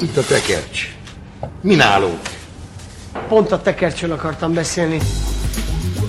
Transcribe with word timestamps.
Itt 0.00 0.16
a 0.16 0.24
tekercs. 0.24 0.94
Mi 1.60 1.74
nálunk? 1.74 2.20
Pont 3.28 3.52
a 3.52 3.60
tekercsön 3.60 4.10
akartam 4.10 4.54
beszélni. 4.54 4.98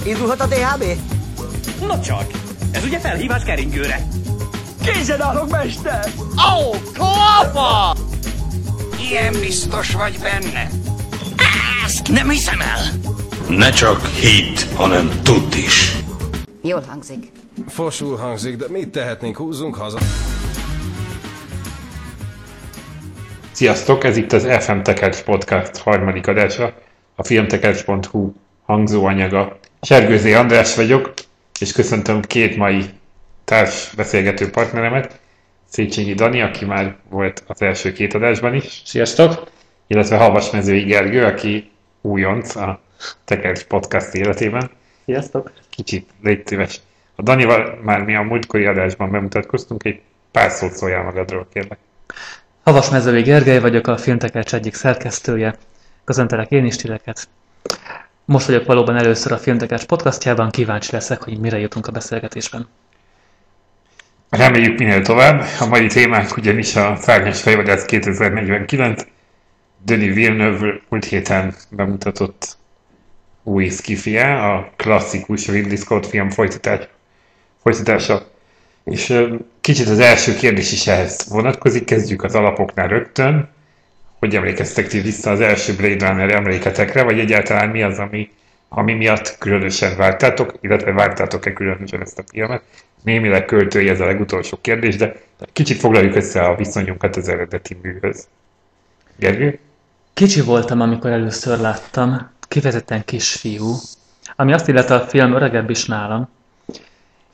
Indulhat 0.05 0.42
a 0.42 0.46
DHB? 0.46 0.83
Na 1.87 1.99
csak, 1.99 2.25
ez 2.71 2.83
ugye 2.83 2.99
felhívás 2.99 3.43
keringőre. 3.43 4.07
Készen 4.83 5.21
állok, 5.21 5.49
mester! 5.49 6.11
Ó, 6.19 6.69
oh, 6.69 6.75
klapa! 6.93 7.95
Ilyen 9.09 9.33
biztos 9.39 9.91
vagy 9.91 10.19
benne? 10.21 10.69
Ezt 11.85 12.07
nem 12.07 12.29
hiszem 12.29 12.61
el. 12.61 12.81
Ne 13.49 13.69
csak 13.69 14.05
hitt, 14.07 14.75
hanem 14.75 15.19
tudd 15.23 15.53
is. 15.53 15.95
Jól 16.61 16.83
hangzik. 16.87 17.31
Fosul 17.67 18.17
hangzik, 18.17 18.55
de 18.57 18.65
mit 18.69 18.89
tehetnénk? 18.89 19.37
Húzzunk 19.37 19.75
haza. 19.75 19.97
Sziasztok, 23.59 24.03
ez 24.03 24.17
itt 24.17 24.31
az 24.31 24.47
FM 24.59 24.79
Tekercs 24.81 25.23
Podcast 25.23 25.77
harmadik 25.77 26.27
adása, 26.27 26.73
a 27.15 27.23
filmtekercs.hu 27.23 28.33
hangzóanyaga. 28.65 29.59
Sergőzé 29.81 30.33
András 30.33 30.75
vagyok, 30.75 31.13
és 31.59 31.71
köszöntöm 31.71 32.22
két 32.22 32.58
mai 32.58 32.86
társ 33.44 33.94
beszélgető 33.95 34.50
partneremet, 34.50 35.20
Széchenyi 35.66 36.14
Dani, 36.14 36.41
aki 36.41 36.66
már 36.66 36.95
volt 37.09 37.44
az 37.48 37.62
első 37.62 37.91
két 37.91 38.14
adásban 38.14 38.53
is. 38.53 38.81
Sziasztok! 38.86 39.52
Illetve 39.88 40.17
Havasmezői 40.17 40.84
Gergő, 40.84 41.23
aki 41.23 41.72
újonc 42.02 42.55
a 42.55 42.81
Tekercs 43.26 43.64
Podcast 43.64 44.14
életében. 44.14 44.70
Sziasztok! 45.05 45.52
Kicsit 45.70 46.09
légy 46.23 46.48
szíves. 46.48 46.81
A 47.16 47.22
Danival 47.22 47.80
már 47.84 48.02
mi 48.03 48.16
a 48.16 48.22
múltkori 48.22 48.66
adásban 48.66 49.12
bemutatkoztunk, 49.12 49.84
egy 49.84 50.02
pár 50.31 50.52
szót 50.52 50.72
szóljál 50.72 51.03
magadról, 51.03 51.48
kérlek. 51.53 51.78
Havasmezői 52.63 53.22
Gergely 53.22 53.59
vagyok, 53.59 53.88
a 53.88 53.98
Filmtekercs 53.98 54.54
egyik 54.54 54.73
szerkesztője. 54.73 55.55
Köszöntelek 56.04 56.52
én 56.52 56.66
is 56.66 56.76
titeket. 56.76 57.27
Most 58.25 58.45
vagyok 58.45 58.66
valóban 58.66 58.97
először 58.97 59.31
a 59.31 59.38
Filmtekercs 59.38 59.86
podcastjában, 59.86 60.50
kíváncsi 60.50 60.92
leszek, 60.92 61.23
hogy 61.23 61.39
mire 61.39 61.59
jutunk 61.59 61.88
a 61.88 61.92
beszélgetésben. 61.92 62.67
Reméljük 64.30 64.80
minél 64.80 65.02
tovább. 65.02 65.44
A 65.59 65.66
mai 65.66 65.88
témánk 65.88 66.38
ugyanis 66.38 66.75
a 66.75 66.95
Szárnyas 66.95 67.42
Fejvadász 67.42 67.86
2049. 67.86 69.03
Denis 69.86 70.14
Villeneuve 70.14 70.81
múlt 70.89 71.06
héten 71.06 71.56
bemutatott 71.69 72.58
új 73.44 73.69
skifie, 73.69 74.45
a 74.45 74.72
klasszikus 74.75 75.47
Ridley 75.47 75.78
Scott 75.78 76.06
film 76.06 76.30
folytatás, 76.30 76.88
folytatása. 77.62 78.31
És 78.90 79.28
kicsit 79.62 79.88
az 79.88 80.00
első 80.00 80.36
kérdés 80.36 80.72
is 80.72 80.88
ehhez 80.88 81.28
vonatkozik, 81.30 81.86
kezdjük 81.86 82.23
az 82.23 82.36
alapoknál 82.36 82.88
rögtön. 82.88 83.50
Hogy 84.20 84.36
emlékeztek 84.36 84.88
ti 84.88 85.00
vissza 85.00 85.31
az 85.31 85.42
első 85.42 85.76
Blade 85.76 86.08
Runner 86.08 86.34
emléketekre, 86.34 87.04
vagy 87.04 87.20
egyáltalán 87.20 87.70
mi 87.70 87.84
az, 87.84 87.98
ami, 87.98 88.30
ami 88.70 88.94
miatt 88.94 89.38
különösen 89.38 89.98
vártátok, 89.98 90.54
illetve 90.62 90.92
vártátok-e 90.92 91.54
különösen 91.54 92.02
ezt 92.02 92.20
a 92.20 92.23
filmet? 92.31 92.64
Némileg 93.04 93.46
költői 93.46 93.90
ez 93.90 94.00
a 94.00 94.06
legutolsó 94.06 94.58
kérdés, 94.62 94.96
de 94.96 95.16
kicsit 95.53 95.80
foglaljuk 95.80 96.16
össze 96.16 96.42
a 96.42 96.56
viszonyunkat 96.56 97.16
az 97.16 97.28
eredeti 97.28 97.78
műhöz. 97.81 98.28
Gergő? 99.16 99.59
Kicsi 100.14 100.42
voltam, 100.42 100.81
amikor 100.81 101.12
először 101.12 101.59
láttam, 101.59 102.30
kifejezetten 102.48 103.06
kisfiú, 103.06 103.76
ami 104.36 104.53
azt 104.53 104.68
illeti 104.68 104.94
a 104.94 105.00
film 105.00 105.34
öregebb 105.34 105.70
is 105.70 105.86
nálam, 105.86 106.30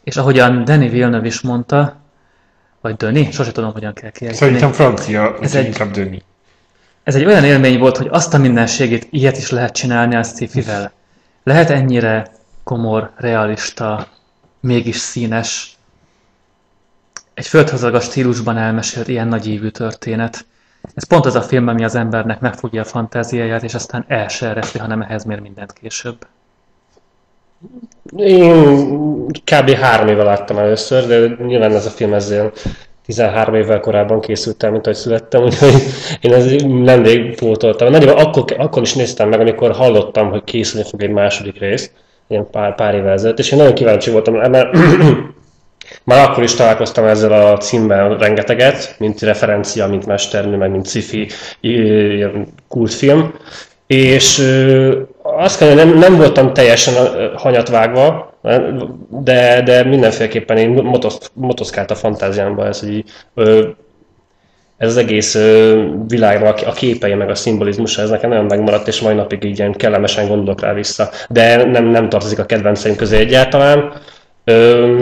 és 0.06 0.18
ahogyan 0.18 0.64
Denis 0.66 0.92
Villeneuve 0.92 1.28
is 1.28 1.42
mondta, 1.42 1.96
vagy 2.82 2.96
Döni, 2.96 3.32
sose 3.32 3.52
tudom, 3.52 3.72
hogyan 3.72 3.94
kell 3.94 4.10
kiejteni. 4.10 4.44
Szerintem 4.44 4.72
francia, 4.72 5.38
Ez 5.42 5.56
egy- 5.56 5.66
inkább 5.66 5.92
Döni. 5.92 6.24
Ez 7.04 7.16
egy 7.16 7.26
olyan 7.26 7.44
élmény 7.44 7.80
volt, 7.80 7.98
hogy 7.98 8.08
azt 8.12 8.34
a 8.34 8.38
mindenségét 8.38 9.08
ilyet 9.12 9.38
is 9.38 9.50
lehet 9.50 9.74
csinálni 9.74 10.16
a 10.16 10.24
sci-fivel. 10.24 10.92
Lehet 11.44 11.70
ennyire 11.70 12.28
komor, 12.64 13.12
realista, 13.16 14.08
mégis 14.60 14.96
színes. 14.98 15.78
Egy 17.34 17.48
földhazagas 17.48 18.04
stílusban 18.04 18.58
elmesélt 18.58 19.08
ilyen 19.08 19.28
nagy 19.28 19.48
ívű 19.48 19.70
történet. 19.70 20.46
Ez 20.94 21.08
pont 21.08 21.26
az 21.26 21.36
a 21.36 21.42
film, 21.42 21.68
ami 21.68 21.84
az 21.84 21.96
embernek 21.96 22.40
megfogja 22.40 22.82
a 22.82 22.86
fantáziáját, 22.86 23.64
és 23.64 23.74
aztán 23.74 24.06
el 24.08 24.28
se 24.28 24.48
ereszti, 24.48 24.80
hanem 24.80 25.02
ehhez 25.02 25.24
mér 25.24 25.40
mindent 25.40 25.74
később. 25.74 26.28
Én 28.18 29.28
kb. 29.28 29.70
három 29.70 30.08
éve 30.08 30.24
láttam 30.24 30.58
először, 30.58 31.08
de 31.08 31.44
nyilván 31.46 31.72
ez 31.72 31.86
a 31.86 31.90
film 31.90 32.14
ezzel 32.14 32.52
13 33.06 33.56
évvel 33.56 33.80
korábban 33.80 34.22
készült 34.22 34.64
el, 34.64 34.72
mint 34.72 34.86
ahogy 34.86 35.00
születtem, 35.00 35.44
úgyhogy 35.44 35.74
én 36.22 36.34
ez 36.34 36.52
nemrég 36.64 37.36
pótoltam. 37.36 37.92
Nagyjából 37.92 38.22
akkor, 38.22 38.44
akkor 38.58 38.82
is 38.82 38.94
néztem 38.94 39.30
meg, 39.30 39.40
amikor 39.40 39.72
hallottam, 39.72 40.30
hogy 40.30 40.44
készülni 40.44 40.88
fog 40.90 41.04
egy 41.04 41.10
második 41.10 41.60
rész, 41.60 41.92
ilyen 42.28 42.50
pár, 42.52 42.76
pár 42.76 42.94
évvel 42.94 43.14
ezelőtt, 43.14 43.40
és 43.40 43.52
én 43.52 43.58
nagyon 43.58 43.74
kíváncsi 43.74 44.12
voltam, 44.12 44.34
mert 44.34 44.78
már 46.04 46.30
akkor 46.30 46.44
is 46.44 46.54
találkoztam 46.54 47.06
ezzel 47.06 47.32
a 47.32 47.58
címmel 47.58 48.18
rengeteget, 48.18 48.96
mint 49.00 49.22
referencia, 49.22 49.88
mint 49.88 50.06
mesternő, 50.06 50.58
meg 50.58 50.72
mint 50.72 50.88
sci-fi 50.88 51.28
kultfilm. 52.68 53.34
És 53.88 54.38
azt 55.26 55.58
kell, 55.58 55.68
hogy 55.68 55.78
nem, 55.78 55.98
nem 55.98 56.18
voltam 56.18 56.54
teljesen 56.54 56.94
hanyatvágva, 57.36 58.34
de, 59.10 59.62
de 59.62 59.84
mindenféleképpen 59.84 60.58
én 60.58 60.70
motosz, 60.70 61.32
motoszkált 61.34 61.92
a 61.92 61.96
fantáziámba 61.96 62.66
ez, 62.66 62.80
hogy 62.80 63.04
ez 64.78 64.90
az 64.90 64.98
egész 64.98 65.38
világnak 66.08 66.60
a 66.66 66.72
képei 66.72 67.14
meg 67.14 67.30
a 67.30 67.36
szimbolizmusa, 67.36 68.02
ez 68.02 68.10
nekem 68.10 68.30
nagyon 68.30 68.46
megmaradt, 68.46 68.88
és 68.88 69.02
mai 69.02 69.14
napig 69.14 69.44
így 69.44 69.58
ilyen 69.58 69.72
kellemesen 69.72 70.28
gondolok 70.28 70.62
rá 70.62 70.74
vissza. 70.74 71.10
De 71.30 71.66
nem, 71.66 71.86
nem 71.86 72.10
tartozik 72.10 72.40
a 72.40 72.46
kedvenceim 72.46 72.96
közé 72.96 73.18
egyáltalán. 73.18 73.94
Ö, 74.44 74.98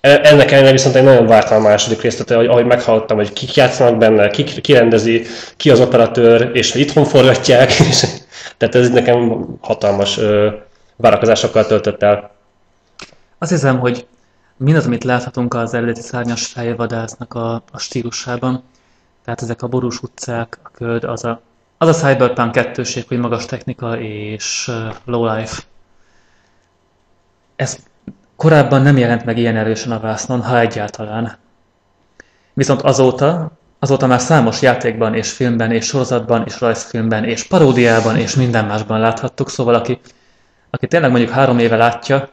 ennek 0.00 0.50
ellenére 0.50 0.72
viszont 0.72 0.94
egy 0.94 1.04
nagyon 1.04 1.26
vártam 1.26 1.64
a 1.64 1.68
második 1.68 2.00
részt, 2.00 2.24
tehát 2.24 2.48
ahogy 2.48 2.64
meghallottam, 2.64 3.16
hogy 3.16 3.32
kik 3.32 3.54
játszanak 3.54 3.98
benne, 3.98 4.28
ki, 4.28 4.44
ki 4.44 4.72
rendezi, 4.72 5.22
ki 5.56 5.70
az 5.70 5.80
operatőr, 5.80 6.50
és 6.52 6.72
hogy 6.72 6.80
itthon 6.80 7.04
forgatják, 7.04 7.70
és, 7.90 8.04
tehát 8.56 8.74
ez 8.74 8.90
nekem 8.90 9.46
hatalmas 9.60 10.18
ö, 10.18 10.50
várakozásokkal 10.96 11.66
töltött 11.66 12.02
el. 12.02 12.30
Azt 13.38 13.50
hiszem, 13.50 13.78
hogy 13.78 14.06
mindaz, 14.56 14.86
amit 14.86 15.04
láthatunk 15.04 15.54
az 15.54 15.74
eredeti 15.74 16.00
szárnyas 16.00 16.46
fejvadásznak 16.46 17.34
a, 17.34 17.54
a 17.72 17.78
stílusában, 17.78 18.62
tehát 19.24 19.42
ezek 19.42 19.62
a 19.62 19.68
borús 19.68 20.02
utcák, 20.02 20.58
a 20.62 20.68
köd, 20.68 21.04
az 21.04 21.24
a, 21.24 21.40
az 21.78 21.88
a 21.88 21.92
cyberpunk 21.92 22.52
kettőség, 22.52 23.08
hogy 23.08 23.18
magas 23.18 23.46
technika 23.46 24.00
és 24.00 24.70
low 25.04 25.34
life. 25.34 25.62
Ez 27.56 27.78
korábban 28.36 28.82
nem 28.82 28.96
jelent 28.96 29.24
meg 29.24 29.38
ilyen 29.38 29.56
erősen 29.56 29.92
a 29.92 30.00
vásznon, 30.00 30.42
ha 30.42 30.58
egyáltalán. 30.58 31.36
Viszont 32.54 32.82
azóta, 32.82 33.50
azóta 33.82 34.06
már 34.06 34.20
számos 34.20 34.62
játékban 34.62 35.14
és 35.14 35.30
filmben 35.30 35.70
és 35.70 35.84
sorozatban 35.84 36.42
és 36.46 36.60
rajzfilmben 36.60 37.24
és 37.24 37.42
paródiában 37.42 38.16
és 38.16 38.34
minden 38.34 38.64
másban 38.64 39.00
láthattuk, 39.00 39.50
szóval 39.50 39.74
aki, 39.74 40.00
aki 40.70 40.86
tényleg 40.86 41.10
mondjuk 41.10 41.30
három 41.30 41.58
éve 41.58 41.76
látja, 41.76 42.28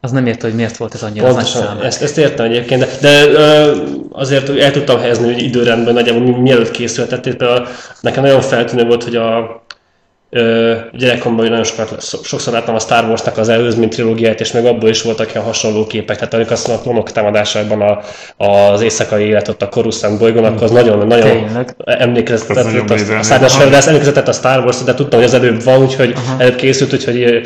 az 0.00 0.10
nem 0.10 0.26
érte, 0.26 0.46
hogy 0.46 0.56
miért 0.56 0.76
volt 0.76 0.94
ez 0.94 1.02
annyira 1.02 1.24
nagy 1.24 1.34
Pontosan, 1.34 1.62
szám. 1.62 1.80
ezt, 1.80 2.02
ezt 2.02 2.18
értem 2.18 2.46
egyébként, 2.46 2.80
de, 2.80 2.88
de 3.00 3.30
ö, 3.30 3.76
azért 4.12 4.48
el 4.48 4.70
tudtam 4.70 4.98
helyezni 4.98 5.32
hogy 5.32 5.42
időrendben 5.42 5.94
nagyjából 5.94 6.22
mi- 6.22 6.40
mielőtt 6.40 6.70
készült. 6.70 7.08
Tehát 7.08 7.24
például 7.24 7.66
nekem 8.00 8.22
nagyon 8.22 8.40
feltűnő 8.40 8.84
volt, 8.86 9.04
hogy 9.04 9.16
a 9.16 9.62
ö, 10.30 10.76
gyerekkoromban 10.92 11.48
nagyon 11.48 11.64
sokat, 11.64 12.02
so- 12.02 12.24
sokszor 12.24 12.52
láttam 12.52 12.74
a 12.74 12.78
Star 12.78 13.04
Wars-nak 13.04 13.38
az 13.38 13.48
előzmény 13.48 13.88
trilógiát, 13.88 14.40
és 14.40 14.52
meg 14.52 14.66
abból 14.66 14.88
is 14.88 15.02
voltak 15.02 15.32
ilyen 15.32 15.44
hasonló 15.44 15.86
képek. 15.86 16.16
Tehát 16.16 16.34
amikor 16.34 16.52
azt 16.52 16.68
a 16.68 16.80
klonok 16.80 17.12
támadásában 17.12 17.80
a, 17.80 18.00
az 18.44 18.80
éjszakai 18.80 19.24
élet 19.24 19.48
ott 19.48 19.62
a 19.62 19.68
Coruscant 19.68 20.18
bolygón, 20.18 20.44
akkor 20.44 20.62
az 20.62 20.70
nagyon, 20.70 21.06
nagyon 21.06 21.30
Tényleg. 21.30 21.74
emlékezetett, 21.84 22.56
Az 22.56 22.64
nagyon 22.64 22.88
a, 22.88 23.18
a 23.18 23.22
szárnyas 23.22 23.86
emlékezetett 23.86 24.28
a 24.28 24.32
Star 24.32 24.64
Wars, 24.64 24.82
de 24.82 24.94
tudtam, 24.94 25.18
hogy 25.18 25.28
az 25.28 25.34
előbb 25.34 25.62
van, 25.62 25.82
úgyhogy 25.82 26.14
előbb 26.38 26.56
készült, 26.56 26.92
úgyhogy 26.92 27.40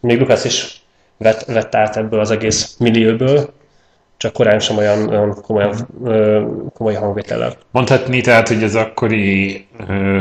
még 0.00 0.20
Lucas 0.20 0.44
is 0.44 0.82
vett, 1.16 1.44
vett 1.44 1.74
át 1.74 1.96
ebből 1.96 2.20
az 2.20 2.30
egész 2.30 2.74
millióból, 2.78 3.52
csak 4.18 4.32
korán 4.32 4.58
sem 4.58 4.76
olyan, 4.76 5.08
olyan 5.08 5.42
komolyan, 5.42 5.74
ö, 6.04 6.46
komoly 6.74 6.94
hangvétellel. 6.94 7.56
Mondhatni 7.70 8.20
tehát, 8.20 8.48
hogy 8.48 8.62
az 8.62 8.74
akkori 8.74 9.66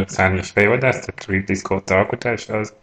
szárnyas 0.05 0.49
fejvadász, 0.49 0.99
tehát 0.99 1.25
Ridley 1.27 1.55
Scott 1.55 1.89
alkotás, 1.89 2.49
az, 2.49 2.73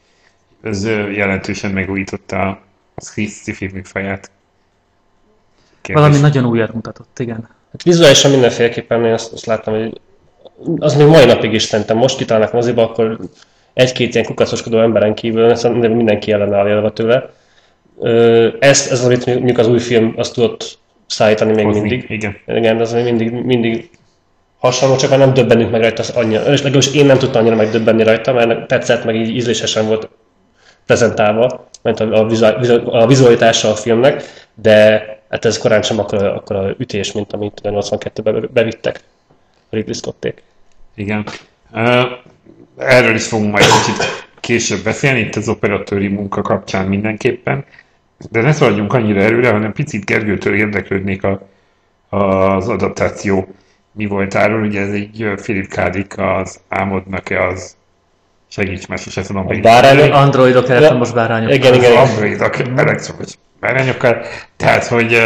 az 0.62 0.84
jelentősen 1.12 1.70
megújította 1.70 2.49
a 2.94 3.02
sci-fi 3.02 3.70
műfaját. 3.72 4.31
Kérdés. 5.81 6.05
Valami 6.05 6.20
nagyon 6.20 6.46
újat 6.46 6.75
mutatott, 6.75 7.19
igen. 7.19 7.49
Hát 7.72 7.82
vizuálisan 7.82 8.31
mindenféleképpen 8.31 9.05
én 9.05 9.12
azt, 9.12 9.32
azt 9.32 9.46
láttam, 9.46 9.75
hogy 9.75 10.00
az 10.78 10.94
még 10.94 11.06
mai 11.06 11.25
napig 11.25 11.52
is 11.52 11.62
szerintem 11.62 11.96
most 11.96 12.17
kitalálnak 12.17 12.52
moziba, 12.52 12.82
akkor 12.82 13.19
egy-két 13.72 14.14
ilyen 14.14 14.26
kukacoskodó 14.26 14.81
emberen 14.81 15.14
kívül 15.14 15.55
szerintem 15.55 15.93
mindenki 15.93 16.32
ellenáll 16.32 16.69
élve 16.69 16.90
tőle. 16.90 17.32
Ez, 18.58 18.88
ez 18.90 19.05
amit 19.05 19.26
mondjuk 19.26 19.58
az 19.58 19.69
új 19.69 19.78
film 19.78 20.12
azt 20.17 20.34
tudott 20.34 20.78
szállítani 21.06 21.53
még 21.53 21.65
Hozni, 21.65 21.81
mindig. 21.81 22.11
igen. 22.11 22.37
Igen, 22.47 22.77
de 22.77 22.83
az 22.83 22.93
még 22.93 23.05
mindig, 23.05 23.33
mindig 23.33 23.91
hasonló, 24.59 24.97
csak 24.97 25.11
már 25.11 25.19
nem 25.19 25.35
döbbenünk 25.35 25.71
meg 25.71 25.81
rajta 25.81 26.03
az 26.03 26.11
annyira. 26.11 26.41
És 26.41 26.62
legalábbis 26.62 26.95
én 26.95 27.06
nem 27.06 27.19
tudtam 27.19 27.41
annyira 27.41 27.56
megdöbbenni 27.56 28.03
rajta, 28.03 28.33
mert 28.33 28.67
tetszett, 28.67 29.05
meg 29.05 29.17
így 29.17 29.37
ízlésesen 29.37 29.87
volt 29.87 30.09
prezentálva, 30.87 31.69
mert 31.83 32.01
a, 32.01 32.21
a, 32.21 32.27
vizu- 32.27 32.87
a 32.87 33.06
vizualitása 33.06 33.71
a 33.71 33.75
filmnek, 33.75 34.23
de 34.55 35.06
hát 35.31 35.45
ez 35.45 35.59
korán 35.59 35.83
sem 35.83 35.99
akkor, 35.99 36.25
akkor 36.25 36.56
a 36.56 36.75
ütés, 36.79 37.12
mint 37.12 37.33
amit 37.33 37.61
a 37.62 37.69
82-ben 37.69 38.49
bevittek 38.53 39.01
a 39.71 39.77
Ridley 39.77 39.95
Scotték. 39.95 40.43
Igen. 40.95 41.27
Erről 42.77 43.15
is 43.15 43.27
fogunk 43.27 43.53
majd 43.53 43.65
kicsit 43.65 44.27
később 44.41 44.83
beszélni, 44.85 45.21
itt 45.21 45.35
az 45.37 45.49
operatőri 45.49 46.09
munka 46.09 46.43
kapcsán 46.43 46.87
mindenképpen. 46.87 47.65
De 48.31 48.41
ne 48.41 48.53
szaladjunk 48.53 48.93
annyira 48.93 49.21
erőre, 49.21 49.50
hanem 49.50 49.73
picit 49.73 50.05
Gergőtől 50.05 50.55
érdeklődnék 50.55 51.23
a, 51.25 51.49
az 52.09 52.69
adaptáció 52.69 53.55
mi 53.93 54.06
voltáról. 54.06 54.62
Ugye 54.62 54.81
ez 54.81 54.93
egy 54.93 55.32
Philip 55.37 55.69
K. 55.69 55.88
Dick, 55.88 56.19
az 56.19 56.61
álmodnak-e 56.69 57.47
az 57.47 57.76
segíts, 58.49 58.87
mert 58.87 59.03
sose 59.03 59.23
tudom. 59.23 59.49
A 59.49 59.61
bárányok, 59.61 60.15
Androidok, 60.15 60.69
elektromos 60.69 61.12
bárányok. 61.12 61.55
Igen, 61.55 61.75
igen, 61.75 61.97
Az 61.97 61.97
igen. 61.97 62.06
Androidok, 62.06 62.59
elektromos 62.59 63.32
bárányokkal. 63.61 64.23
Tehát, 64.56 64.87
hogy, 64.87 65.19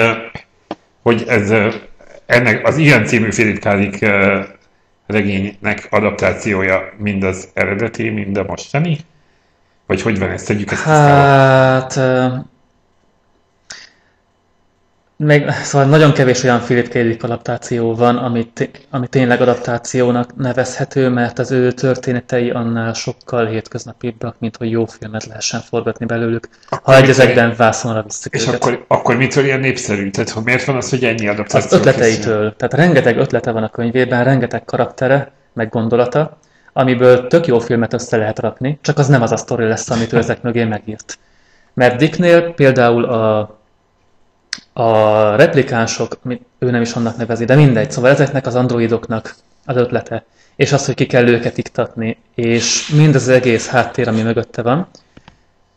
hogy 1.03 1.25
ez 1.29 1.53
ennek 2.27 2.67
az 2.67 2.77
ilyen 2.77 3.05
című 3.05 3.29
Philip 3.29 3.59
K. 3.59 3.75
Dick 3.75 4.06
regénynek 5.06 5.87
adaptációja 5.91 6.93
mind 6.97 7.23
az 7.23 7.49
eredeti, 7.55 8.09
mind 8.09 8.37
a 8.37 8.44
mostani? 8.47 8.99
Vagy 9.87 10.03
hogy 10.03 10.19
van 10.19 10.31
ezt? 10.31 10.47
Tegyük 10.47 10.71
ezt. 10.71 10.85
Hát... 10.85 11.97
ö, 11.97 12.27
Még, 15.25 15.50
szóval 15.50 15.87
nagyon 15.88 16.12
kevés 16.12 16.43
olyan 16.43 16.61
Philip 16.61 16.88
K. 16.88 16.93
Dick 16.93 17.23
adaptáció 17.23 17.94
van, 17.94 18.17
ami, 18.17 18.47
té- 18.47 18.87
ami 18.91 19.06
tényleg 19.06 19.41
adaptációnak 19.41 20.37
nevezhető, 20.37 21.09
mert 21.09 21.38
az 21.38 21.50
ő 21.50 21.73
történetei 21.73 22.50
annál 22.50 22.93
sokkal 22.93 23.47
hétköznapibbak, 23.47 24.37
mint 24.38 24.56
hogy 24.56 24.70
jó 24.70 24.87
filmet 24.87 25.26
lehessen 25.26 25.61
forgatni 25.61 26.06
belőlük, 26.06 26.49
Akkor 26.69 26.94
ha 26.94 27.00
egy 27.00 27.09
ezekben 27.09 27.55
vászonra 27.56 28.03
visszük 28.03 28.35
És 28.35 28.43
őket. 28.43 28.55
akkor, 28.55 28.85
akkor 28.88 29.17
mitől 29.17 29.44
ilyen 29.44 29.61
népszerű? 29.61 30.11
Tehát 30.11 30.31
hogy 30.31 30.44
miért 30.44 30.65
van 30.65 30.76
az, 30.76 30.91
hogy 30.91 31.05
ennyi 31.05 31.29
adaptáció 31.29 31.79
Az 31.79 31.87
ötleteitől. 31.87 32.56
Tehát 32.56 32.75
rengeteg 32.75 33.17
ötlete 33.19 33.50
van 33.50 33.62
a 33.62 33.70
könyvében, 33.70 34.25
rengeteg 34.25 34.65
karaktere, 34.65 35.31
meg 35.53 35.69
gondolata, 35.69 36.38
amiből 36.73 37.26
tök 37.26 37.47
jó 37.47 37.59
filmet 37.59 37.93
össze 37.93 38.17
lehet 38.17 38.38
rakni, 38.38 38.79
csak 38.82 38.99
az 38.99 39.06
nem 39.09 39.23
az 39.23 39.32
a 39.32 39.37
sztori 39.37 39.65
lesz, 39.65 39.91
amit 39.91 40.12
ő 40.12 40.17
ezek 40.17 40.43
mögé 40.43 40.65
megírt. 40.65 41.19
Mert 41.75 41.97
Dicknél 41.97 42.53
például 42.55 43.05
a, 43.05 43.57
a 44.79 45.37
replikánsok, 45.37 46.19
ő 46.59 46.71
nem 46.71 46.83
is 46.83 46.93
annak 46.93 47.17
nevezi, 47.17 47.45
de 47.45 47.55
mindegy, 47.55 47.91
szóval 47.91 48.11
ezeknek 48.11 48.47
az 48.47 48.55
androidoknak 48.55 49.35
az 49.65 49.77
ötlete, 49.77 50.25
és 50.57 50.73
az, 50.73 50.87
hogy 50.87 50.95
ki 50.95 51.07
kell 51.07 51.29
őket 51.29 51.59
iktatni, 51.59 52.17
és 52.35 52.89
mind 52.89 53.15
az 53.15 53.29
egész 53.29 53.69
háttér, 53.69 54.09
ami 54.09 54.23
mögötte 54.23 54.63
van, 54.63 54.89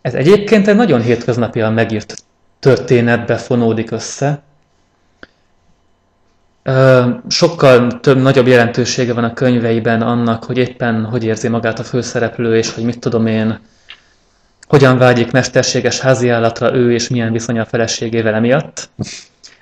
ez 0.01 0.13
egyébként 0.13 0.67
egy 0.67 0.75
nagyon 0.75 1.01
hétköznapian 1.01 1.73
megírt 1.73 2.23
történetbe 2.59 3.35
fonódik 3.35 3.91
össze, 3.91 4.41
sokkal 7.27 7.99
több, 7.99 8.17
nagyobb 8.17 8.47
jelentősége 8.47 9.13
van 9.13 9.23
a 9.23 9.33
könyveiben 9.33 10.01
annak, 10.01 10.43
hogy 10.43 10.57
éppen 10.57 11.05
hogy 11.05 11.23
érzi 11.23 11.47
magát 11.47 11.79
a 11.79 11.83
főszereplő, 11.83 12.57
és 12.57 12.73
hogy 12.73 12.83
mit 12.83 12.99
tudom 12.99 13.27
én, 13.27 13.59
hogyan 14.71 14.97
vágyik 14.97 15.31
mesterséges 15.31 15.99
háziállatra 15.99 16.73
ő, 16.73 16.93
és 16.93 17.09
milyen 17.09 17.31
viszony 17.31 17.59
a 17.59 17.65
feleségével 17.65 18.33
emiatt, 18.33 18.89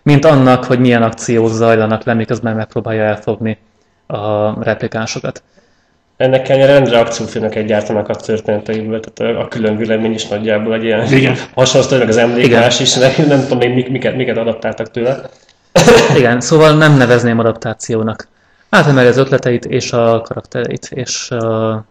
mint 0.04 0.26
annak, 0.26 0.64
hogy 0.64 0.80
milyen 0.80 1.04
akciók 1.04 1.50
zajlanak 1.50 2.04
le, 2.04 2.14
miközben 2.14 2.56
megpróbálja 2.56 3.04
elfogni 3.04 3.58
a 4.08 4.64
replikánsokat. 4.64 5.44
Ennek 6.18 6.50
ellenére 6.50 6.74
rendre 6.74 7.00
akciófilmek 7.00 7.56
egyáltalán 7.56 8.06
a 8.06 8.16
történeteiből, 8.16 9.00
tehát 9.00 9.38
a, 9.38 9.48
külön 9.48 9.78
vélemény 9.78 10.14
is 10.14 10.28
nagyjából 10.28 10.74
egy 10.74 10.84
ilyen 10.84 11.14
Igen. 11.14 11.36
hasonló 11.54 11.98
meg 11.98 12.08
az 12.08 12.16
Igen. 12.16 12.30
emlékmás 12.30 12.80
is, 12.80 12.94
nem, 12.94 13.12
nem 13.28 13.42
tudom 13.42 13.58
még 13.58 13.74
mik- 13.74 13.90
miket, 13.90 14.16
miket 14.16 14.38
adaptáltak 14.38 14.92
tőle. 14.92 15.22
Igen, 16.18 16.42
szóval 16.42 16.78
nem 16.78 16.98
nevezném 16.98 17.40
adaptációnak. 17.40 18.28
Átemeli 18.70 19.08
az 19.08 19.18
ötleteit 19.18 19.66
és 19.66 19.92
a 19.92 20.22
karaktereit, 20.22 20.90
és 20.94 21.32
a, 21.32 21.86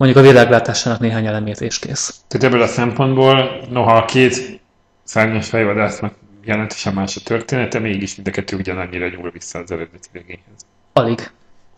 mondjuk 0.00 0.24
a 0.24 0.28
világlátásának 0.28 1.00
néhány 1.00 1.26
elemét, 1.26 1.60
és 1.60 1.78
kész. 1.78 2.20
Tehát 2.28 2.46
ebből 2.46 2.62
a 2.62 2.66
szempontból, 2.66 3.60
noha 3.70 3.96
a 3.96 4.04
két 4.04 4.60
szárnyas 5.04 5.48
fejvadásznak 5.48 6.14
jelentősen 6.44 6.94
más 6.94 7.16
a 7.16 7.20
története, 7.24 7.78
mégis 7.78 8.14
mind 8.14 8.28
a 8.28 8.30
kettő 8.30 8.56
ugyanannyira 8.56 9.08
nyúl 9.08 9.30
vissza 9.30 9.58
az 9.58 9.70
eredeti 9.70 10.08
regényhez. 10.12 10.66
Alig. 10.92 11.30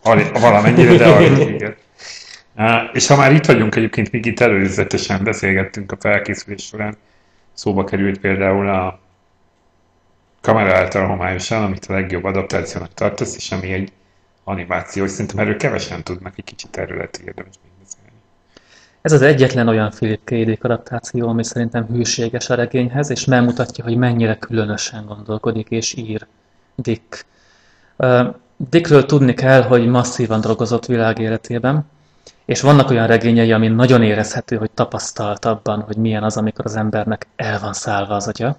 Alig, 0.03 0.39
valamennyire, 0.39 0.95
de 0.95 1.05
alig, 1.05 1.37
igen. 1.55 1.75
És 2.93 3.07
ha 3.07 3.15
már 3.15 3.31
itt 3.31 3.45
vagyunk 3.45 3.75
egyébként, 3.75 4.11
még 4.11 4.25
itt 4.25 4.39
előzetesen 4.39 5.23
beszélgettünk 5.23 5.91
a 5.91 5.97
felkészülés 5.99 6.63
során, 6.63 6.97
szóba 7.53 7.83
került 7.83 8.19
például 8.19 8.69
a 8.69 8.99
kamera 10.41 10.75
által 10.75 11.07
homályosan, 11.07 11.63
amit 11.63 11.85
a 11.85 11.93
legjobb 11.93 12.23
adaptációnak 12.23 12.93
tartasz, 12.93 13.35
és 13.35 13.51
ami 13.51 13.71
egy 13.71 13.91
animáció, 14.43 15.03
és 15.03 15.11
szerintem 15.11 15.39
erről 15.39 15.57
kevesen 15.57 16.03
tudnak, 16.03 16.33
egy 16.37 16.43
kicsit 16.43 16.77
erről 16.77 16.95
lehet, 16.95 17.21
érdemes 17.25 17.55
még. 17.63 17.72
Ez 19.03 19.11
az 19.11 19.21
egyetlen 19.21 19.67
olyan 19.67 19.89
Philip 19.89 20.23
K. 20.23 20.29
Dick 20.29 20.63
adaptáció, 20.63 21.27
ami 21.27 21.43
szerintem 21.43 21.85
hűséges 21.85 22.49
a 22.49 22.55
regényhez, 22.55 23.09
és 23.09 23.25
megmutatja, 23.25 23.83
hogy 23.83 23.95
mennyire 23.95 24.37
különösen 24.37 25.05
gondolkodik 25.05 25.69
és 25.69 25.93
ír 25.93 26.27
Dick. 26.75 27.25
Dickről 28.69 29.05
tudni 29.05 29.33
kell, 29.33 29.61
hogy 29.61 29.87
masszívan 29.87 30.41
drogozott 30.41 30.85
világ 30.85 31.19
életében, 31.19 31.85
és 32.45 32.61
vannak 32.61 32.89
olyan 32.89 33.07
regényei, 33.07 33.51
amin 33.51 33.71
nagyon 33.71 34.03
érezhető, 34.03 34.55
hogy 34.55 34.71
tapasztalt 34.71 35.45
abban, 35.45 35.81
hogy 35.81 35.97
milyen 35.97 36.23
az, 36.23 36.37
amikor 36.37 36.65
az 36.65 36.75
embernek 36.75 37.27
el 37.35 37.59
van 37.59 37.73
szállva 37.73 38.15
az 38.15 38.27
agya. 38.27 38.57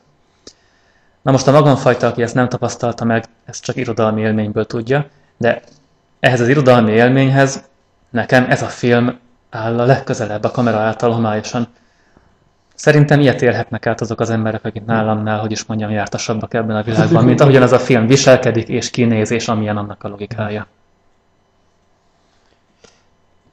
Na 1.23 1.31
most 1.31 1.47
a 1.47 1.53
magamfajta, 1.53 2.07
aki 2.07 2.23
ezt 2.23 2.35
nem 2.35 2.49
tapasztalta 2.49 3.05
meg, 3.05 3.25
ezt 3.45 3.65
csak 3.65 3.77
irodalmi 3.77 4.21
élményből 4.21 4.67
tudja, 4.67 5.09
de 5.37 5.63
ehhez 6.21 6.41
az 6.41 6.49
irodalmi 6.49 6.93
élményhez 6.93 7.65
nekem 8.11 8.51
ez 8.51 8.63
a 8.63 8.69
film 8.69 9.23
áll 9.55 9.81
a 9.81 9.85
legközelebb 9.85 10.45
a 10.45 10.51
kamera 10.51 10.79
által 10.79 11.13
homályosan. 11.13 11.69
Szerintem 12.75 13.21
ilyet 13.21 13.43
élhetnek 13.43 13.87
át 13.87 14.01
azok 14.01 14.21
az 14.21 14.31
emberek, 14.31 14.65
akik 14.65 14.85
nálamnál, 14.85 15.39
hogy 15.39 15.53
is 15.53 15.65
mondjam, 15.65 15.91
jártasabbak 15.91 16.55
ebben 16.55 16.77
a 16.77 16.83
világban, 16.83 17.25
mint 17.25 17.41
ahogyan 17.41 17.63
az 17.63 17.73
a 17.73 17.79
film 17.79 18.07
viselkedik 18.07 18.69
és 18.69 18.91
kinéz, 18.91 19.31
és 19.31 19.49
amilyen 19.49 19.77
annak 19.77 20.05
a 20.05 20.09
logikája. 20.09 20.67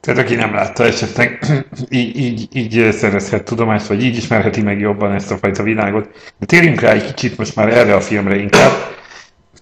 Tehát 0.00 0.20
aki 0.20 0.34
nem 0.34 0.54
látta 0.54 0.84
esetleg, 0.84 1.44
így, 1.88 2.16
így, 2.16 2.48
így 2.56 2.92
szerezhet 2.92 3.44
tudomást, 3.44 3.86
vagy 3.86 4.02
így 4.02 4.16
ismerheti 4.16 4.62
meg 4.62 4.80
jobban 4.80 5.12
ezt 5.12 5.30
a 5.30 5.36
fajta 5.36 5.62
világot. 5.62 6.08
De 6.38 6.46
térjünk 6.46 6.80
rá 6.80 6.90
egy 6.90 7.14
kicsit 7.14 7.38
most 7.38 7.56
már 7.56 7.68
erre 7.68 7.94
a 7.94 8.00
filmre 8.00 8.36
inkább, 8.36 8.72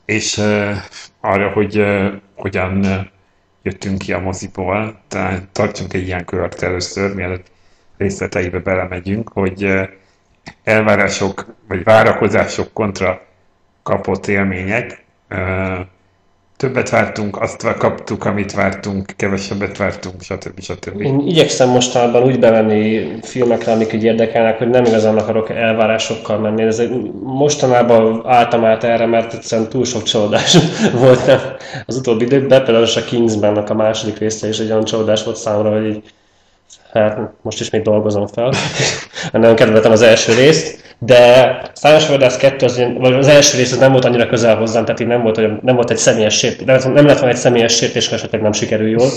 és 0.05 0.37
uh, 0.37 0.77
arra, 1.21 1.51
hogy 1.51 1.79
uh, 1.79 2.13
hogyan 2.37 2.79
uh, 2.79 2.97
jöttünk 3.63 3.99
ki 3.99 4.13
a 4.13 4.21
moziból. 4.21 5.01
Tehát 5.09 5.49
tartsunk 5.49 5.93
egy 5.93 6.07
ilyen 6.07 6.25
kört 6.25 6.63
először, 6.63 7.15
mielőtt 7.15 7.47
részleteibe 7.97 8.59
belemegyünk, 8.59 9.29
hogy 9.33 9.89
elvárások, 10.65 11.55
vagy 11.69 11.85
várakozások 11.85 12.73
kontra 12.73 13.27
kapott 13.83 14.27
élmények. 14.27 15.05
Többet 16.61 16.91
vártunk, 16.91 17.41
azt 17.41 17.77
kaptuk, 17.79 18.25
amit 18.25 18.53
vártunk, 18.53 19.13
kevesebbet 19.17 19.77
vártunk, 19.77 20.23
stb. 20.23 20.61
stb. 20.61 21.01
Én 21.01 21.21
igyekszem 21.27 21.69
mostanában 21.69 22.23
úgy 22.23 22.39
bevenni 22.39 23.11
filmekre, 23.23 23.73
amik 23.73 23.95
úgy 23.95 24.05
érdekelnek, 24.05 24.59
hogy 24.59 24.69
nem 24.69 24.85
igazán 24.85 25.17
akarok 25.17 25.51
elvárásokkal 25.51 26.39
menni. 26.39 26.63
Ez 26.63 26.83
mostanában 27.23 28.23
álltam 28.27 28.65
át 28.65 28.85
erre, 28.85 29.07
mert 29.07 29.33
egyszerűen 29.33 29.69
túl 29.69 29.85
sok 29.85 30.03
csalódás 30.03 30.59
volt 31.05 31.31
az 31.87 31.97
utóbbi 31.97 32.25
időkben, 32.25 32.65
például 32.65 32.87
a 32.95 33.05
Kingsmannak 33.05 33.71
a 33.71 33.75
második 33.75 34.19
része 34.19 34.49
is 34.49 34.59
egy 34.59 34.71
olyan 34.71 34.85
csalódás 34.85 35.25
volt 35.25 35.37
számomra, 35.37 35.73
hogy 35.73 35.87
így, 35.87 36.03
hát 36.93 37.19
most 37.43 37.61
is 37.61 37.71
még 37.71 37.83
dolgozom 37.83 38.27
fel. 38.27 38.53
Nagyon 39.33 39.55
kedveltem 39.55 39.93
az 39.93 40.03
első 40.03 40.35
részt, 40.35 40.95
de 40.99 41.57
Szányos 41.73 42.09
Vadász 42.09 42.37
2, 42.37 42.67
az, 42.67 42.83
vagy 42.99 43.13
az 43.13 43.29
első 43.29 43.57
rész 43.57 43.73
az 43.73 43.79
nem 43.79 43.93
volt 43.93 44.05
annyira 44.05 44.27
közel 44.27 44.57
hozzám, 44.57 44.85
tehát 44.85 45.01
így 45.01 45.07
nem 45.07 45.23
volt, 45.23 45.39
olyan, 45.39 45.61
nem 45.63 45.75
volt 45.75 45.91
egy 45.91 45.97
személyes 45.97 46.39
sértés, 46.39 46.67
nem, 46.67 46.93
nem 46.93 47.07
lett 47.07 47.19
volna 47.19 47.35
egy 47.35 47.41
személyes 47.41 47.75
sértés, 47.75 48.09
ha 48.09 48.15
esetleg 48.15 48.43
nem 48.43 48.53
sikerül 48.53 48.89
jól. 48.89 49.09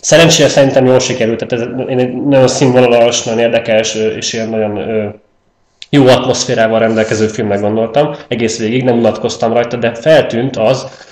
Szerencsére 0.00 0.48
szerintem 0.48 0.86
jól 0.86 0.98
sikerült, 0.98 1.46
tehát 1.46 1.66
ez 1.66 1.88
én 1.88 1.98
egy 1.98 2.24
nagyon 2.24 2.48
színvonalas, 2.48 3.22
nagyon 3.22 3.40
érdekes 3.40 3.94
és 3.94 4.32
ilyen 4.32 4.48
nagyon 4.48 4.80
jó 5.90 6.06
atmoszférával 6.06 6.78
rendelkező 6.78 7.26
filmnek 7.26 7.60
gondoltam, 7.60 8.14
egész 8.28 8.58
végig 8.58 8.84
nem 8.84 8.98
unatkoztam 8.98 9.52
rajta, 9.52 9.76
de 9.76 9.94
feltűnt 9.94 10.56
az, 10.56 10.86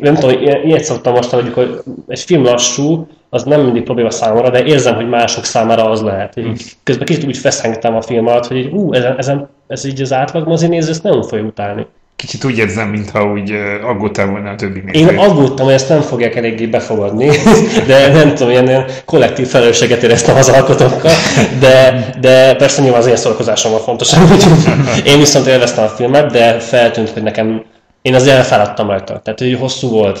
nem 0.00 0.14
tudom, 0.14 0.42
ilyet 0.64 0.84
szoktam 0.84 1.12
most, 1.12 1.30
hogy 1.30 1.52
hogy 1.52 1.78
egy 2.08 2.20
film 2.20 2.42
lassú, 2.44 3.06
az 3.30 3.42
nem 3.42 3.60
mindig 3.60 3.82
probléma 3.82 4.10
számomra, 4.10 4.50
de 4.50 4.64
érzem, 4.64 4.94
hogy 4.94 5.08
mások 5.08 5.44
számára 5.44 5.90
az 5.90 6.00
lehet. 6.02 6.36
Így 6.36 6.62
közben 6.82 7.06
kicsit 7.06 7.24
úgy 7.24 7.36
feszengtem 7.36 7.96
a 7.96 8.02
film 8.02 8.26
alatt, 8.26 8.46
hogy 8.46 8.56
így, 8.56 8.72
ú, 8.72 8.92
ezen, 8.92 9.18
ezen, 9.18 9.48
ez 9.66 9.84
így 9.84 10.00
az 10.00 10.12
átlag 10.12 10.46
mozinéző, 10.48 10.90
ezt 10.90 11.02
nem 11.02 11.22
fogja 11.22 11.44
utálni. 11.44 11.86
kicsit 12.16 12.44
úgy 12.44 12.58
érzem, 12.58 12.88
mintha 12.88 13.30
úgy 13.32 13.54
aggódtál 13.82 14.26
volna 14.26 14.50
a 14.50 14.54
többi 14.54 14.82
Én 14.92 15.04
néző. 15.04 15.16
aggódtam, 15.18 15.64
hogy 15.64 15.74
ezt 15.74 15.88
nem 15.88 16.00
fogják 16.00 16.36
eléggé 16.36 16.66
befogadni, 16.66 17.28
de 17.86 18.12
nem 18.12 18.34
tudom, 18.34 18.50
ilyen, 18.50 18.66
ilyen 18.66 18.84
kollektív 19.04 19.46
felelősséget 19.46 20.02
éreztem 20.02 20.36
az 20.36 20.48
alkotókkal, 20.48 21.12
de, 21.60 22.08
de 22.20 22.54
persze 22.54 22.82
nyilván 22.82 23.00
az 23.00 23.06
én 23.06 23.16
szórakozásom 23.16 23.72
van 23.72 23.80
fontos. 23.80 24.12
úgyhogy 24.16 25.06
én 25.12 25.18
viszont 25.18 25.46
élveztem 25.46 25.84
a 25.84 25.88
filmet, 25.88 26.32
de 26.32 26.58
feltűnt, 26.58 27.10
hogy 27.10 27.22
nekem, 27.22 27.62
én 28.02 28.14
azért 28.14 28.36
elfáradtam 28.36 28.86
rajta. 28.86 29.20
Tehát, 29.20 29.38
hogy 29.38 29.56
hosszú 29.58 29.88
volt, 29.88 30.20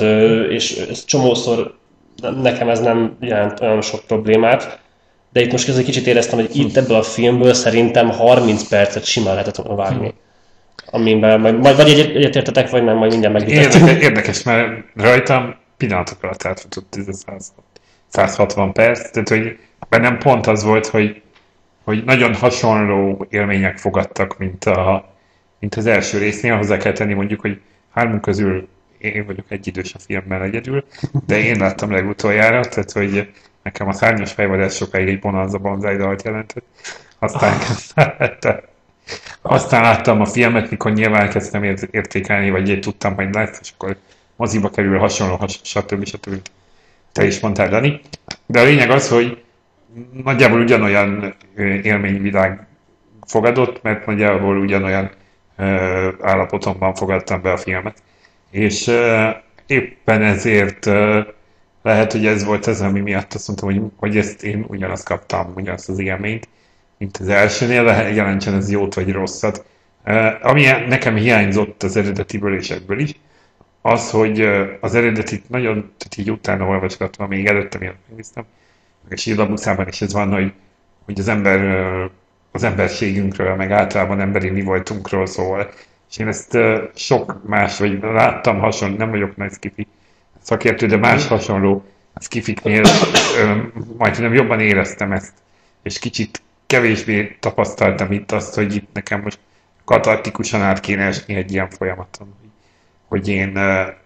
és 0.50 0.76
ez 0.76 1.04
csomószor 1.04 1.78
nekem 2.42 2.68
ez 2.68 2.80
nem 2.80 3.16
jelent 3.20 3.60
olyan 3.60 3.82
sok 3.82 4.00
problémát, 4.06 4.78
de 5.32 5.40
itt 5.40 5.52
most 5.52 5.68
egy 5.68 5.84
kicsit 5.84 6.06
éreztem, 6.06 6.38
hogy 6.38 6.56
itt 6.56 6.76
ebből 6.76 6.96
a 6.96 7.02
filmből 7.02 7.54
szerintem 7.54 8.10
30 8.10 8.68
percet 8.68 9.04
simán 9.04 9.32
lehetett 9.32 9.56
volna 9.56 9.82
vágni. 9.82 10.14
Amiben 10.86 11.40
majd, 11.40 11.58
majd 11.58 11.76
vagy 11.76 11.88
egyet, 11.88 12.16
egyetértetek, 12.16 12.70
vagy 12.70 12.84
nem, 12.84 12.96
majd 12.96 13.10
mindjárt 13.10 13.34
megvitatjuk. 13.34 13.74
Érdekes, 13.74 14.02
érdekes, 14.02 14.42
mert 14.42 14.70
rajtam 14.94 15.54
pillanatok 15.76 16.22
alatt 16.22 16.44
átfutott 16.44 16.94
ez 16.96 17.08
a 17.08 17.12
100 17.12 17.52
160 18.08 18.72
perc, 18.72 19.10
tehát 19.10 19.28
hogy 19.28 19.58
bennem 19.88 20.18
pont 20.18 20.46
az 20.46 20.64
volt, 20.64 20.86
hogy, 20.86 21.22
hogy 21.84 22.04
nagyon 22.04 22.34
hasonló 22.34 23.26
élmények 23.28 23.78
fogadtak, 23.78 24.38
mint, 24.38 24.64
a, 24.64 25.14
mint 25.58 25.74
az 25.74 25.86
első 25.86 26.18
résznél. 26.18 26.56
Hozzá 26.56 26.76
kell 26.76 26.92
tenni 26.92 27.12
mondjuk, 27.12 27.40
hogy 27.40 27.60
hármunk 27.90 28.20
közül 28.20 28.68
én 28.98 29.26
vagyok 29.26 29.44
egy 29.48 29.66
idős 29.66 29.94
a 29.94 29.98
filmmel 29.98 30.42
egyedül, 30.42 30.84
de 31.26 31.38
én 31.38 31.58
láttam 31.58 31.90
legutoljára, 31.90 32.64
tehát 32.64 32.92
hogy 32.92 33.30
nekem 33.62 33.88
a 33.88 33.92
szárnyas 33.92 34.32
fejvadász 34.32 34.76
sokáig 34.76 35.08
egy 35.08 35.18
bonanza 35.18 35.58
banzai 35.58 35.96
dalt 35.96 36.22
jelentett. 36.22 36.64
Aztán, 37.18 37.58
aztán 39.42 39.82
láttam 39.82 40.20
a 40.20 40.26
filmet, 40.26 40.70
mikor 40.70 40.92
nyilván 40.92 41.28
kezdtem 41.28 41.64
ért- 41.64 41.94
értékelni, 41.94 42.50
vagy 42.50 42.68
én 42.68 42.80
tudtam, 42.80 43.14
hogy 43.14 43.34
lesz, 43.34 43.58
és 43.62 43.70
akkor 43.76 43.96
moziba 44.36 44.70
kerül 44.70 44.98
hasonló, 44.98 45.36
has- 45.36 45.64
stb. 45.64 46.04
stb. 46.04 46.48
Te 47.12 47.24
is 47.26 47.40
mondtál, 47.40 47.68
Dani. 47.68 48.00
De 48.46 48.60
a 48.60 48.64
lényeg 48.64 48.90
az, 48.90 49.08
hogy 49.08 49.42
nagyjából 50.24 50.60
ugyanolyan 50.60 51.34
élményvilág 51.82 52.66
fogadott, 53.26 53.82
mert 53.82 54.06
nagyjából 54.06 54.58
ugyanolyan 54.58 55.10
állapotomban 56.20 56.94
fogadtam 56.94 57.42
be 57.42 57.52
a 57.52 57.56
filmet. 57.56 58.02
És 58.50 58.90
éppen 59.66 60.22
ezért 60.22 60.84
lehet, 61.82 62.12
hogy 62.12 62.26
ez 62.26 62.44
volt 62.44 62.66
az, 62.66 62.80
ami 62.80 63.00
miatt 63.00 63.34
azt 63.34 63.46
mondtam, 63.46 63.70
hogy, 63.70 63.90
hogy 63.96 64.16
ezt 64.16 64.42
én 64.42 64.64
ugyanazt 64.68 65.04
kaptam, 65.04 65.52
ugyanazt 65.56 65.88
az 65.88 65.98
élményt, 65.98 66.48
mint 66.98 67.16
az 67.16 67.28
elsőnél, 67.28 67.84
de 67.84 68.12
jelentsen 68.12 68.54
ez 68.54 68.70
jót 68.70 68.94
vagy 68.94 69.12
rosszat. 69.12 69.64
Ami 70.42 70.64
nekem 70.88 71.16
hiányzott 71.16 71.82
az 71.82 71.96
eredetiből 71.96 72.54
és 72.54 72.74
is, 72.88 73.14
az, 73.82 74.10
hogy 74.10 74.40
az 74.80 74.94
eredetit 74.94 75.48
nagyon, 75.48 75.74
tehát 75.74 76.16
így 76.16 76.30
utána 76.30 76.66
olvasgatva, 76.66 77.26
még 77.26 77.46
előtte 77.46 77.78
miatt 77.78 77.98
megnéztem, 78.08 78.44
meg 79.02 79.12
a 79.12 79.16
sírlabuszában 79.16 79.88
is 79.88 80.00
ez 80.00 80.12
van, 80.12 80.32
hogy, 80.32 80.52
hogy 81.04 81.20
az 81.20 81.28
ember, 81.28 81.60
az 82.52 82.62
emberségünkről, 82.62 83.54
meg 83.54 83.72
általában 83.72 84.20
emberi 84.20 84.50
mi 84.50 84.62
voltunkról 84.62 85.26
szól. 85.26 85.70
És 86.10 86.18
én 86.18 86.28
ezt 86.28 86.58
sok 86.94 87.40
más, 87.46 87.78
vagy 87.78 87.98
láttam 88.02 88.58
hasonló, 88.58 88.96
nem 88.96 89.10
vagyok 89.10 89.36
nagy 89.36 89.52
skifi 89.52 89.86
szakértő, 90.42 90.86
de 90.86 90.96
más 90.96 91.26
hasonló 91.26 91.84
skifiknél 92.20 92.82
majdnem 93.96 94.34
jobban 94.34 94.60
éreztem 94.60 95.12
ezt. 95.12 95.32
És 95.82 95.98
kicsit 95.98 96.42
kevésbé 96.66 97.36
tapasztaltam 97.40 98.12
itt 98.12 98.32
azt, 98.32 98.54
hogy 98.54 98.74
itt 98.74 98.88
nekem 98.92 99.20
most 99.20 99.38
katartikusan 99.84 100.60
át 100.60 100.80
kéne 100.80 101.02
esni 101.02 101.34
egy 101.34 101.52
ilyen 101.52 101.70
folyamaton 101.70 102.34
hogy 103.10 103.28
én, 103.28 103.58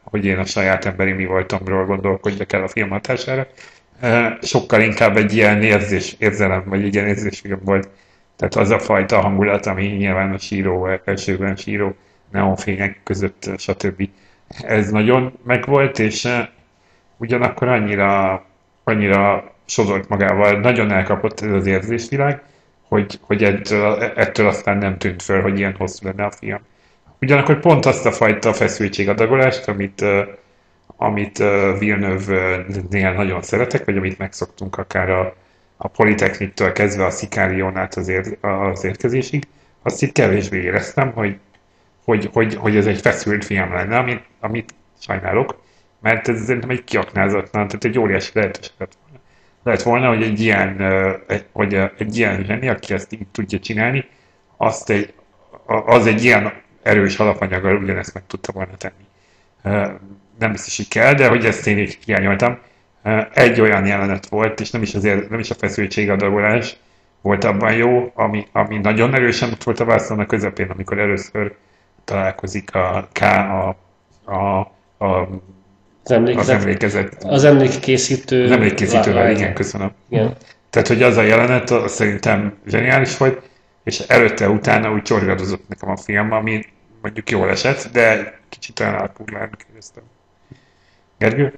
hogy 0.03 0.25
én 0.25 0.39
a 0.39 0.45
saját 0.45 0.85
emberi 0.85 1.13
mi 1.13 1.25
voltomról 1.25 1.87
gondolkodjak 1.87 2.53
el 2.53 2.63
a 2.63 2.69
film 2.69 2.89
hatására. 2.89 3.47
Sokkal 4.43 4.81
inkább 4.81 5.17
egy 5.17 5.35
ilyen 5.35 5.63
érzés, 5.63 6.17
érzelem, 6.19 6.63
vagy 6.67 6.85
egy 6.85 6.95
ilyen 6.95 7.07
érzésfilm 7.07 7.61
volt. 7.65 7.89
Tehát 8.37 8.55
az 8.55 8.71
a 8.71 8.79
fajta 8.79 9.21
hangulat, 9.21 9.67
ami 9.67 9.87
nyilván 9.87 10.33
a 10.33 10.39
síró, 10.39 10.89
elsőben 11.05 11.57
síró, 11.57 11.95
neonfények 12.31 13.01
között, 13.03 13.45
eh, 13.45 13.57
stb. 13.57 14.09
Ez 14.63 14.91
nagyon 14.91 15.39
megvolt, 15.45 15.99
és 15.99 16.25
eh, 16.25 16.47
ugyanakkor 17.17 17.69
annyira, 17.69 18.45
annyira 18.85 19.53
sodort 19.65 20.09
magával, 20.09 20.61
nagyon 20.61 20.91
elkapott 20.91 21.41
ez 21.41 21.53
az 21.53 21.67
érzésvilág, 21.67 22.43
hogy, 22.89 23.19
hogy 23.21 23.45
ettől, 23.45 24.03
ettől 24.03 24.47
aztán 24.47 24.79
nem 24.79 24.99
tűnt 24.99 25.23
föl, 25.23 25.43
hogy 25.43 25.59
ilyen 25.59 25.75
hosszú 25.79 26.07
lenne 26.07 26.25
a 26.25 26.31
film. 26.31 26.61
Ugyanakkor 27.21 27.61
pont 27.61 27.87
azt 27.87 28.07
a 28.07 28.13
fajta 28.13 28.53
feszültségadagolást, 28.53 29.69
amit, 29.69 30.01
uh, 30.01 30.27
amit 30.97 31.39
uh, 31.39 31.79
Villeneuve-nél 31.79 33.13
nagyon 33.13 33.43
szeretek, 33.43 33.85
vagy 33.85 33.97
amit 33.97 34.19
megszoktunk 34.19 34.79
akár 34.79 35.11
a, 35.11 35.35
a 35.77 35.89
Politechniktől 35.89 36.73
kezdve 36.73 37.05
a 37.05 37.11
Szikárión 37.11 37.77
át 37.77 37.95
az, 37.95 38.09
ér, 38.09 38.39
az 38.41 38.85
érkezésig, 38.85 39.47
azt 39.83 40.03
itt 40.03 40.13
kevésbé 40.13 40.63
éreztem, 40.63 41.13
hogy, 41.13 41.39
hogy, 42.05 42.31
hogy, 42.33 42.55
hogy 42.55 42.77
ez 42.77 42.87
egy 42.87 43.01
feszült 43.01 43.45
film 43.45 43.73
lenne, 43.73 43.99
amit, 43.99 44.25
amit 44.41 44.75
sajnálok, 44.99 45.63
mert 46.01 46.29
ez 46.29 46.45
szerintem 46.45 46.71
egy 46.71 46.85
kiaknázatlan, 46.85 47.67
tehát 47.67 47.85
egy 47.85 47.99
óriási 47.99 48.31
lehetőség 48.35 48.73
lett 48.79 48.97
volna. 49.03 49.19
Lehet 49.63 49.83
volna, 49.83 50.09
hogy 50.09 50.23
egy 50.23 50.41
ilyen, 50.41 50.77
hogy 51.53 51.75
egy 51.99 52.17
ilyen 52.17 52.45
zseni, 52.45 52.69
aki 52.69 52.95
ezt 52.95 53.13
így 53.13 53.27
tudja 53.33 53.59
csinálni, 53.59 54.09
azt 54.57 54.91
egy, 54.91 55.13
az 55.67 56.07
egy 56.07 56.25
ilyen 56.25 56.53
erős 56.83 57.19
alapanyaggal 57.19 57.77
ugyanezt 57.77 58.15
meg 58.15 58.23
tudta 58.27 58.53
volna 58.53 58.77
tenni. 58.77 59.05
Nem 60.39 60.53
biztos, 60.53 60.77
hogy 60.77 60.89
kell, 60.89 61.15
de 61.15 61.29
hogy 61.29 61.45
ezt 61.45 61.67
én 61.67 61.79
így 61.79 61.99
hiányoltam. 62.05 62.59
Egy 63.35 63.61
olyan 63.61 63.87
jelenet 63.87 64.27
volt, 64.27 64.61
és 64.61 64.71
nem 64.71 64.83
is, 64.83 64.95
azért, 64.95 65.31
nem 65.31 65.39
is 65.39 65.51
a 65.51 65.55
feszültségadagolás 65.55 66.77
volt 67.21 67.45
abban 67.45 67.73
jó, 67.75 68.13
ami, 68.15 68.47
ami 68.53 68.79
nagyon 68.79 69.15
erősen 69.15 69.51
ott 69.51 69.63
volt 69.63 69.81
a 69.81 69.85
vászon 69.85 70.19
a 70.19 70.27
közepén, 70.27 70.71
amikor 70.71 70.99
először 70.99 71.55
találkozik 72.05 72.75
a 72.75 73.09
K 73.13 73.21
a, 73.23 73.69
a, 74.25 74.59
a, 74.99 75.07
Az 75.07 75.29
az 76.05 76.11
emlékezet. 76.11 76.61
emlékezet. 76.61 77.25
Az 77.25 77.45
emlékkészítő. 77.45 78.45
Az 78.45 78.51
emlékkészítővel, 78.51 79.31
igen, 79.31 79.55
köszönöm. 79.55 79.91
igen. 80.09 80.37
Tehát, 80.71 80.89
hogy 80.89 81.03
az 81.03 81.17
a 81.17 81.23
jelenet 81.23 81.71
az 81.71 81.93
szerintem 81.93 82.55
zseniális 82.67 83.17
volt, 83.17 83.49
és 83.85 83.99
előtte, 83.99 84.49
utána 84.49 84.93
úgy 84.93 85.03
csorgadozott 85.03 85.69
nekem 85.69 85.91
a 85.91 85.97
film, 85.97 86.33
ami 86.33 86.65
mondjuk 87.03 87.31
jól 87.31 87.51
esett, 87.51 87.89
de 87.93 88.39
kicsit 88.49 88.81
olyan 88.81 88.95
elpurlán 88.95 89.51
kérdeztem. 89.65 90.03
Gergő? 91.19 91.55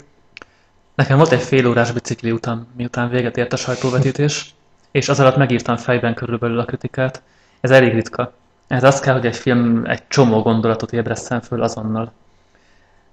Nekem 0.96 1.16
volt 1.16 1.32
egy 1.32 1.42
fél 1.42 1.66
órás 1.66 1.92
bicikli 1.92 2.30
után, 2.30 2.66
miután 2.76 3.08
véget 3.08 3.36
ért 3.36 3.52
a 3.52 3.56
sajtóvetítés, 3.56 4.54
és 4.90 5.08
az 5.08 5.20
alatt 5.20 5.36
megírtam 5.36 5.76
fejben 5.76 6.14
körülbelül 6.14 6.58
a 6.58 6.64
kritikát. 6.64 7.22
Ez 7.60 7.70
elég 7.70 7.92
ritka. 7.92 8.32
Ez 8.66 8.84
az 8.84 9.00
kell, 9.00 9.14
hogy 9.14 9.26
egy 9.26 9.36
film 9.36 9.84
egy 9.84 10.02
csomó 10.08 10.42
gondolatot 10.42 10.92
ébreszten 10.92 11.40
föl 11.40 11.62
azonnal. 11.62 12.12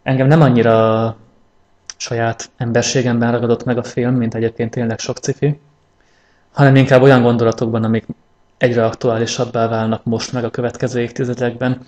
Engem 0.04 0.28
nem 0.28 0.42
annyira 0.42 1.16
saját 1.98 2.50
emberségemben 2.58 3.32
ragadott 3.32 3.64
meg 3.64 3.78
a 3.78 3.84
film, 3.84 4.16
mint 4.16 4.36
egyébként 4.36 4.72
tényleg 4.72 5.00
sok 5.00 5.18
cifi, 5.18 5.60
hanem 6.52 6.76
inkább 6.76 7.02
olyan 7.02 7.22
gondolatokban, 7.22 7.84
amik 7.84 8.06
egyre 8.58 8.86
aktuálisabbá 8.86 9.68
válnak 9.68 10.04
most 10.04 10.32
meg 10.32 10.44
a 10.44 10.50
következő 10.50 11.02
évtizedekben. 11.02 11.86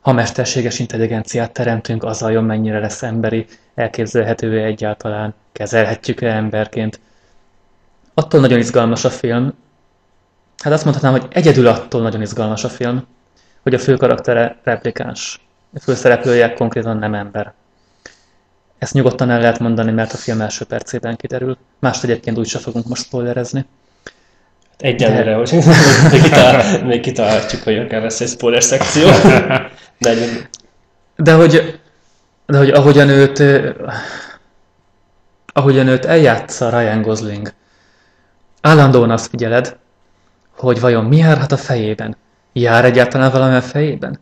Ha 0.00 0.12
mesterséges 0.12 0.78
intelligenciát 0.78 1.52
teremtünk, 1.52 2.04
az 2.04 2.20
vajon 2.20 2.44
mennyire 2.44 2.78
lesz 2.78 3.02
emberi, 3.02 3.46
elképzelhető-e 3.74 4.64
egyáltalán, 4.64 5.34
kezelhetjük-e 5.52 6.34
emberként. 6.34 7.00
Attól 8.14 8.40
nagyon 8.40 8.58
izgalmas 8.58 9.04
a 9.04 9.10
film, 9.10 9.54
hát 10.62 10.72
azt 10.72 10.84
mondhatnám, 10.84 11.20
hogy 11.20 11.26
egyedül 11.30 11.66
attól 11.66 12.02
nagyon 12.02 12.20
izgalmas 12.20 12.64
a 12.64 12.68
film, 12.68 13.06
hogy 13.62 13.74
a 13.74 13.78
fő 13.78 13.96
karaktere 13.96 14.56
replikáns. 14.62 15.40
A 15.74 15.80
főszereplője 15.80 16.52
konkrétan 16.52 16.96
nem 16.96 17.14
ember. 17.14 17.52
Ezt 18.78 18.92
nyugodtan 18.92 19.30
el 19.30 19.40
lehet 19.40 19.58
mondani, 19.58 19.90
mert 19.90 20.12
a 20.12 20.16
film 20.16 20.40
első 20.40 20.64
percében 20.64 21.16
kiderül. 21.16 21.56
Mást 21.78 22.04
egyébként 22.04 22.38
úgyse 22.38 22.58
fogunk 22.58 22.86
most 22.86 23.04
spoilerezni. 23.04 23.66
Egyelőre, 24.80 25.34
hogy 25.34 25.52
még, 26.12 26.22
kitalál, 26.22 26.84
még 26.84 27.00
kitalálhatjuk, 27.00 27.62
hogy 27.62 27.78
akár 27.78 28.02
lesz 28.02 28.20
egy 28.20 28.28
spoiler 28.28 28.62
szekció. 28.62 29.08
De 29.98 30.14
De 31.16 31.32
hogy, 31.34 31.80
de 32.46 32.58
hogy 32.58 32.70
ahogyan 32.70 33.08
őt, 33.08 33.38
ö, 33.38 33.70
ahogyan 35.52 35.86
őt 35.86 36.04
eljátsza 36.04 36.78
Ryan 36.78 37.02
Gosling, 37.02 37.52
állandóan 38.60 39.10
azt 39.10 39.30
figyeled, 39.30 39.76
hogy 40.56 40.80
vajon 40.80 41.04
mi 41.04 41.16
járhat 41.16 41.52
a 41.52 41.56
fejében? 41.56 42.16
Jár 42.52 42.84
egyáltalán 42.84 43.30
valami 43.30 43.54
a 43.54 43.62
fejében? 43.62 44.18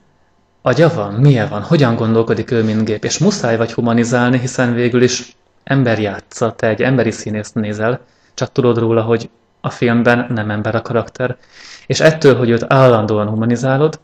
Agya 0.62 0.94
van? 0.94 1.14
Milyen 1.14 1.48
van? 1.48 1.62
Hogyan 1.62 1.96
gondolkodik 1.96 2.50
ő, 2.50 2.62
mint 2.62 2.84
gép? 2.84 3.04
És 3.04 3.18
muszáj 3.18 3.56
vagy 3.56 3.72
humanizálni, 3.72 4.38
hiszen 4.38 4.74
végül 4.74 5.02
is 5.02 5.36
ember 5.64 5.98
játsza, 5.98 6.52
te 6.52 6.66
egy 6.66 6.82
emberi 6.82 7.10
színészt 7.10 7.54
nézel, 7.54 8.00
csak 8.34 8.52
tudod 8.52 8.78
róla, 8.78 9.02
hogy 9.02 9.30
a 9.60 9.70
filmben 9.70 10.26
nem 10.28 10.50
ember 10.50 10.74
a 10.74 10.82
karakter. 10.82 11.36
És 11.86 12.00
ettől, 12.00 12.36
hogy 12.36 12.50
őt 12.50 12.64
állandóan 12.68 13.28
humanizálod, 13.28 14.00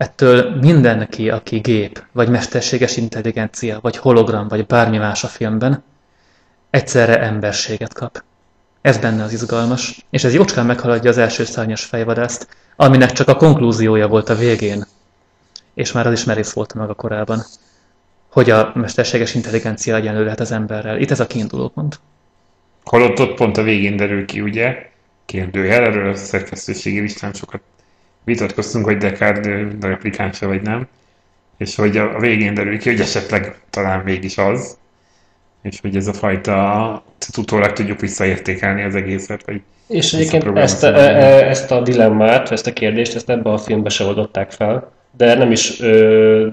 Ettől 0.00 0.56
mindenki, 0.60 1.30
aki 1.30 1.58
gép, 1.58 2.04
vagy 2.12 2.28
mesterséges 2.28 2.96
intelligencia, 2.96 3.78
vagy 3.82 3.96
hologram, 3.96 4.48
vagy 4.48 4.66
bármi 4.66 4.98
más 4.98 5.24
a 5.24 5.26
filmben, 5.26 5.82
egyszerre 6.70 7.20
emberséget 7.20 7.92
kap. 7.92 8.22
Ez 8.80 8.98
benne 8.98 9.22
az 9.22 9.32
izgalmas, 9.32 10.06
és 10.10 10.24
ez 10.24 10.34
jócskán 10.34 10.66
meghaladja 10.66 11.10
az 11.10 11.18
első 11.18 11.44
szárnyas 11.44 11.84
fejvadászt, 11.84 12.48
aminek 12.76 13.12
csak 13.12 13.28
a 13.28 13.36
konklúziója 13.36 14.08
volt 14.08 14.28
a 14.28 14.34
végén, 14.34 14.86
és 15.74 15.92
már 15.92 16.06
az 16.06 16.12
is 16.12 16.24
merész 16.24 16.52
volt 16.52 16.74
maga 16.74 16.94
korában, 16.94 17.42
hogy 18.30 18.50
a 18.50 18.72
mesterséges 18.74 19.34
intelligencia 19.34 19.94
egyenlő 19.94 20.24
lehet 20.24 20.40
az 20.40 20.52
emberrel. 20.52 20.98
Itt 20.98 21.10
ez 21.10 21.20
a 21.20 21.26
kiinduló 21.26 21.68
pont. 21.68 22.00
Holott 22.84 23.20
ott 23.20 23.34
pont 23.34 23.56
a 23.56 23.62
végén 23.62 23.96
derül 23.96 24.24
ki, 24.24 24.40
ugye, 24.40 24.88
kérdőjel, 25.24 25.84
erről 25.84 26.08
a 26.10 26.14
szerkesztőségi 26.14 27.00
listán 27.00 27.32
sokat 27.32 27.60
vitatkoztunk, 28.24 28.84
hogy 28.84 28.96
Descartes 28.96 29.66
replikánsa 29.80 30.46
vagy 30.46 30.62
nem, 30.62 30.88
és 31.58 31.74
hogy 31.74 31.96
a 31.96 32.18
végén 32.18 32.54
derül 32.54 32.78
ki, 32.78 32.90
hogy 32.90 33.00
esetleg 33.00 33.58
talán 33.70 34.00
mégis 34.00 34.38
az, 34.38 34.78
és 35.62 35.80
hogy 35.80 35.96
ez 35.96 36.06
a 36.06 36.12
fajta, 36.12 37.02
utólag 37.36 37.72
tudjuk 37.72 38.00
visszaértékelni 38.00 38.82
az 38.82 38.94
egészet, 38.94 39.42
vagy 39.46 39.60
És 39.88 40.12
egyébként 40.12 40.58
ezt 40.58 40.82
a, 40.82 40.86
e- 40.86 41.24
e- 41.24 41.48
ezt 41.48 41.70
a 41.70 41.80
dilemmát, 41.80 42.50
ezt 42.50 42.66
a 42.66 42.72
kérdést, 42.72 43.14
ezt 43.14 43.30
ebben 43.30 43.52
a 43.52 43.58
filmben 43.58 43.90
se 43.90 44.04
oldották 44.04 44.50
fel, 44.50 44.92
de 45.16 45.34
nem 45.34 45.50
is, 45.50 45.80
ö, 45.80 46.48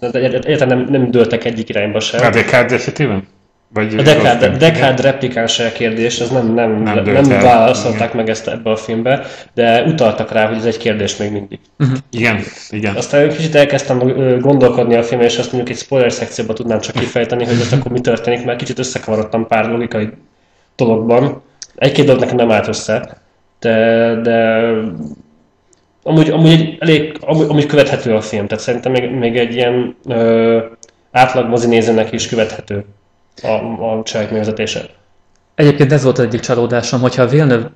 hát 0.00 0.14
egyáltalán 0.14 0.78
nem, 0.78 0.86
nem 0.90 1.10
dőltek 1.10 1.44
egyik 1.44 1.68
irányba 1.68 2.00
sem. 2.00 2.26
A 2.26 2.30
Descartes 2.30 2.80
esetében? 2.80 3.26
Vagy 3.72 3.94
A 3.96 4.02
Deckard, 4.02 4.56
Deckard 4.56 5.00
replikáns 5.00 5.62
kérdés, 5.74 6.20
ez 6.20 6.30
nem, 6.30 6.54
nem, 6.54 6.82
Nem 6.82 7.02
nem, 7.04 7.26
nem 7.26 7.40
válaszolták 7.40 8.00
igen. 8.00 8.16
meg 8.16 8.28
ezt 8.28 8.48
ebbe 8.48 8.70
a 8.70 8.76
filmbe, 8.76 9.26
de 9.54 9.82
utaltak 9.82 10.32
rá, 10.32 10.46
hogy 10.46 10.56
ez 10.56 10.64
egy 10.64 10.76
kérdés 10.76 11.16
még 11.16 11.32
mindig. 11.32 11.58
Igen, 12.10 12.40
igen. 12.70 12.96
Aztán 12.96 13.28
kicsit 13.28 13.54
elkezdtem 13.54 13.98
gondolkodni 14.40 14.94
a 14.94 15.02
filmre, 15.02 15.26
és 15.26 15.38
azt 15.38 15.52
mondjuk 15.52 15.76
egy 15.76 15.82
spoiler 15.82 16.12
szekcióban 16.12 16.54
tudnám 16.54 16.80
csak 16.80 16.94
kifejteni, 16.94 17.44
hogy 17.44 17.56
most 17.56 17.72
akkor 17.72 17.92
mi 17.92 18.00
történik, 18.00 18.44
mert 18.44 18.58
kicsit 18.58 18.78
összekavarodtam 18.78 19.46
pár 19.46 19.70
logikai 19.70 20.08
dologban. 20.76 21.42
Egy-két 21.76 22.04
dolog 22.04 22.20
nekem 22.20 22.36
nem 22.36 22.50
állt 22.50 22.68
össze, 22.68 23.22
de, 23.60 24.14
de 24.22 24.68
amúgy, 26.02 26.30
amúgy 26.30 26.50
egy 26.50 26.76
elég, 26.78 27.16
amúgy, 27.20 27.46
amúgy 27.48 27.66
követhető 27.66 28.14
a 28.14 28.20
film, 28.20 28.46
tehát 28.46 28.64
szerintem 28.64 28.92
még, 28.92 29.10
még 29.10 29.36
egy 29.36 29.54
ilyen 29.54 29.96
ö, 30.08 30.58
átlag 31.10 31.48
mozinézőnek 31.48 32.12
is 32.12 32.28
követhető 32.28 32.84
a, 33.42 33.98
a 33.98 34.02
cselekményvezetése. 34.02 34.80
Egyébként 35.54 35.92
ez 35.92 36.02
volt 36.02 36.18
egyik 36.18 36.40
csalódásom, 36.40 37.00
hogyha 37.00 37.26
Villeneuve 37.26 37.70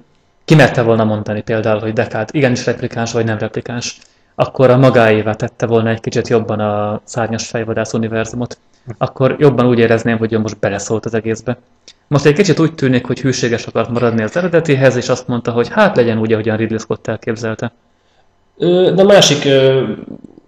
kimerte 0.44 0.82
volna 0.82 1.04
mondani 1.04 1.42
például, 1.42 1.80
hogy 1.80 1.92
Descartes 1.92 2.40
igenis 2.40 2.66
replikáns 2.66 3.12
vagy 3.12 3.24
nem 3.24 3.38
replikáns, 3.38 3.98
akkor 4.34 4.70
a 4.70 4.76
magáévá 4.76 5.32
tette 5.32 5.66
volna 5.66 5.90
egy 5.90 6.00
kicsit 6.00 6.28
jobban 6.28 6.60
a 6.60 7.00
szárnyas 7.04 7.48
fejvadász 7.48 7.92
univerzumot, 7.92 8.58
akkor 8.98 9.36
jobban 9.38 9.66
úgy 9.66 9.78
érezném, 9.78 10.18
hogy 10.18 10.32
ő 10.32 10.38
most 10.38 10.58
beleszólt 10.58 11.04
az 11.04 11.14
egészbe. 11.14 11.58
Most 12.06 12.24
egy 12.24 12.34
kicsit 12.34 12.58
úgy 12.58 12.74
tűnik, 12.74 13.06
hogy 13.06 13.20
hűséges 13.20 13.66
akart 13.66 13.90
maradni 13.90 14.22
az 14.22 14.36
eredetihez, 14.36 14.96
és 14.96 15.08
azt 15.08 15.28
mondta, 15.28 15.50
hogy 15.50 15.68
hát 15.68 15.96
legyen 15.96 16.18
úgy, 16.18 16.32
ahogyan 16.32 16.56
Ridley 16.56 16.78
Scott 16.78 17.06
elképzelte. 17.06 17.72
De 18.56 19.02
a 19.02 19.04
másik 19.04 19.48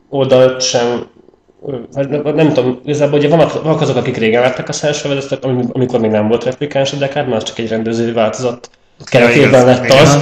oldalt 0.08 0.60
sem, 0.60 1.06
nem, 1.92 2.34
nem 2.34 2.52
tudom, 2.52 2.80
igazából 2.84 3.18
ugye 3.18 3.28
vannak, 3.28 3.62
vannak 3.62 3.80
azok, 3.80 3.96
akik 3.96 4.16
régen 4.16 4.42
látták 4.42 4.68
a 4.68 4.72
szárnyasfejvadászat, 4.72 5.44
amikor 5.72 6.00
még 6.00 6.10
nem 6.10 6.28
volt 6.28 6.44
replikáns 6.44 6.92
a 6.92 6.96
Descartes, 6.96 7.30
mert 7.30 7.42
az 7.42 7.48
csak 7.48 7.58
egy 7.58 7.68
rendezői 7.68 8.12
változat 8.12 8.70
keretében 9.04 9.64
lett 9.64 9.90
az. 9.90 10.18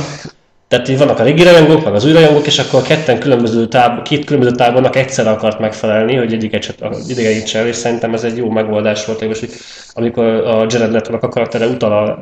Tehát 0.68 0.88
így 0.88 0.98
vannak 0.98 1.18
a 1.18 1.22
régi 1.22 1.42
rajongók, 1.42 1.84
meg 1.84 1.94
az 1.94 2.04
új 2.04 2.12
rajongók, 2.12 2.46
és 2.46 2.58
akkor 2.58 2.82
ketten 2.82 3.18
különböző 3.18 3.66
táb, 3.66 4.02
két 4.02 4.24
különböző 4.24 4.54
tábornak 4.54 4.96
egyszerre 4.96 5.30
akart 5.30 5.58
megfelelni, 5.58 6.16
hogy 6.16 6.32
egyiket 6.32 6.62
se 6.62 6.72
idegenítse 7.08 7.58
el, 7.58 7.66
és 7.66 7.76
szerintem 7.76 8.14
ez 8.14 8.24
egy 8.24 8.36
jó 8.36 8.50
megoldás 8.50 9.04
volt, 9.04 9.22
és 9.22 9.46
amikor 9.92 10.24
a 10.24 10.66
Jared 10.68 10.92
leto 10.92 11.14
a 11.20 11.28
karaktere 11.28 11.66
utal, 11.66 11.92
a, 11.92 12.18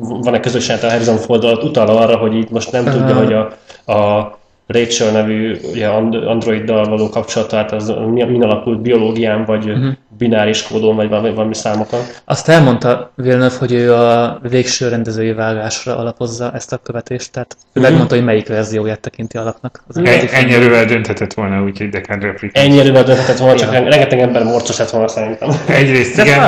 van 0.00 0.34
egy 0.34 0.40
közös 0.40 0.66
jelent 0.66 0.84
a 0.84 0.90
Harrison 0.90 1.16
Ford 1.16 1.44
utal 1.44 1.88
arra, 1.88 2.16
hogy 2.16 2.34
így 2.34 2.50
most 2.50 2.72
nem 2.72 2.84
tudja, 2.84 3.14
hogy 3.14 3.32
a, 3.32 3.52
a 3.92 4.40
Rachel 4.66 5.10
nevű 5.10 5.56
ugye 5.72 5.86
and- 5.88 6.14
androiddal 6.14 6.84
való 6.84 7.08
kapcsolatát, 7.08 7.72
az 7.72 7.92
mi- 8.06 8.24
min 8.24 8.42
alapult 8.42 8.80
biológián, 8.80 9.44
vagy 9.44 9.64
uh-huh. 9.70 9.92
bináris 10.18 10.62
kódon, 10.62 10.96
vagy 10.96 11.08
valami, 11.08 11.30
valami 11.30 11.54
számokon. 11.54 12.00
Azt 12.24 12.48
elmondta 12.48 13.12
Villeneuve, 13.14 13.56
hogy 13.58 13.72
ő 13.72 13.94
a 13.94 14.38
végső 14.48 14.88
rendezői 14.88 15.32
vágásra 15.32 15.96
alapozza 15.96 16.50
ezt 16.54 16.72
a 16.72 16.76
követést, 16.76 17.32
tehát 17.32 17.56
ő 17.72 17.80
Mhm. 17.80 17.88
megmondta, 17.88 18.14
hogy 18.14 18.24
melyik 18.24 18.48
verzióját 18.48 19.00
tekinti 19.00 19.36
alapnak. 19.36 19.82
Az 19.88 19.94
filmben. 19.94 20.26
Ennyi 20.32 20.52
erővel 20.54 20.84
dönthetett 20.84 21.34
volna, 21.34 21.62
úgyhogy 21.62 21.88
Descartes 21.88 22.24
replikánsa. 22.30 22.68
Ennyi 22.68 22.78
erővel 22.80 23.04
dönthetett 23.04 23.38
volna, 23.38 23.54
csak 23.56 23.72
rengeteg 23.72 24.18
ember 24.18 24.44
morcos 24.44 24.78
lett 24.78 24.90
volna 24.90 25.08
szerintem. 25.08 25.48
Egyrészt 25.68 26.16
De 26.16 26.22
igen. 26.22 26.40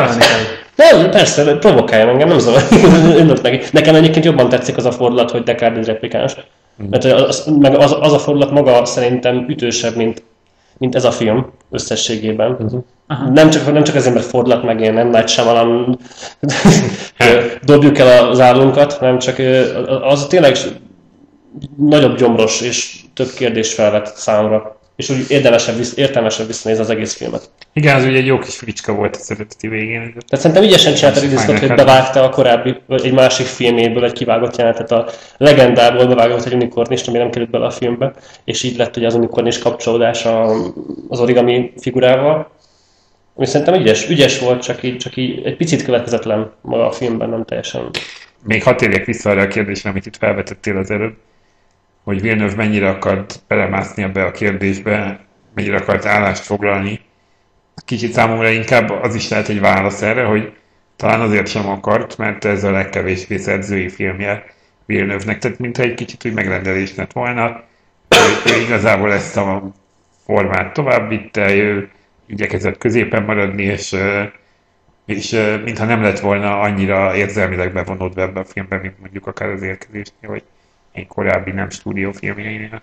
Nem, 0.76 1.10
persze, 1.10 1.56
provokálja 1.56 2.08
engem, 2.08 2.28
nem 2.28 2.38
zavar. 2.38 2.62
Örülök 3.16 3.42
neki. 3.42 3.60
Nekem 3.72 3.94
egyébként 3.94 4.24
jobban 4.24 4.48
tetszik 4.48 4.76
az 4.76 4.84
a 4.84 4.92
fordulat, 4.92 5.30
hogy 5.30 5.42
Descartes 5.42 5.78
egy 5.78 5.86
replikáns. 5.86 6.36
Mert 6.76 7.04
az, 7.04 7.50
meg 7.60 7.74
az, 7.74 7.96
az, 8.00 8.12
a 8.12 8.18
fordulat 8.18 8.50
maga 8.50 8.84
szerintem 8.84 9.46
ütősebb, 9.48 9.96
mint, 9.96 10.22
mint 10.78 10.94
ez 10.94 11.04
a 11.04 11.10
film 11.10 11.52
összességében. 11.70 12.70
Nem 13.32 13.50
csak, 13.50 13.72
nem 13.72 13.84
csak 13.84 13.94
azért, 13.94 14.14
mert 14.14 14.26
fordulat 14.26 14.62
meg 14.62 14.80
ilyen 14.80 14.94
nem 14.94 15.08
nagy 15.08 15.28
Shyamalan 15.28 15.98
dobjuk 17.64 17.98
el 17.98 18.28
az 18.28 18.40
állunkat, 18.40 18.92
hanem 18.92 19.18
csak 19.18 19.38
az 20.02 20.26
tényleg 20.26 20.56
nagyobb 21.76 22.16
gyomros 22.16 22.60
és 22.60 23.00
több 23.14 23.30
kérdés 23.36 23.74
felvet 23.74 24.16
számomra. 24.16 24.78
És 24.96 25.10
úgy 25.10 25.24
érdemesebb, 25.28 25.76
értelmesebb 25.96 26.46
visszanézni 26.46 26.82
az 26.82 26.90
egész 26.90 27.14
filmet. 27.14 27.50
Igen, 27.76 27.96
az 27.96 28.04
ugye 28.04 28.16
egy 28.16 28.26
jó 28.26 28.38
kis 28.38 28.56
fricska 28.56 28.94
volt 28.94 29.16
az 29.16 29.30
eredeti 29.30 29.68
végén. 29.68 30.00
Tehát 30.00 30.26
szerintem 30.30 30.62
ügyesen 30.62 30.94
csinálta 30.94 31.20
Ridley 31.20 31.38
Scott, 31.38 31.58
hogy 31.58 31.74
bevágta 31.74 32.22
a 32.22 32.28
korábbi, 32.28 32.76
vagy 32.86 33.06
egy 33.06 33.12
másik 33.12 33.46
filméből 33.46 34.04
egy 34.04 34.12
kivágott 34.12 34.56
jelenetet 34.56 34.90
a 34.90 35.06
legendából 35.36 36.06
bevágott 36.06 36.44
egy 36.44 36.54
unikornist, 36.54 37.08
ami 37.08 37.18
nem 37.18 37.30
került 37.30 37.50
bele 37.50 37.66
a 37.66 37.70
filmbe, 37.70 38.12
és 38.44 38.62
így 38.62 38.76
lett 38.76 38.96
ugye 38.96 39.06
az 39.06 39.14
unikornis 39.14 39.58
kapcsolódás 39.58 40.24
az 41.08 41.20
origami 41.20 41.72
figurával. 41.76 42.50
Ami 43.34 43.46
szerintem 43.46 43.74
ügyes, 43.74 44.08
ügyes 44.08 44.38
volt, 44.38 44.62
csak 44.62 44.82
így, 44.82 44.96
csak 44.96 45.16
így 45.16 45.46
egy 45.46 45.56
picit 45.56 45.84
következetlen 45.84 46.52
maga 46.60 46.86
a 46.86 46.92
filmben, 46.92 47.28
nem 47.28 47.44
teljesen. 47.44 47.90
Még 48.42 48.62
hadd 48.62 48.76
térjek 48.76 49.04
vissza 49.04 49.30
arra 49.30 49.42
a 49.42 49.48
kérdésre, 49.48 49.90
amit 49.90 50.06
itt 50.06 50.16
felvetettél 50.16 50.76
az 50.76 50.90
előbb, 50.90 51.14
hogy 52.04 52.20
Villeneuve 52.20 52.54
mennyire 52.56 52.88
akart 52.88 53.40
belemászni 53.48 54.02
ebbe 54.02 54.24
a 54.24 54.30
kérdésbe, 54.30 55.20
mennyire 55.54 55.76
akart 55.76 56.04
állást 56.04 56.42
foglalni. 56.42 57.00
Kicsit 57.84 58.12
számomra 58.12 58.48
inkább 58.48 58.90
az 58.90 59.14
is 59.14 59.28
lehet 59.28 59.48
egy 59.48 59.60
válasz 59.60 60.02
erre, 60.02 60.24
hogy 60.24 60.52
talán 60.96 61.20
azért 61.20 61.46
sem 61.46 61.68
akart, 61.68 62.16
mert 62.16 62.44
ez 62.44 62.64
a 62.64 62.70
legkevésbé 62.70 63.36
szerzői 63.36 63.88
filmje 63.88 64.44
Villeneuve-nek, 64.86 65.38
tehát 65.38 65.58
mintha 65.58 65.82
egy 65.82 65.94
kicsit 65.94 66.24
úgy 66.24 66.32
megrendelés 66.32 66.94
lett 66.94 67.12
volna, 67.12 67.62
ő, 68.08 68.52
ő 68.52 68.60
igazából 68.60 69.12
ezt 69.12 69.36
a 69.36 69.72
formát 70.24 70.72
tovább 70.72 71.08
vitte, 71.08 71.54
ő 71.54 71.90
igyekezett 72.26 72.78
középen 72.78 73.22
maradni, 73.22 73.62
és, 73.62 73.96
és 75.06 75.30
mintha 75.64 75.84
nem 75.84 76.02
lett 76.02 76.18
volna 76.18 76.60
annyira 76.60 77.16
érzelmileg 77.16 77.72
bevonódva 77.72 78.20
ebbe 78.20 78.40
a 78.40 78.44
filmbe, 78.44 78.78
mint 78.78 79.00
mondjuk 79.00 79.26
akár 79.26 79.48
az 79.48 79.62
érkezésnél, 79.62 80.30
vagy 80.30 80.42
egy 80.92 81.06
korábbi 81.06 81.50
nem 81.50 81.70
stúdiófilmjeinél. 81.70 82.82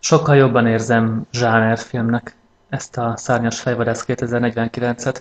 Sokkal 0.00 0.36
jobban 0.36 0.66
érzem 0.66 1.22
zsánerfilmnek 1.32 2.34
ezt 2.68 2.96
a 2.96 3.14
Szárnyas 3.16 3.60
fejvadász 3.60 4.04
2049-et, 4.06 5.16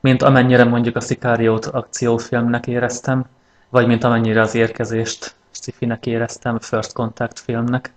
mint 0.00 0.22
amennyire 0.22 0.64
mondjuk 0.64 0.96
a 0.96 1.00
Szikáriót 1.00 1.66
akciófilmnek 1.66 2.66
éreztem, 2.66 3.24
vagy 3.68 3.86
mint 3.86 4.04
amennyire 4.04 4.40
az 4.40 4.54
érkezést 4.54 5.34
sci-finek 5.50 6.06
éreztem, 6.06 6.58
First 6.58 6.92
Contact 6.92 7.38
filmnek. 7.38 7.92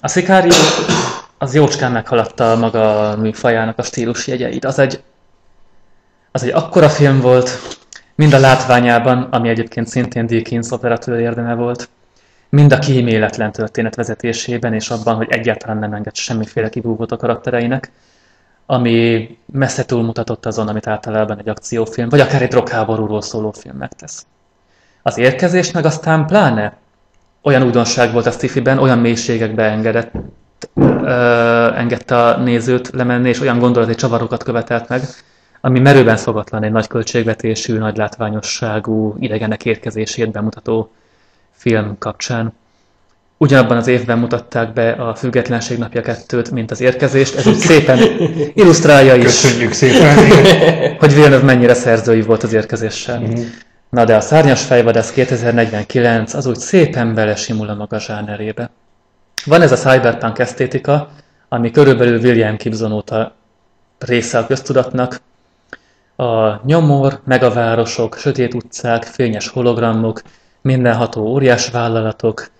A 0.00 0.08
Szikárió 0.08 0.52
az 1.38 1.54
jócskán 1.54 1.92
meghaladta 1.92 2.56
maga 2.56 3.16
műfajának 3.16 3.78
a 3.78 3.82
stílus 3.82 4.26
jegyeit. 4.26 4.64
Az 4.64 4.78
egy, 4.78 5.02
az 6.32 6.42
egy 6.42 6.50
akkora 6.50 6.88
film 6.88 7.20
volt, 7.20 7.50
mind 8.14 8.32
a 8.32 8.38
látványában, 8.38 9.22
ami 9.22 9.48
egyébként 9.48 9.88
szintén 9.88 10.26
Dickens 10.26 10.70
operatőr 10.70 11.20
érdeme 11.20 11.54
volt, 11.54 11.88
mind 12.48 12.72
a 12.72 12.78
kíméletlen 12.78 13.52
történet 13.52 13.94
vezetésében, 13.94 14.74
és 14.74 14.90
abban, 14.90 15.14
hogy 15.14 15.26
egyáltalán 15.30 15.78
nem 15.78 15.92
enged 15.92 16.16
semmiféle 16.16 16.68
kibúvót 16.68 17.12
a 17.12 17.16
karaktereinek, 17.16 17.90
ami 18.66 19.28
messze 19.52 19.84
túlmutatott 19.84 20.46
azon, 20.46 20.68
amit 20.68 20.86
általában 20.86 21.38
egy 21.38 21.48
akciófilm, 21.48 22.08
vagy 22.08 22.20
akár 22.20 22.42
egy 22.42 22.48
drogháborúról 22.48 23.22
szóló 23.22 23.50
film 23.50 23.76
megtesz. 23.76 24.26
Az 25.02 25.18
érkezés 25.18 25.70
meg 25.70 25.84
aztán 25.84 26.26
pláne 26.26 26.76
olyan 27.42 27.62
újdonság 27.62 28.12
volt 28.12 28.26
a 28.26 28.30
sci 28.30 28.62
olyan 28.78 28.98
mélységekbe 28.98 29.62
engedett, 29.62 30.12
ö, 30.74 31.72
engedte 31.74 32.16
a 32.24 32.36
nézőt 32.36 32.90
lemenni, 32.90 33.28
és 33.28 33.40
olyan 33.40 33.58
gondolati 33.58 33.94
csavarokat 33.94 34.42
követelt 34.42 34.88
meg, 34.88 35.02
ami 35.60 35.80
merőben 35.80 36.16
szokatlan 36.16 36.62
egy 36.62 36.72
nagy 36.72 36.86
költségvetésű, 36.86 37.78
nagy 37.78 37.96
látványosságú 37.96 39.16
idegenek 39.18 39.64
érkezését 39.64 40.30
bemutató 40.30 40.90
film 41.58 41.96
kapcsán. 41.98 42.52
ugyanabban 43.36 43.76
az 43.76 43.86
évben 43.86 44.18
mutatták 44.18 44.72
be 44.72 44.90
a 44.90 45.14
Függetlenség 45.14 45.78
napja 45.78 46.00
kettőt, 46.00 46.50
mint 46.50 46.70
az 46.70 46.80
érkezést. 46.80 47.36
Ez 47.36 47.46
úgy 47.46 47.56
szépen 47.56 47.98
illusztrálja 48.54 49.14
is, 49.14 49.24
Köszönjük 49.24 49.72
szépen! 49.72 50.16
hogy 51.00 51.14
Villeneuve 51.14 51.44
mennyire 51.44 51.74
szerzői 51.74 52.22
volt 52.22 52.42
az 52.42 52.52
érkezéssel. 52.52 53.22
Na 53.90 54.04
de 54.04 54.16
a 54.16 54.20
Szárnyas 54.20 54.62
fejvadász 54.62 55.10
2049 55.10 56.34
az 56.34 56.46
úgy 56.46 56.58
szépen 56.58 57.14
belesimul 57.14 57.68
a 57.68 57.74
maga 57.74 58.00
zsánerébe. 58.00 58.70
Van 59.44 59.62
ez 59.62 59.72
a 59.72 59.76
cyberpunk 59.76 60.38
esztétika, 60.38 61.10
ami 61.48 61.70
körülbelül 61.70 62.20
William 62.20 62.56
Gibson 62.56 62.92
óta 62.92 63.34
része 63.98 64.38
a 64.38 64.46
köztudatnak. 64.46 65.20
A 66.16 66.66
nyomor, 66.66 67.20
megavárosok, 67.24 68.16
sötét 68.16 68.54
utcák, 68.54 69.02
fényes 69.02 69.48
hologramok, 69.48 70.22
mindenható 70.68 71.22
óriás 71.26 71.70
vállalatok, 71.70 72.50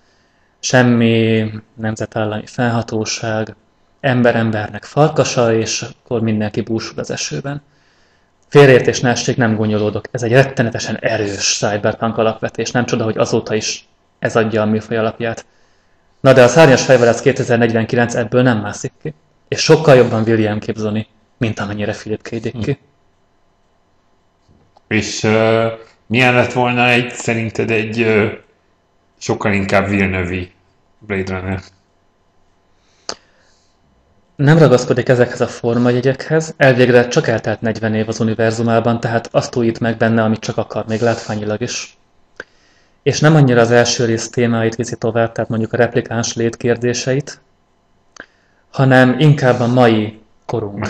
semmi 0.61 1.51
nemzetállami 1.75 2.47
felhatóság, 2.47 3.55
ember-embernek 4.01 4.85
farkasa, 4.85 5.55
és 5.55 5.83
akkor 5.83 6.21
mindenki 6.21 6.61
búsul 6.61 6.99
az 6.99 7.11
esőben. 7.11 7.63
Félreértés 8.49 9.01
ne 9.01 9.11
essék, 9.11 9.37
nem 9.37 9.57
gonyolódok. 9.57 10.05
Ez 10.11 10.23
egy 10.23 10.33
rettenetesen 10.33 10.97
erős 10.97 11.57
cyberpunk 11.59 12.19
alapvetés, 12.19 12.71
nem 12.71 12.85
csoda, 12.85 13.05
hogy 13.05 13.19
azóta 13.19 13.55
is 13.55 13.89
ez 14.19 14.37
adja 14.37 14.63
a 14.63 14.67
műfaj 14.67 14.97
alapját. 14.97 15.47
Na 16.21 16.33
de 16.33 16.43
a 16.43 16.49
szárnyas 16.49 16.85
fejvadász 16.85 17.21
2049 17.21 18.15
ebből 18.15 18.43
nem 18.43 18.59
mászik 18.59 18.93
ki. 19.03 19.15
És 19.49 19.61
sokkal 19.61 19.95
jobban 19.95 20.23
William 20.23 20.59
Gibsoni, 20.59 21.07
mint 21.37 21.61
amennyire 21.61 21.93
Philip 21.93 22.23
K. 22.23 22.29
Dick 22.29 22.59
ki. 22.59 22.79
És 24.89 25.23
uh, 25.23 25.73
milyen 26.09 26.35
lett 26.35 26.53
volna 26.53 26.89
egy, 26.89 27.13
szerinted 27.13 27.71
egy 27.71 28.01
uh, 28.01 28.33
sokkal 29.19 29.53
inkább 29.53 29.89
villeneuve 29.89 30.47
Blade 30.99 31.39
Runner? 31.39 31.61
Nem 34.37 34.59
ragaszkodik 34.59 35.09
ezekhez 35.09 35.41
a 35.41 35.47
formajegyekhez, 35.47 36.55
elvégre 36.57 37.09
csak 37.09 37.29
eltelt 37.29 37.61
40 37.61 37.95
év 37.95 38.09
az 38.09 38.21
univerzumában, 38.21 39.01
tehát 39.01 39.29
azt 39.33 39.57
újít 39.57 39.81
meg 39.81 39.97
benne, 39.97 40.23
amit 40.23 40.41
csak 40.41 40.57
akar, 40.57 40.85
még 40.87 41.01
látványilag 41.01 41.61
is. 41.61 41.97
És 43.03 43.21
nem 43.21 43.35
annyira 43.35 43.61
az 43.61 43.71
első 43.71 44.05
rész 44.05 44.31
témáit 44.31 44.75
viszi 44.75 44.97
tovább, 44.97 45.33
tehát 45.33 45.51
mondjuk 45.51 45.73
a 45.73 45.77
replikáns 45.77 46.35
létkérdéseit, 46.35 47.41
hanem 48.71 49.19
inkább 49.19 49.61
a 49.61 49.67
mai 49.67 50.19
korunk, 50.47 50.89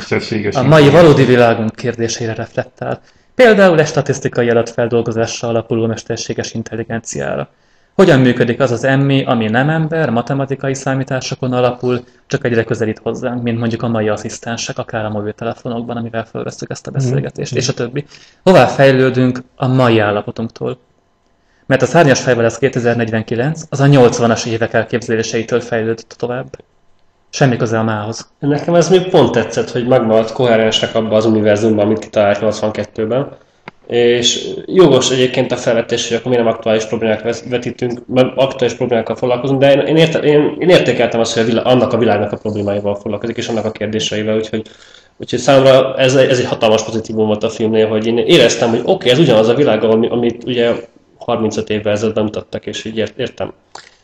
a 0.53 0.63
mai 0.63 0.91
valódi 0.91 1.25
világunk 1.25 1.75
kérdéseire 1.75 2.35
reflektál. 2.35 3.01
Például 3.39 3.81
egy 3.81 3.87
statisztikai 3.87 4.51
adatfeldolgozásra 4.51 5.49
alapuló 5.49 5.87
mesterséges 5.87 6.53
intelligenciára. 6.53 7.49
Hogyan 7.95 8.21
működik 8.21 8.61
az 8.61 8.71
az 8.71 8.85
emmi, 8.85 9.25
ami 9.25 9.49
nem 9.49 9.69
ember, 9.69 10.11
matematikai 10.11 10.75
számításokon 10.75 11.53
alapul, 11.53 12.05
csak 12.27 12.45
egyre 12.45 12.65
közelít 12.65 12.99
hozzánk, 12.99 13.43
mint 13.43 13.59
mondjuk 13.59 13.83
a 13.83 13.89
mai 13.89 14.09
asszisztensek, 14.09 14.79
akár 14.79 15.05
a 15.05 15.09
mobiltelefonokban, 15.09 15.97
amivel 15.97 16.25
felvesztük 16.25 16.71
ezt 16.71 16.87
a 16.87 16.91
beszélgetést, 16.91 17.55
és 17.55 17.69
a 17.69 17.75
többi. 17.75 18.05
Hová 18.43 18.67
fejlődünk 18.67 19.43
a 19.57 19.67
mai 19.67 19.99
állapotunktól? 19.99 20.79
Mert 21.67 21.83
a 21.83 21.87
szárnyas 21.87 22.21
fejvadász 22.21 22.59
2049 22.59 23.63
az 23.69 23.81
a 23.81 23.87
80-as 23.87 24.47
évek 24.47 24.73
elképzeléseitől 24.73 25.61
fejlődött 25.61 26.15
tovább. 26.19 26.59
Semmi 27.31 27.57
köze 27.57 27.79
a 27.79 27.83
mához. 27.83 28.33
Nekem 28.39 28.75
ez 28.75 28.91
még 28.91 29.09
pont 29.09 29.33
tetszett, 29.33 29.71
hogy 29.71 29.87
megmaradt 29.87 30.33
koherensnek 30.33 30.95
abban 30.95 31.13
az 31.13 31.25
univerzumban, 31.25 31.85
amit 31.85 31.99
kitalált 31.99 32.39
82-ben. 32.41 33.29
És 33.87 34.49
jogos 34.67 35.11
egyébként 35.11 35.53
a 35.53 35.57
felvetés, 35.57 36.09
hogy 36.09 36.17
akkor 36.17 36.31
mi 36.31 36.37
nem 36.37 36.47
aktuális 36.47 36.85
problémák 36.85 37.43
vetítünk, 37.49 38.03
mert 38.07 38.37
aktuális 38.37 38.77
problémákkal 38.77 39.17
foglalkozunk, 39.17 39.61
de 39.61 39.73
én, 39.73 39.97
érte, 39.97 40.19
én, 40.19 40.57
én 40.59 40.69
értékeltem 40.69 41.21
azt, 41.21 41.33
hogy 41.33 41.43
a 41.43 41.47
világ, 41.47 41.67
annak 41.67 41.93
a 41.93 41.99
világnak 41.99 42.33
a 42.33 42.37
problémáival 42.37 42.95
foglalkozik, 42.95 43.37
és 43.37 43.49
annak 43.49 43.65
a 43.65 43.71
kérdéseivel, 43.71 44.37
úgyhogy, 44.37 44.69
úgyhogy 45.17 45.39
számomra 45.39 45.97
ez, 45.97 46.15
ez 46.15 46.39
egy 46.39 46.45
hatalmas 46.47 46.85
pozitívum 46.85 47.27
volt 47.27 47.43
a 47.43 47.49
filmnél, 47.49 47.89
hogy 47.89 48.07
én 48.07 48.19
éreztem, 48.19 48.69
hogy 48.69 48.79
oké, 48.79 48.91
okay, 48.91 49.11
ez 49.11 49.19
ugyanaz 49.19 49.49
a 49.49 49.55
világ, 49.55 49.85
ami, 49.85 50.09
amit 50.09 50.45
ugye 50.45 50.73
35 51.19 51.71
évvel 51.71 51.93
ezelőtt 51.93 52.15
bemutattak, 52.15 52.67
és 52.67 52.85
így 52.85 52.97
ért, 52.97 53.19
értem. 53.19 53.53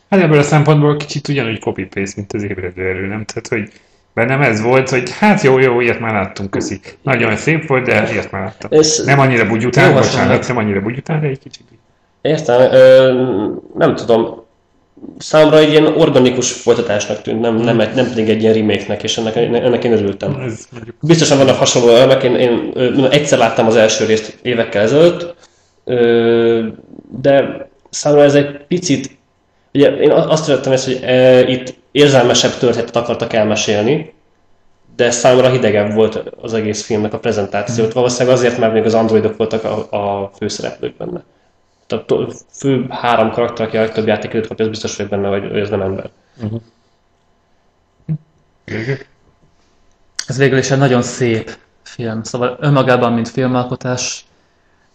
Hát 0.09 0.21
ebből 0.21 0.37
a 0.39 0.43
szempontból 0.43 0.97
kicsit 0.97 1.27
ugyanúgy 1.27 1.59
copy-paste, 1.59 2.13
mint 2.15 2.33
az 2.33 2.43
ébredő 2.43 2.81
erő, 2.89 3.07
nem? 3.07 3.25
Tehát, 3.25 3.47
hogy 3.47 3.69
bennem 4.13 4.41
ez 4.41 4.61
volt, 4.61 4.89
hogy 4.89 5.11
hát 5.19 5.41
jó, 5.41 5.59
jó, 5.59 5.79
ilyet 5.81 5.99
már 5.99 6.13
láttunk, 6.13 6.49
köszi. 6.49 6.79
Nagyon 7.01 7.35
szép 7.35 7.67
volt, 7.67 7.85
de 7.85 8.11
ilyet 8.11 8.31
már 8.31 8.43
láttam. 8.43 8.79
Ez- 8.79 9.03
Nem 9.05 9.19
annyira 9.19 9.47
bugyután, 9.47 9.93
bocsánat, 9.93 10.47
nem 10.47 10.57
annyira 10.57 10.81
bugyután, 10.81 11.21
de 11.21 11.27
egy 11.27 11.39
kicsit. 11.39 11.63
Értem, 12.21 12.59
ö, 12.71 13.53
nem 13.77 13.95
tudom, 13.95 14.43
számomra 15.17 15.57
egy 15.57 15.69
ilyen 15.71 15.85
organikus 15.85 16.51
folytatásnak 16.51 17.21
tűnt, 17.21 17.41
nem, 17.41 17.55
nem, 17.55 17.79
egy- 17.79 17.93
nem 17.95 18.07
pedig 18.09 18.29
egy 18.29 18.41
ilyen 18.41 18.53
remake-nek, 18.53 19.03
és 19.03 19.17
ennek, 19.17 19.35
ennek 19.35 19.83
én 19.83 19.91
örültem. 19.91 20.35
Ez 20.45 20.67
Biztosan 21.01 21.37
vannak 21.37 21.55
hasonló 21.55 21.89
elemek, 21.89 22.23
én, 22.23 22.35
én 22.35 23.05
egyszer 23.11 23.37
láttam 23.37 23.67
az 23.67 23.75
első 23.75 24.05
részt 24.05 24.37
évekkel 24.41 24.81
ezelőtt, 24.81 25.35
de 27.21 27.67
számomra 27.89 28.23
ez 28.25 28.35
egy 28.35 28.57
picit, 28.67 29.14
ugye 29.75 29.89
én 29.89 30.11
azt 30.11 30.47
vettem 30.47 30.71
ezt, 30.71 30.85
hogy 30.85 30.99
e, 31.03 31.47
itt 31.47 31.75
érzelmesebb 31.91 32.57
történetet 32.57 32.95
akartak 32.95 33.33
elmesélni, 33.33 34.13
de 34.95 35.11
számomra 35.11 35.49
hidegebb 35.49 35.93
volt 35.93 36.23
az 36.41 36.53
egész 36.53 36.85
filmnek 36.85 37.13
a 37.13 37.19
prezentációt. 37.19 37.93
Valószínűleg 37.93 38.37
azért, 38.37 38.57
mert 38.57 38.73
még 38.73 38.85
az 38.85 38.93
androidok 38.93 39.37
voltak 39.37 39.63
a, 39.63 39.87
a 40.23 40.31
főszereplők 40.37 40.95
benne. 40.95 41.23
Tehát 41.87 42.11
a 42.11 42.27
fő 42.51 42.85
három 42.89 43.31
karakter, 43.31 43.65
aki 43.65 43.77
a 43.77 43.81
legtöbb 43.81 44.07
játékidőt 44.07 44.47
kapja, 44.47 44.65
az 44.65 44.71
biztos 44.71 44.95
vagyok 44.95 45.11
benne, 45.11 45.27
hogy 45.27 45.57
ez 45.59 45.69
nem 45.69 45.81
ember. 45.81 46.09
Ez 50.27 50.37
végül 50.37 50.57
is 50.57 50.71
egy 50.71 50.77
nagyon 50.77 51.01
szép 51.01 51.57
film. 51.83 52.23
Szóval 52.23 52.57
önmagában, 52.59 53.13
mint 53.13 53.29
filmalkotás, 53.29 54.25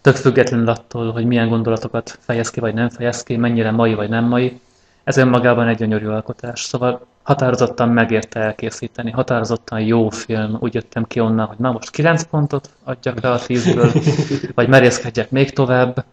tök 0.01 0.17
függetlenül 0.17 0.69
attól, 0.69 1.13
hogy 1.13 1.25
milyen 1.25 1.49
gondolatokat 1.49 2.19
fejez 2.21 2.51
ki, 2.51 2.61
vagy 2.61 2.75
nem 2.75 2.89
fejez 2.89 3.23
ki, 3.23 3.37
mennyire 3.37 3.71
mai, 3.71 3.95
vagy 3.95 4.09
nem 4.09 4.25
mai, 4.25 4.61
ez 5.05 5.17
önmagában 5.17 5.69
egy 5.69 5.77
gyönyörű 5.77 6.07
alkotás. 6.07 6.61
Szóval 6.61 7.07
határozottan 7.23 7.89
megérte 7.89 8.41
elkészíteni, 8.41 9.11
határozottan 9.11 9.81
jó 9.81 10.09
film. 10.09 10.57
Úgy 10.61 10.75
jöttem 10.75 11.05
ki 11.05 11.21
onnan, 11.21 11.47
hogy 11.47 11.59
na 11.59 11.73
most 11.73 11.91
9 11.91 12.23
pontot 12.23 12.71
adjak 12.85 13.21
rá 13.21 13.31
a 13.31 13.39
10-ből, 13.39 14.15
vagy 14.55 14.69
merészkedjek 14.69 15.31
még 15.31 15.51
tovább. 15.51 16.05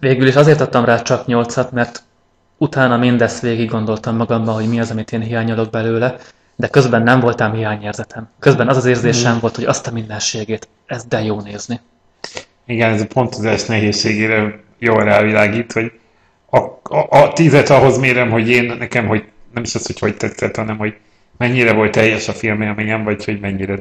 Végül 0.00 0.26
is 0.26 0.34
azért 0.34 0.60
adtam 0.60 0.84
rá 0.84 1.02
csak 1.02 1.24
8-at, 1.26 1.70
mert 1.70 2.02
utána 2.56 2.96
mindezt 2.96 3.40
végig 3.40 3.70
gondoltam 3.70 4.16
magamban, 4.16 4.54
hogy 4.54 4.68
mi 4.68 4.80
az, 4.80 4.90
amit 4.90 5.12
én 5.12 5.20
hiányolok 5.20 5.70
belőle, 5.70 6.16
de 6.56 6.68
közben 6.68 7.02
nem 7.02 7.20
voltam 7.20 7.52
hiányérzetem. 7.52 8.28
Közben 8.38 8.68
az 8.68 8.76
az 8.76 8.84
érzésem 8.84 9.38
volt, 9.40 9.54
hogy 9.56 9.64
azt 9.64 9.86
a 9.86 9.92
mindenségét, 9.92 10.68
ez 10.86 11.04
de 11.04 11.22
jó 11.22 11.40
nézni. 11.40 11.80
Igen, 12.64 12.92
ez 12.92 13.00
a 13.00 13.06
pontozás 13.06 13.64
nehézségére 13.64 14.60
jól 14.78 15.04
rávilágít, 15.04 15.72
hogy 15.72 15.92
a, 16.50 16.58
a, 16.82 17.06
a 17.10 17.32
tízet 17.32 17.70
ahhoz 17.70 17.98
mérem, 17.98 18.30
hogy 18.30 18.48
én 18.48 18.74
nekem, 18.78 19.06
hogy 19.06 19.24
nem 19.54 19.62
is 19.62 19.74
az, 19.74 19.86
hogy 19.86 19.98
hogy 19.98 20.16
tetszett, 20.16 20.56
hanem 20.56 20.76
hogy 20.76 20.96
mennyire 21.36 21.72
volt 21.72 21.92
teljes 21.92 22.28
a 22.28 22.32
filmélményem, 22.32 23.04
vagy 23.04 23.24
hogy 23.24 23.40
mennyire 23.40 23.78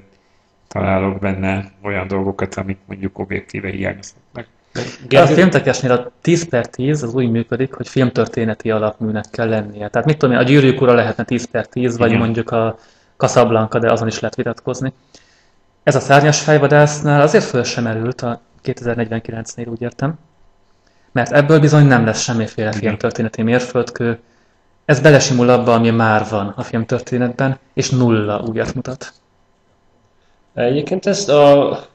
találok 0.67 1.19
benne 1.19 1.71
olyan 1.81 2.07
dolgokat, 2.07 2.55
amik 2.55 2.77
mondjuk 2.85 3.19
objektíve 3.19 3.69
hiányoznak. 3.69 4.47
De 5.07 5.21
a 5.21 5.27
filmtekesnél 5.27 5.91
a 5.91 6.11
10 6.21 6.49
per 6.49 6.67
10 6.67 7.03
az 7.03 7.13
úgy 7.13 7.31
működik, 7.31 7.73
hogy 7.73 7.87
filmtörténeti 7.87 8.71
alapműnek 8.71 9.25
kell 9.31 9.49
lennie. 9.49 9.87
Tehát 9.87 10.07
mit 10.07 10.17
tudom 10.17 10.35
én, 10.35 10.41
a 10.41 10.43
gyűrűk 10.43 10.81
ura 10.81 10.93
lehetne 10.93 11.23
10 11.23 11.45
per 11.45 11.67
10, 11.67 11.97
vagy 11.97 12.07
Igen. 12.07 12.19
mondjuk 12.19 12.51
a 12.51 12.77
Casablanca, 13.17 13.79
de 13.79 13.91
azon 13.91 14.07
is 14.07 14.19
lehet 14.19 14.35
vitatkozni. 14.35 14.93
Ez 15.83 15.95
a 15.95 15.99
szárnyas 15.99 16.41
fejvadásznál 16.41 17.21
azért 17.21 17.43
föl 17.43 17.63
sem 17.63 17.87
erült 17.87 18.21
a 18.21 18.41
2049-nél, 18.63 19.67
úgy 19.67 19.81
értem, 19.81 20.19
mert 21.17 21.31
ebből 21.31 21.59
bizony 21.59 21.85
nem 21.85 22.05
lesz 22.05 22.21
semmiféle 22.21 22.71
filmtörténeti 22.71 23.41
mérföldkő, 23.41 24.19
ez 24.85 24.99
belesimul 24.99 25.49
abba, 25.49 25.73
ami 25.73 25.89
már 25.89 26.25
van 26.29 26.53
a 26.55 26.63
filmtörténetben, 26.63 27.57
és 27.73 27.89
nulla 27.89 28.43
újat 28.47 28.73
mutat. 28.73 29.13
Egyébként 30.53 31.05
ez 31.05 31.29
a, 31.29 31.71
a 31.71 31.85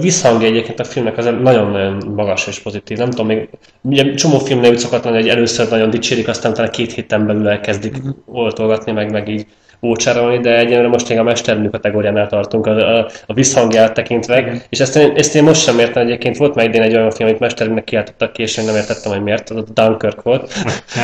visszhangja 0.00 0.46
egyébként 0.46 0.80
a 0.80 0.84
filmnek 0.84 1.16
az 1.18 1.24
nagyon-nagyon 1.24 2.12
magas 2.14 2.46
és 2.46 2.58
pozitív. 2.58 2.98
Nem 2.98 3.10
tudom, 3.10 3.26
még 3.26 3.48
ugye 3.80 4.14
csomó 4.14 4.38
filmnél 4.38 4.70
úgy 4.70 4.78
szokott 4.78 5.04
lenni, 5.04 5.16
hogy 5.16 5.28
először 5.28 5.70
nagyon 5.70 5.90
dicsérik, 5.90 6.28
aztán 6.28 6.52
utána 6.52 6.70
két 6.70 6.92
héten 6.92 7.26
belül 7.26 7.48
elkezdik 7.48 8.02
oltolgatni, 8.26 8.92
meg, 8.92 9.10
meg 9.10 9.28
így 9.28 9.46
ócsárolni, 9.82 10.38
de 10.38 10.58
egyenlőre 10.58 10.88
most 10.88 11.08
még 11.08 11.18
a 11.18 11.22
mestermű 11.22 11.68
kategóriánál 11.68 12.26
tartunk 12.26 12.66
a, 12.66 12.98
a, 12.98 13.10
a 13.26 13.34
visszhangját 13.34 13.94
tekintve, 13.94 14.52
és 14.68 14.80
ezt 14.80 14.96
én, 14.96 15.12
ezt 15.16 15.34
én 15.34 15.42
most 15.42 15.62
sem 15.62 15.78
értem 15.78 16.02
egyébként. 16.02 16.36
Volt 16.36 16.54
már 16.54 16.64
idén 16.64 16.82
egy 16.82 16.94
olyan 16.94 17.10
film, 17.10 17.28
amit 17.28 17.40
mesterműnek 17.40 17.84
kiáltottak 17.84 18.32
ki, 18.32 18.42
és 18.42 18.56
én 18.56 18.64
nem 18.64 18.74
értettem, 18.74 19.12
hogy 19.12 19.22
miért, 19.22 19.50
az 19.50 19.56
a 19.56 19.64
Dunkirk 19.74 20.22
volt. 20.22 20.54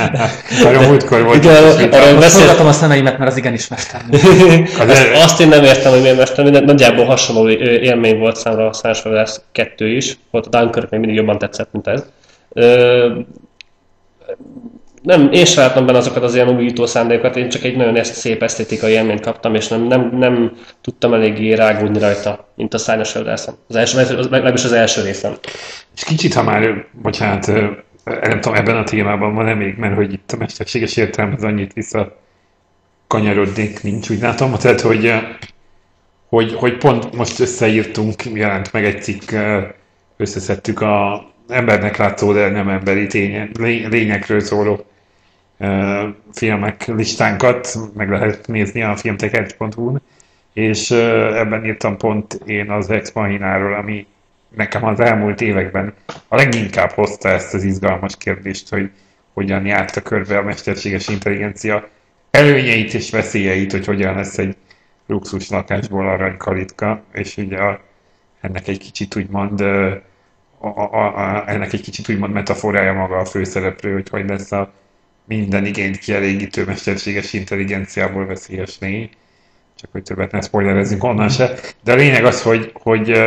Nagyon 0.63 0.85
múltkor 0.85 1.23
volt. 1.23 1.37
Igen, 1.37 1.55
arra 1.93 2.19
beszél- 2.19 2.59
a 2.59 2.73
szemeimet, 2.73 3.19
mert 3.19 3.31
az 3.31 3.37
igenis 3.37 3.69
mestermű. 3.69 4.17
Az 4.81 5.23
Azt, 5.23 5.41
én 5.41 5.49
nem 5.49 5.65
értem, 5.65 5.93
hogy 5.93 6.01
miért 6.01 6.17
mestermű, 6.17 6.51
de 6.51 6.61
nagyjából 6.61 7.05
hasonló 7.05 7.49
élmény 7.49 8.19
volt 8.19 8.37
számomra 8.37 8.69
a 8.69 8.73
Szánsvadász 8.73 9.41
2 9.53 9.89
is. 9.89 10.19
Volt 10.31 10.47
a 10.47 10.59
Dunkirk 10.59 10.91
még 10.91 11.01
mindig 11.01 11.19
jobban 11.19 11.39
tetszett, 11.39 11.69
mint 11.73 11.87
ez. 11.87 12.05
Nem, 15.07 15.33
én 15.33 15.45
sem 15.45 15.65
láttam 15.65 15.87
benne 15.87 15.99
azokat 15.99 16.23
az 16.23 16.35
ilyen 16.35 16.57
újító 16.57 16.87
szándékokat, 16.87 17.37
én 17.37 17.49
csak 17.49 17.63
egy 17.63 17.77
nagyon 17.77 17.97
ezt 17.97 18.15
szép 18.15 18.43
esztétikai 18.43 18.93
élményt 18.93 19.21
kaptam, 19.21 19.55
és 19.55 19.69
nem, 19.69 19.83
nem, 19.83 20.11
nem 20.13 20.57
tudtam 20.81 21.15
eléggé 21.15 21.53
rágódni 21.53 21.99
rajta, 21.99 22.53
mint 22.57 22.75
a 22.75 22.79
szárnyas 22.79 23.11
földászom. 23.11 23.55
Az 23.69 23.77
első, 23.77 24.19
legalábbis 24.31 24.65
az 24.65 24.73
első 24.73 25.03
részem. 25.03 25.35
És 25.95 26.05
kicsit, 26.05 26.35
ha 26.35 26.43
már, 26.43 26.87
bocsánat, 27.03 27.49
ö, 27.49 27.67
nem 28.05 28.41
tudom, 28.41 28.55
ebben 28.55 28.77
a 28.77 28.85
témában 28.85 29.35
van-e 29.35 29.55
még, 29.55 29.77
mert 29.77 29.95
hogy 29.95 30.13
itt 30.13 30.33
a 30.33 30.37
mesterséges 30.37 30.97
értelemhez 30.97 31.43
annyit 31.43 31.73
vissza 31.73 32.21
kanyarodnék, 33.07 33.83
nincs, 33.83 34.11
úgy 34.11 34.21
látom. 34.21 34.53
Tehát, 34.53 34.81
hogy, 34.81 35.13
hogy, 36.29 36.55
hogy 36.55 36.77
pont 36.77 37.17
most 37.17 37.41
összeírtunk, 37.41 38.25
jelent 38.35 38.73
meg 38.73 38.85
egy 38.85 39.03
cikk, 39.03 39.33
összeszedtük 40.17 40.81
a 40.81 41.25
embernek 41.49 41.97
látszó, 41.97 42.33
de 42.33 42.49
nem 42.49 42.69
emberi 42.69 43.07
ténye, 43.07 43.49
lé- 43.59 43.89
lényekről 43.89 44.41
szóló 44.41 44.87
ö, 45.59 46.09
filmek 46.33 46.87
listánkat, 46.87 47.79
meg 47.95 48.11
lehet 48.11 48.47
nézni 48.47 48.83
a 48.83 48.97
filmtekercs.hu-n, 48.97 50.01
és 50.53 50.91
ebben 50.91 51.65
írtam 51.65 51.97
pont 51.97 52.41
én 52.45 52.71
az 52.71 52.91
Ex 52.91 53.13
Machináról, 53.13 53.75
ami 53.75 54.07
nekem 54.57 54.85
az 54.85 55.01
elmúlt 55.01 55.41
években 55.41 55.95
a 56.29 56.37
leginkább 56.37 56.91
hozta 56.91 57.29
ezt 57.29 57.55
az 57.55 57.65
izgalmas 57.65 58.17
kérdést, 58.17 58.69
hogy 58.69 58.91
hogyan 59.33 59.67
járta 59.67 60.03
körbe 60.03 60.39
a 60.39 60.43
mesterséges 60.43 61.09
intelligencia 61.09 61.89
előnyeit 62.31 62.95
és 62.95 63.11
veszélyeit, 63.11 63.73
hogy 63.73 63.87
hogyan 63.87 64.15
lesz 64.15 64.39
egy 64.39 64.57
luxus 65.07 65.49
lakásból 65.49 66.09
aranykalitka, 66.09 67.03
és 67.13 67.37
ugye 67.37 67.59
a, 67.59 67.81
ennek 68.41 68.69
egy 68.69 68.79
kicsit 68.79 69.17
úgymond 69.17 69.61
a, 69.61 70.03
a, 70.59 70.95
a, 70.95 71.45
ennek 71.51 71.73
egy 71.73 71.81
kicsit 71.81 72.09
úgymond 72.09 72.33
metaforája 72.33 72.93
maga 72.93 73.17
a 73.17 73.25
főszereplő, 73.25 73.93
hogy 73.93 74.09
hogy 74.09 74.29
lesz 74.29 74.53
a 74.53 74.73
minden 75.27 75.65
igényt 75.65 75.99
kielégítő 75.99 76.65
mesterséges 76.65 77.33
intelligenciából 77.33 78.27
veszélyes 78.27 78.79
lény. 78.81 79.11
Csak 79.77 79.91
hogy 79.93 80.03
többet 80.03 80.33
ne 80.33 80.41
spoilerezzünk 80.41 81.05
onnan 81.05 81.29
se. 81.29 81.55
De 81.85 81.93
a 81.93 81.97
lényeg 81.97 82.25
az, 82.25 82.43
hogy, 82.43 82.71
hogy, 82.75 83.23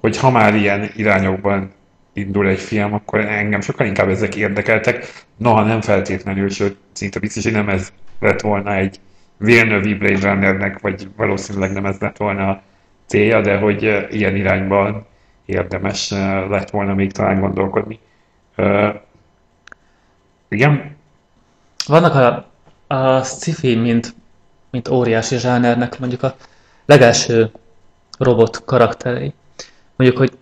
hogy 0.00 0.18
ha 0.18 0.30
már 0.30 0.54
ilyen 0.54 0.90
irányokban 0.96 1.72
indul 2.12 2.48
egy 2.48 2.58
film, 2.58 2.92
akkor 2.92 3.20
engem 3.20 3.60
sokkal 3.60 3.86
inkább 3.86 4.08
ezek 4.08 4.34
érdekeltek. 4.34 5.24
Noha 5.36 5.62
nem 5.62 5.80
feltétlenül, 5.80 6.48
sőt, 6.48 6.76
szinte 6.92 7.18
biztos, 7.18 7.44
hogy 7.44 7.52
nem 7.52 7.68
ez 7.68 7.92
lett 8.20 8.40
volna 8.40 8.74
egy 8.74 9.00
Villeneuve 9.36 9.94
Blade 9.94 10.30
Runnernek, 10.30 10.80
vagy 10.80 11.08
valószínűleg 11.16 11.72
nem 11.72 11.86
ez 11.86 11.98
lett 11.98 12.16
volna 12.16 12.48
a 12.48 12.62
célja, 13.06 13.40
de 13.40 13.56
hogy 13.56 13.82
ilyen 14.10 14.36
irányban 14.36 15.06
érdemes 15.44 16.10
lett 16.48 16.70
volna 16.70 16.94
még 16.94 17.12
talán 17.12 17.40
gondolkodni. 17.40 17.98
Igen? 20.48 20.95
Vannak 21.86 22.14
a, 22.14 22.46
a 22.94 23.22
sci-fi, 23.22 23.74
mint, 23.74 24.14
mint 24.70 24.88
óriási 24.88 25.38
zsánernek 25.38 25.98
mondjuk 25.98 26.22
a 26.22 26.34
legelső 26.86 27.50
robot 28.18 28.64
karakterei. 28.64 29.34
Mondjuk, 29.96 30.18
hogy 30.18 30.32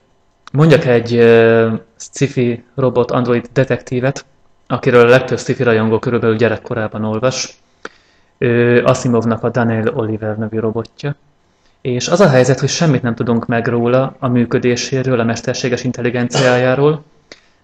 mondjak 0.53 0.85
egy 0.85 1.15
uh, 1.15 1.73
sci-fi 1.97 2.65
robot 2.75 3.11
android 3.11 3.49
detektívet, 3.53 4.25
akiről 4.67 5.07
a 5.07 5.11
legtöbb 5.11 5.39
sci-fi 5.39 5.63
rajongó 5.63 5.99
körülbelül 5.99 6.37
gyerekkorában 6.37 7.05
olvas. 7.05 7.59
Ő 8.39 8.85
Asimovnak 8.85 9.43
a 9.43 9.51
Daniel 9.51 9.89
Oliver 9.95 10.37
nevű 10.37 10.59
robotja. 10.59 11.15
És 11.81 12.09
az 12.09 12.21
a 12.21 12.29
helyzet, 12.29 12.61
hogy 12.61 12.69
semmit 12.69 13.03
nem 13.03 13.15
tudunk 13.15 13.47
meg 13.47 13.67
róla, 13.67 14.17
a 14.19 14.29
működéséről, 14.29 15.21
a 15.21 15.25
mesterséges 15.25 15.85
intelligenciájáról, 15.85 17.05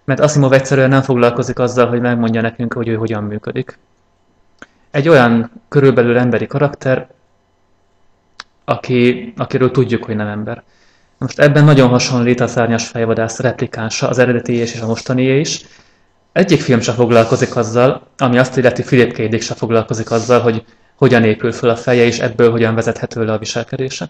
mert 0.03 0.19
Asimov 0.19 0.53
egyszerűen 0.53 0.89
nem 0.89 1.01
foglalkozik 1.01 1.59
azzal, 1.59 1.87
hogy 1.87 2.01
megmondja 2.01 2.41
nekünk, 2.41 2.73
hogy 2.73 2.87
ő 2.87 2.95
hogyan 2.95 3.23
működik. 3.23 3.77
Egy 4.91 5.09
olyan 5.09 5.51
körülbelül 5.67 6.17
emberi 6.17 6.47
karakter, 6.47 7.07
aki, 8.65 9.33
akiről 9.37 9.71
tudjuk, 9.71 10.03
hogy 10.03 10.15
nem 10.15 10.27
ember. 10.27 10.63
Most 11.17 11.39
ebben 11.39 11.63
nagyon 11.63 11.89
hasonlít 11.89 12.39
a 12.39 12.47
szárnyas 12.47 12.87
fejvadász 12.87 13.39
replikánsa, 13.39 14.07
az 14.09 14.17
eredeti 14.17 14.53
és 14.53 14.81
a 14.81 14.87
mostani 14.87 15.39
is. 15.39 15.65
Egyik 16.31 16.61
film 16.61 16.79
sem 16.79 16.95
foglalkozik 16.95 17.55
azzal, 17.55 18.07
ami 18.17 18.37
azt 18.37 18.57
illeti 18.57 18.83
Philip 18.83 19.13
K. 19.13 19.17
Dick 19.17 19.43
foglalkozik 19.43 20.11
azzal, 20.11 20.39
hogy 20.39 20.65
hogyan 20.95 21.23
épül 21.23 21.51
föl 21.51 21.69
a 21.69 21.75
feje, 21.75 22.03
és 22.03 22.19
ebből 22.19 22.51
hogyan 22.51 22.75
vezethető 22.75 23.25
le 23.25 23.33
a 23.33 23.37
viselkedése. 23.37 24.09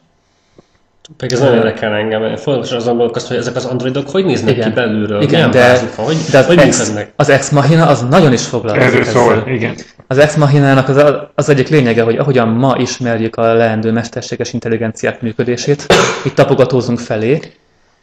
Pedig 1.18 1.34
ez 1.34 1.40
nagyon 1.40 1.56
érdekel 1.56 1.94
engem. 1.94 2.36
Fontos 2.36 2.72
azon 2.72 2.94
gondolkoztam, 2.94 3.32
hogy 3.32 3.42
ezek 3.42 3.56
az 3.56 3.66
androidok 3.66 4.10
hogy 4.10 4.26
néznek 4.26 4.56
Igen. 4.56 4.68
ki 4.70 4.74
belülről, 4.76 5.22
Igen, 5.22 5.34
milyen 5.34 5.52
de, 5.52 5.60
vázuk 5.60 5.96
van, 5.96 6.06
hogy, 6.06 6.16
de 6.32 6.38
az, 6.38 6.46
hogy 6.46 6.58
ex, 6.58 6.80
működnek. 6.80 7.12
az 7.16 7.30
Ex 7.30 7.50
Machina 7.50 7.88
az 7.88 8.02
nagyon 8.10 8.34
is 8.34 8.46
foglalkozik 8.46 8.92
Erről 8.92 9.04
szól, 9.04 9.34
ezzel. 9.34 9.48
igen. 9.54 9.76
Az 10.08 10.18
Ex 10.18 10.36
Machinának 10.36 10.90
az, 10.90 11.06
az 11.36 11.50
egyik 11.50 11.68
lényege, 11.70 12.04
hogy 12.04 12.18
ahogyan 12.18 12.48
ma 12.48 12.76
ismerjük 12.78 13.36
a 13.36 13.54
leendő 13.54 13.92
mesterséges 13.92 14.54
intelligenciák 14.54 15.22
működését, 15.22 15.86
itt 16.26 16.36
tapogatózunk 16.36 17.00
felé, 17.00 17.40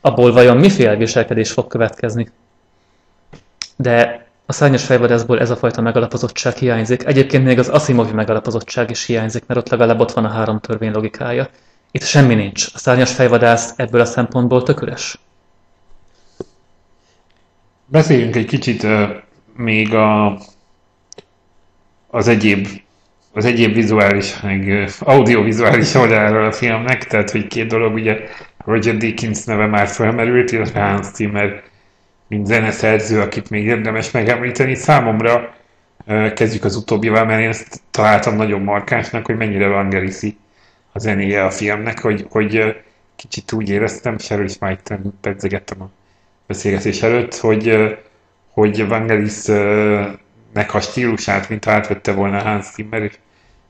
abból 0.01 0.33
vajon 0.33 0.57
miféle 0.57 0.97
viselkedés 0.97 1.51
fog 1.51 1.67
következni. 1.67 2.29
De 3.77 4.27
a 4.47 4.53
szárnyas 4.53 4.85
fejvadászból 4.85 5.41
ez 5.41 5.51
a 5.51 5.57
fajta 5.57 5.81
megalapozottság 5.81 6.57
hiányzik. 6.57 7.07
Egyébként 7.07 7.45
még 7.45 7.59
az 7.59 7.69
Asimovi 7.69 8.13
megalapozottság 8.13 8.91
is 8.91 9.05
hiányzik, 9.05 9.43
mert 9.47 9.61
ott 9.61 9.69
legalább 9.69 10.01
ott 10.01 10.13
van 10.13 10.25
a 10.25 10.29
három 10.29 10.61
törvény 10.61 10.93
logikája. 10.93 11.49
Itt 11.91 12.03
semmi 12.03 12.35
nincs. 12.35 12.67
A 12.75 12.79
szárnyas 12.79 13.15
fejvadász 13.15 13.73
ebből 13.77 14.01
a 14.01 14.05
szempontból 14.05 14.63
tök 14.63 14.83
üres. 14.83 15.19
Beszéljünk 17.87 18.37
egy 18.37 18.47
kicsit 18.47 18.87
még 19.57 19.95
a, 19.95 20.39
az 22.11 22.29
egyéb 22.29 22.69
az 23.33 23.45
egyéb 23.45 23.75
vizuális, 23.75 24.41
meg 24.41 24.91
audiovizuális 24.99 25.95
oldaláról 25.95 26.45
a 26.45 26.53
filmnek, 26.53 27.05
tehát 27.05 27.31
hogy 27.31 27.47
két 27.47 27.67
dolog, 27.67 27.95
ugye 27.95 28.19
Roger 28.65 28.97
Deakins 28.97 29.45
neve 29.45 29.67
már 29.67 29.87
felmerült, 29.87 30.53
illetve 30.53 30.81
Hans 30.81 31.07
Zimmer, 31.07 31.63
mint 32.29 32.47
zeneszerző, 32.47 33.21
akit 33.21 33.51
még 33.51 33.65
érdemes 33.65 34.11
megemlíteni. 34.11 34.75
Számomra 34.75 35.55
kezdjük 36.35 36.65
az 36.65 36.77
utóbbival, 36.77 37.25
mert 37.25 37.41
én 37.41 37.49
ezt 37.49 37.81
találtam 37.91 38.37
nagyon 38.37 38.61
markánsnak, 38.61 39.27
hogy 39.27 39.37
mennyire 39.37 39.69
Vangeliszi 39.69 40.37
a 40.93 40.99
zenéje 40.99 41.45
a 41.45 41.51
filmnek, 41.51 42.01
hogy, 42.01 42.27
hogy 42.31 42.77
kicsit 43.17 43.53
úgy 43.53 43.69
éreztem, 43.69 44.15
és 44.19 44.31
erről 44.31 44.45
is 44.45 44.59
már 44.59 44.71
itt 44.71 44.93
pedzegettem 45.21 45.83
a 45.83 45.91
beszélgetés 46.47 47.03
előtt, 47.03 47.35
hogy, 47.37 47.97
hogy 48.53 48.87
Vangelisnek 48.87 50.75
a 50.75 50.81
stílusát, 50.81 51.49
mint 51.49 51.67
átvette 51.67 52.13
volna 52.13 52.43
Hans 52.43 52.67
Zimmer, 52.67 53.03
és, 53.03 53.19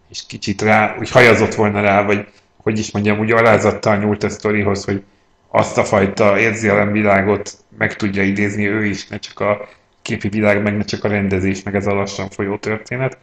és 0.08 0.26
kicsit 0.26 0.62
rá, 0.62 0.96
úgy 0.98 1.10
hajazott 1.10 1.54
volna 1.54 1.80
rá, 1.80 2.02
vagy 2.02 2.26
hogy 2.56 2.78
is 2.78 2.90
mondjam, 2.90 3.18
úgy 3.18 3.32
alázattal 3.32 3.96
nyúlt 3.96 4.22
a 4.22 4.28
sztorihoz, 4.28 4.84
hogy 4.84 5.02
azt 5.48 5.78
a 5.78 5.84
fajta 5.84 6.38
érzelemvilágot 6.38 7.58
meg 7.78 7.96
tudja 7.96 8.22
idézni 8.22 8.66
ő 8.66 8.84
is, 8.84 9.06
ne 9.06 9.18
csak 9.18 9.40
a 9.40 9.68
képi 10.02 10.28
világ, 10.28 10.62
meg 10.62 10.76
ne 10.76 10.84
csak 10.84 11.04
a 11.04 11.08
rendezés, 11.08 11.62
meg 11.62 11.74
ez 11.74 11.86
a 11.86 11.94
lassan 11.94 12.30
folyó 12.30 12.56
történet, 12.56 13.18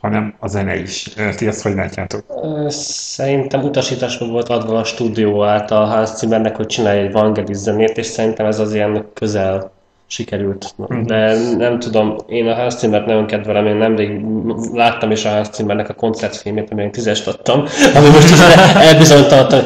hanem 0.00 0.34
a 0.38 0.46
zene 0.46 0.76
is. 0.76 1.02
Ti 1.36 1.46
ezt 1.46 1.62
hogy 1.62 1.74
látjátok? 1.74 2.24
Szerintem 2.68 3.62
utasításba 3.62 4.26
volt 4.26 4.48
adva 4.48 4.78
a 4.78 4.84
stúdió 4.84 5.44
által 5.44 5.86
Hans 5.86 6.08
Zimmernek, 6.08 6.56
hogy 6.56 6.66
csinálj 6.66 6.98
egy 6.98 7.12
Vangelis 7.12 7.56
zenét, 7.56 7.96
és 7.96 8.06
szerintem 8.06 8.46
ez 8.46 8.58
az 8.58 8.74
ilyen 8.74 9.06
közel 9.14 9.72
sikerült. 10.10 10.74
De 11.04 11.36
nem 11.58 11.78
tudom, 11.78 12.16
én 12.28 12.46
a 12.46 12.54
Hans 12.54 12.74
Zimmert 12.74 13.06
nagyon 13.06 13.26
kedvelem, 13.26 13.66
én 13.66 13.76
nemrég 13.76 14.20
láttam 14.72 15.10
is 15.10 15.24
a 15.24 15.28
Hans 15.28 15.48
Zimmernek 15.52 15.88
a 15.88 15.94
koncertfilmét, 15.94 16.68
amilyen 16.70 16.90
tízest 16.90 17.26
adtam, 17.26 17.64
ami 17.96 18.08
most 18.08 18.34
elbizonytalanodtam. 18.76 19.60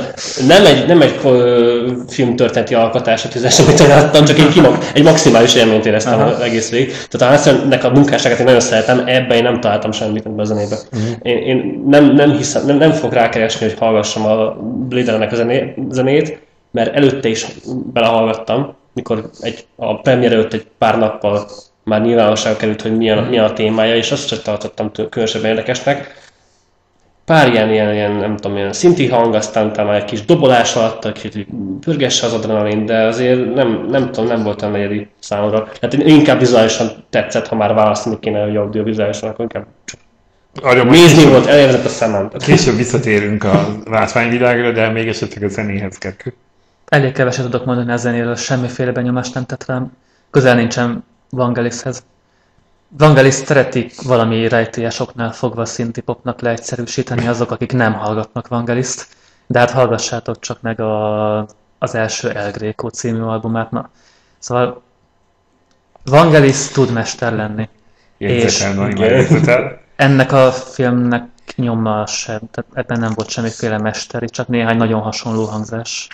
Nem 0.46 0.66
egy, 0.66 0.86
nem 0.86 1.00
egy 1.00 1.20
filmtörténeti 2.08 2.74
alkotás 2.74 3.24
a 3.24 3.28
tízes, 3.28 3.58
amit 3.58 3.80
én 3.80 3.88
láttam, 3.88 4.24
csak 4.24 4.38
én 4.38 4.50
kimag, 4.50 4.78
egy 4.94 5.02
maximális 5.02 5.54
élményt 5.54 5.86
éreztem 5.86 6.20
Aha. 6.20 6.28
az 6.28 6.40
egész 6.40 6.70
végig. 6.70 6.92
Tehát 7.08 7.20
a 7.20 7.26
Hans 7.26 7.40
Zimmernek 7.40 7.84
a 7.84 7.90
munkásságát 7.90 8.38
én 8.38 8.44
nagyon 8.44 8.60
szeretem, 8.60 8.98
ebben 8.98 9.36
én 9.36 9.42
nem 9.42 9.60
találtam 9.60 9.92
semmit 9.92 10.26
ebben 10.26 10.38
a 10.38 10.44
zenébe. 10.44 10.76
Én, 11.22 11.36
én 11.36 11.82
nem, 11.86 12.12
nem 12.14 12.36
hiszem, 12.36 12.66
nem, 12.66 12.76
nem 12.76 12.92
fog 12.92 13.12
rákeresni, 13.12 13.66
hogy 13.66 13.78
hallgassam 13.78 14.26
a 14.26 14.56
Blade 14.88 15.10
Runner-nek 15.10 15.32
a 15.32 15.36
zené, 15.36 15.74
zenét, 15.90 16.38
mert 16.70 16.94
előtte 16.94 17.28
is 17.28 17.46
belehallgattam, 17.92 18.74
mikor 18.94 19.30
egy, 19.40 19.66
a 19.76 20.00
premier 20.00 20.32
előtt 20.32 20.52
egy 20.52 20.66
pár 20.78 20.98
nappal 20.98 21.48
már 21.84 22.02
nyilvánosságra 22.02 22.58
került, 22.58 22.82
hogy 22.82 22.96
milyen, 22.96 23.24
milyen 23.24 23.44
a 23.44 23.52
témája, 23.52 23.96
és 23.96 24.10
azt 24.10 24.28
sem 24.28 24.38
tartottam 24.44 24.90
különösebben 24.90 25.50
érdekesnek. 25.50 26.20
Pár 27.24 27.48
ilyen, 27.52 27.70
ilyen, 27.70 27.94
ilyen, 27.94 28.12
nem 28.12 28.36
tudom, 28.36 28.56
ilyen 28.56 28.72
szinti 28.72 29.08
hang, 29.08 29.34
aztán 29.34 29.72
talán 29.72 29.94
egy 29.94 30.04
kis 30.04 30.24
dobolás 30.24 30.76
alatt, 30.76 31.04
egy 31.04 31.12
kicsit 31.12 31.48
pörgesse 31.80 32.26
az 32.26 32.32
adrenalin, 32.32 32.86
de 32.86 33.02
azért 33.02 33.54
nem, 33.54 33.86
nem 33.88 34.10
tudom, 34.12 34.26
nem 34.26 34.42
volt 34.42 34.62
olyan 34.62 34.74
negyedi 34.74 35.08
számomra. 35.18 35.68
Hát 35.80 35.92
inkább 35.92 36.38
vizuálisan 36.38 36.88
tetszett, 37.10 37.46
ha 37.46 37.54
már 37.56 37.74
választani 37.74 38.18
kéne, 38.20 38.42
hogy 38.42 38.56
audiovizuálisan, 38.56 39.28
akkor 39.28 39.40
inkább 39.40 39.66
Arra 40.54 40.84
nézni 40.84 41.24
volt, 41.24 41.46
elérkezett 41.46 41.84
a 41.84 41.88
szemem. 41.88 42.30
Később 42.38 42.76
visszatérünk 42.76 43.44
a 43.44 43.68
látványvilágra, 43.84 44.72
de 44.72 44.88
még 44.88 45.08
esetleg 45.08 45.42
a 45.42 45.48
zenéhez 45.48 45.98
kell. 45.98 46.12
Elég 46.92 47.12
keveset 47.12 47.44
tudok 47.44 47.64
mondani 47.64 47.92
a 47.92 47.96
zenéről, 47.96 48.36
semmiféle 48.36 48.92
benyomást 48.92 49.34
nem 49.34 49.46
tett 49.46 49.64
rám. 49.66 49.92
Közel 50.30 50.54
nincsen 50.54 51.04
Vangelishez. 51.30 52.04
Vangelis 52.88 53.34
szeretik 53.34 54.02
valami 54.02 54.48
rejtélyesoknál 54.48 55.32
fogva 55.32 55.64
szintipopnak 55.64 56.40
leegyszerűsíteni 56.40 57.26
azok, 57.26 57.50
akik 57.50 57.72
nem 57.72 57.92
hallgatnak 57.92 58.48
Vangeliszt, 58.48 59.06
de 59.46 59.58
hát 59.58 59.70
hallgassátok 59.70 60.38
csak 60.38 60.60
meg 60.60 60.80
a, 60.80 61.38
az 61.78 61.94
első 61.94 62.30
El 62.30 62.50
Greco 62.50 62.88
című 62.88 63.20
albumát. 63.20 63.70
Na. 63.70 63.90
Szóval 64.38 64.82
Vangelis 66.04 66.68
tud 66.68 66.92
mester 66.92 67.32
lenni. 67.32 67.68
Jegyzetel, 68.18 68.90
jegyzetel. 68.90 69.80
Ennek 69.96 70.32
a 70.32 70.52
filmnek 70.52 71.28
nyoma 71.56 72.06
sem, 72.06 72.40
tehát 72.50 72.70
ebben 72.74 73.00
nem 73.00 73.12
volt 73.14 73.28
semmiféle 73.28 73.78
mesteri, 73.78 74.26
csak 74.26 74.48
néhány 74.48 74.76
nagyon 74.76 75.00
hasonló 75.00 75.44
hangzás. 75.44 76.08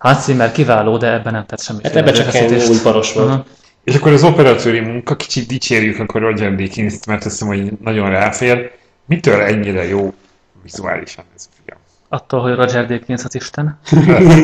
Hans 0.00 0.22
Zimmer 0.22 0.52
kiváló, 0.52 0.96
de 0.96 1.12
ebben 1.12 1.32
nem 1.32 1.46
tett 1.46 1.60
semmiféle 1.62 1.94
Hát 1.94 2.02
ebben 2.02 2.14
csak 2.14 2.34
egy 2.34 2.68
új 2.68 2.76
paros 2.82 3.12
volt. 3.12 3.28
Aha. 3.28 3.44
És 3.84 3.94
akkor 3.94 4.12
az 4.12 4.22
operatőri 4.22 4.80
munka, 4.80 5.16
kicsit 5.16 5.46
dicsérjük 5.46 5.98
akkor 5.98 6.20
Roger 6.20 6.54
Deakins-t, 6.54 7.06
mert 7.06 7.24
azt 7.24 7.30
hiszem, 7.38 7.48
hogy 7.48 7.72
nagyon 7.82 8.10
ráfér. 8.10 8.70
Mitől 9.06 9.40
ennyire 9.40 9.88
jó 9.88 10.14
vizuálisan 10.62 11.24
ez 11.36 11.48
a 11.50 11.54
film? 11.64 11.78
Attól, 12.08 12.40
hogy 12.40 12.54
Roger 12.54 12.86
Deakins 12.86 13.24
az 13.24 13.34
Isten. 13.34 13.78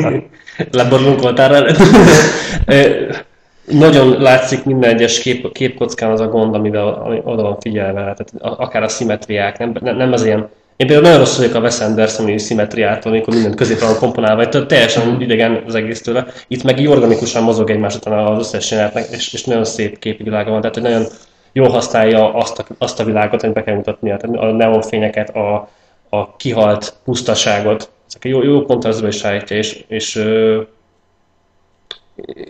Leborulunk 0.71 1.21
voltál 1.21 1.55
előtt. 1.55 1.77
Nagyon 3.65 4.21
látszik 4.21 4.63
minden 4.63 4.89
egyes 4.89 5.19
kép, 5.19 5.51
képkockán 5.51 6.11
az 6.11 6.19
a 6.19 6.27
gond, 6.27 6.55
amivel 6.55 6.87
ami 6.87 7.21
oda 7.23 7.41
van 7.41 7.59
figyelve, 7.59 7.93
tehát 7.93 8.31
a- 8.39 8.63
akár 8.63 8.83
a 8.83 8.87
szimetriák, 8.87 9.57
nem, 9.57 9.75
nem, 9.81 9.95
nem 9.95 10.11
az 10.11 10.25
ilyen 10.25 10.49
én 10.77 10.87
például 10.87 11.01
nagyon 11.01 11.19
rosszul 11.19 11.37
vagyok 11.37 11.55
a 11.55 11.59
Wes 11.59 11.79
Anderson 11.79 12.37
szimmetriától, 12.37 13.11
amikor 13.11 13.33
mindent 13.33 13.55
középre 13.55 13.85
van 13.85 13.97
komponálva, 13.97 14.49
tudod, 14.49 14.67
teljesen 14.67 15.21
idegen 15.21 15.63
az 15.67 15.75
egész 15.75 16.01
tőle. 16.01 16.25
Itt 16.47 16.63
meg 16.63 16.79
így 16.79 16.87
organikusan 16.87 17.43
mozog 17.43 17.69
egymás 17.69 17.95
után 17.95 18.13
az 18.13 18.39
összes 18.39 18.71
jelenetnek, 18.71 19.05
és, 19.11 19.33
és 19.33 19.43
nagyon 19.43 19.65
szép 19.65 19.99
képvilága 19.99 20.51
van, 20.51 20.61
tehát 20.61 20.75
hogy 20.75 20.83
nagyon 20.83 21.07
jól 21.51 21.69
használja 21.69 22.33
azt 22.33 22.59
a, 22.59 22.65
azt 22.77 22.99
a 22.99 23.03
világot, 23.03 23.43
amit 23.43 23.55
be 23.55 23.63
kell 23.63 23.75
mutatnia, 23.75 24.17
tehát 24.17 24.35
a 24.35 24.51
neonfényeket, 24.51 25.35
a, 25.35 25.69
a 26.09 26.35
kihalt 26.35 26.93
pusztaságot, 27.03 27.91
ezek 28.07 28.25
jó, 28.25 28.43
jó 28.43 28.65
kontrasztba 28.65 29.07
is 29.07 29.23
állítja, 29.23 29.57
és, 29.57 29.83
és, 29.87 30.23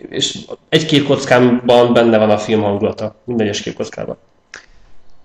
és 0.08 0.38
egy 0.68 0.86
képkockában 0.86 1.92
benne 1.92 2.18
van 2.18 2.30
a 2.30 2.38
film 2.38 2.62
hangulata, 2.62 3.14
minden 3.24 3.46
egyes 3.46 3.62
képkockában. 3.62 4.16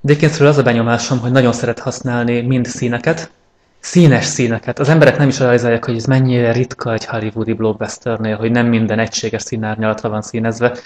Dickinsről 0.06 0.48
az 0.48 0.58
a 0.58 0.64
benyomásom, 0.64 1.20
hogy 1.20 1.32
nagyon 1.32 1.54
szeret 1.54 1.80
használni 1.80 2.42
mind 2.42 2.66
színeket, 2.66 3.32
színes 3.80 4.26
színeket. 4.26 4.80
Az 4.80 4.90
emberek 4.90 5.18
nem 5.18 5.28
is 5.28 5.40
realizálják, 5.40 5.86
hogy 5.86 5.96
ez 5.96 6.06
mennyire 6.06 6.52
ritka 6.52 6.94
egy 6.94 7.06
hollywoodi 7.06 7.54
blockbusternél, 7.54 8.38
hogy 8.38 8.52
nem 8.52 8.66
minden 8.66 9.00
egységes 9.00 9.42
színárnyalatra 9.42 10.10
van 10.10 10.22
színezve, 10.22 10.78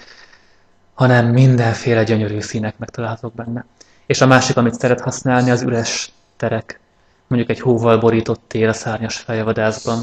hanem 0.94 1.26
mindenféle 1.26 2.04
gyönyörű 2.04 2.40
színek 2.40 2.78
megtalálhatók 2.78 3.34
benne. 3.34 3.66
És 4.06 4.22
a 4.22 4.28
másik, 4.28 4.58
amit 4.58 4.80
szeret 4.80 5.02
használni, 5.02 5.52
az 5.52 5.62
üres 5.62 6.12
terek. 6.36 6.80
Mondjuk 7.28 7.52
egy 7.52 7.60
hóval 7.60 7.98
borított 7.98 8.42
tél 8.48 8.70
a 8.70 8.74
szárnyas 8.74 9.18
fejvadászban. 9.18 10.02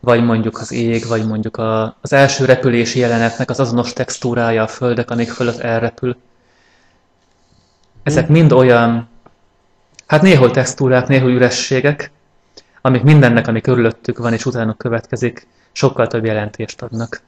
Vagy 0.00 0.24
mondjuk 0.24 0.58
az 0.58 0.72
ég, 0.72 1.06
vagy 1.06 1.26
mondjuk 1.26 1.56
a, 1.56 1.96
az 2.00 2.12
első 2.12 2.44
repülési 2.44 2.98
jelenetnek 2.98 3.50
az 3.50 3.60
azonos 3.60 3.92
textúrája 3.92 4.62
a 4.62 4.68
földek, 4.68 5.10
amik 5.10 5.30
fölött 5.30 5.58
elrepül. 5.58 6.16
Ezek 8.08 8.28
mind 8.28 8.52
olyan, 8.52 9.08
hát 10.06 10.22
néhol 10.22 10.50
textúrák, 10.50 11.06
néhol 11.06 11.30
ürességek, 11.30 12.10
amik 12.80 13.02
mindennek, 13.02 13.46
ami 13.46 13.60
körülöttük 13.60 14.18
van 14.18 14.32
és 14.32 14.46
utánuk 14.46 14.78
következik, 14.78 15.46
sokkal 15.72 16.06
több 16.06 16.24
jelentést 16.24 16.82
adnak. 16.82 17.22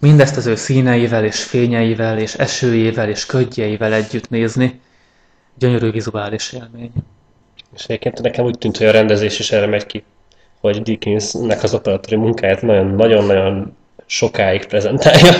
Mindezt 0.00 0.36
az 0.36 0.46
ő 0.46 0.54
színeivel 0.54 1.24
és 1.24 1.42
fényeivel 1.42 2.18
és 2.18 2.34
esőjével 2.34 3.08
és 3.08 3.26
ködjeivel 3.26 3.92
együtt 3.92 4.30
nézni, 4.30 4.80
gyönyörű 5.58 5.90
vizuális 5.90 6.52
élmény. 6.52 6.92
És 7.74 7.84
egyébként 7.84 8.22
nekem 8.22 8.44
úgy 8.44 8.58
tűnt, 8.58 8.76
hogy 8.76 8.86
a 8.86 8.92
rendezés 8.92 9.38
is 9.38 9.50
erre 9.50 9.66
megy 9.66 9.86
ki, 9.86 10.04
hogy 10.60 10.82
Dickensnek 10.82 11.62
az 11.62 11.74
operatőri 11.74 12.16
munkáját 12.16 12.62
nagyon-nagyon-nagyon 12.62 13.76
sokáig 14.10 14.66
prezentálja, 14.66 15.32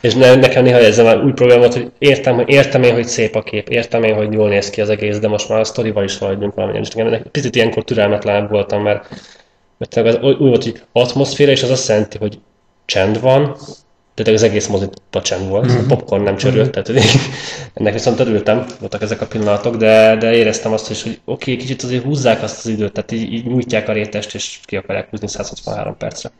és 0.00 0.14
ne, 0.14 0.34
nekem 0.34 0.62
néha 0.62 0.80
érzem 0.80 1.04
már 1.04 1.24
új 1.24 1.32
problémát, 1.32 1.72
hogy 1.72 1.90
értem, 1.98 2.34
hogy 2.34 2.48
értem 2.48 2.82
én, 2.82 2.94
hogy 2.94 3.06
szép 3.06 3.34
a 3.34 3.42
kép, 3.42 3.68
értem 3.68 4.02
én, 4.02 4.14
hogy 4.14 4.32
jól 4.32 4.48
néz 4.48 4.70
ki 4.70 4.80
az 4.80 4.90
egész, 4.90 5.18
de 5.18 5.28
most 5.28 5.48
már 5.48 5.60
a 5.60 5.64
sztorival 5.64 6.04
is 6.04 6.18
haladjunk 6.18 6.54
valamilyen. 6.54 6.82
És 6.82 6.88
nekem 6.88 7.30
picit 7.30 7.56
ilyenkor 7.56 7.84
türelmetlen 7.84 8.48
voltam, 8.48 8.82
mert, 8.82 9.08
mert 9.78 9.96
az 9.96 10.18
úgy 10.22 10.38
volt, 10.38 10.62
hogy 10.62 10.82
atmoszféra, 10.92 11.50
és 11.50 11.62
az 11.62 11.70
azt 11.70 11.88
jelenti, 11.88 12.18
hogy 12.18 12.38
csend 12.84 13.20
van, 13.20 13.56
tehát 14.14 14.34
az 14.34 14.42
egész 14.42 14.66
mozitban 14.66 15.22
csend 15.22 15.48
volt, 15.48 15.70
a 15.70 15.84
popcorn 15.88 16.22
nem 16.22 16.36
csörült, 16.36 16.70
tehát 16.70 16.86
hogy 16.86 17.02
ennek 17.74 17.92
viszont 17.92 18.20
örültem, 18.20 18.66
voltak 18.80 19.02
ezek 19.02 19.20
a 19.20 19.26
pillanatok, 19.26 19.76
de, 19.76 20.16
de 20.16 20.34
éreztem 20.34 20.72
azt 20.72 20.90
is, 20.90 21.02
hogy 21.02 21.20
oké, 21.24 21.52
okay, 21.52 21.64
kicsit 21.64 21.82
azért 21.82 22.04
húzzák 22.04 22.42
azt 22.42 22.58
az 22.58 22.66
időt, 22.66 22.92
tehát 22.92 23.12
így, 23.12 23.32
így 23.32 23.46
nyújtják 23.46 23.88
a 23.88 23.92
rétest, 23.92 24.34
és 24.34 24.58
ki 24.64 24.76
akarják 24.76 25.10
húzni 25.10 25.28
163 25.28 25.96
percre. 25.96 26.30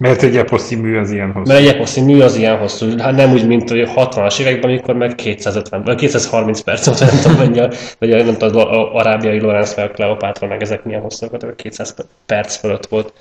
Mert 0.00 0.22
egy 0.22 0.36
eposzi 0.36 0.76
mű 0.76 0.96
az 0.96 1.10
ilyen 1.10 1.32
hosszú. 1.32 1.52
Mert 1.52 1.60
egy 1.60 1.74
eposzi 1.74 2.00
mű 2.00 2.20
az 2.20 2.36
ilyen 2.36 2.58
hosszú, 2.58 2.98
hát 2.98 3.16
nem 3.16 3.32
úgy, 3.32 3.46
mint 3.46 3.70
hogy 3.70 3.88
60-as 3.94 4.40
években, 4.40 4.70
amikor 4.70 4.94
meg 4.94 5.14
250, 5.14 5.82
vagy 5.84 5.96
230 5.96 6.60
perc 6.60 6.86
volt, 6.86 6.98
nem 7.00 7.20
tudom 7.22 7.38
mennyi, 7.38 7.58
a- 7.60 7.70
vagy 7.98 8.08
nem 8.24 8.36
tudom, 8.36 8.68
az 8.68 8.88
arábiai 8.92 9.40
Lorenz 9.40 9.74
meg 9.76 9.90
a 9.90 9.90
Kleopátra, 9.90 10.46
meg 10.46 10.62
ezek 10.62 10.84
milyen 10.84 11.00
hosszúak 11.00 11.30
voltak, 11.30 11.56
200 11.56 11.94
perc 12.26 12.56
fölött 12.56 12.86
volt. 12.86 13.12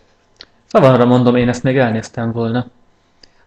Szavanra 0.68 1.06
mondom, 1.06 1.36
én 1.36 1.50
ezt 1.50 1.64
még 1.64 1.78
elnéztem 1.78 2.32
volna. 2.32 2.66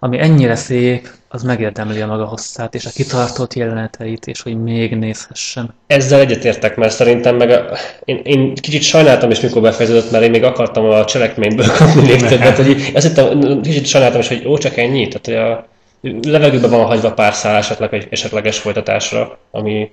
Ami 0.05 0.19
ennyire 0.21 0.55
szép, 0.55 1.09
az 1.29 1.43
megérdemli 1.43 2.01
a 2.01 2.07
maga 2.07 2.25
hosszát, 2.25 2.75
és 2.75 2.87
a 2.87 2.90
kitartott 2.90 3.55
jeleneteit, 3.55 4.27
és 4.27 4.43
hogy 4.43 4.62
még 4.62 4.97
nézhessem. 4.97 5.69
Ezzel 5.87 6.21
egyetértek, 6.21 6.77
mert 6.77 6.93
szerintem 6.93 7.37
meg 7.37 7.51
a, 7.51 7.64
én, 8.05 8.21
én, 8.25 8.55
kicsit 8.55 8.83
sajnáltam 8.83 9.31
is, 9.31 9.40
mikor 9.40 9.62
befejeződött, 9.62 10.11
mert 10.11 10.25
én 10.25 10.31
még 10.31 10.45
akartam 10.45 10.85
a 10.85 11.05
cselekményből 11.05 11.67
kapni 11.79 12.03
még 12.03 12.23
többet, 12.27 12.57
hogy 12.57 12.90
azt 12.95 13.07
hittem, 13.07 13.61
kicsit 13.61 13.87
sajnáltam 13.87 14.21
is, 14.21 14.29
hogy 14.29 14.47
ó, 14.47 14.59
csak 14.59 14.77
ennyi, 14.77 15.09
tehát 15.09 15.27
hogy 15.27 15.35
a 15.35 16.31
levegőben 16.31 16.71
van 16.71 16.87
hagyva 16.87 17.12
pár 17.12 17.35
szál 17.35 17.57
esetleg 17.57 17.95
egy 17.95 18.07
esetleges 18.11 18.59
folytatásra, 18.59 19.38
ami 19.51 19.90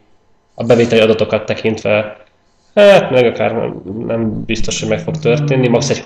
a 0.55 0.63
bevételi 0.63 1.01
adatokat 1.01 1.45
tekintve, 1.45 2.17
hát 2.75 3.11
meg 3.11 3.25
akár 3.25 3.51
nem, 3.51 3.81
nem 4.07 4.43
biztos, 4.45 4.79
hogy 4.79 4.89
meg 4.89 4.99
fog 4.99 5.17
történni, 5.17 5.67
max. 5.67 5.89
egy 5.89 6.03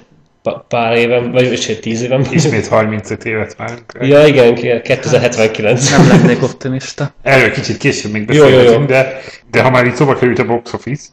pár 0.68 0.96
éven, 0.98 1.32
vagy 1.32 1.52
és 1.52 1.68
egy 1.68 1.80
tíz 1.80 2.02
éven. 2.02 2.26
Ismét 2.32 2.68
35 2.68 3.26
évet 3.26 3.56
várunk. 3.56 3.94
Ja, 4.00 4.26
igen, 4.26 4.82
2079. 4.82 5.92
Nem 5.98 6.08
lennék 6.08 6.44
optimista. 6.44 7.14
Erről 7.22 7.52
kicsit 7.52 7.78
később 7.78 8.12
még 8.12 8.34
Jó, 8.34 8.36
jó, 8.36 8.50
jó. 8.50 8.56
beszélgetünk, 8.56 8.88
de, 8.88 9.20
de 9.52 9.62
ha 9.62 9.70
már 9.70 9.86
itt 9.86 9.96
szóba 9.96 10.16
került 10.16 10.40
a 10.40 10.46
box 10.46 10.74
office, 10.74 11.08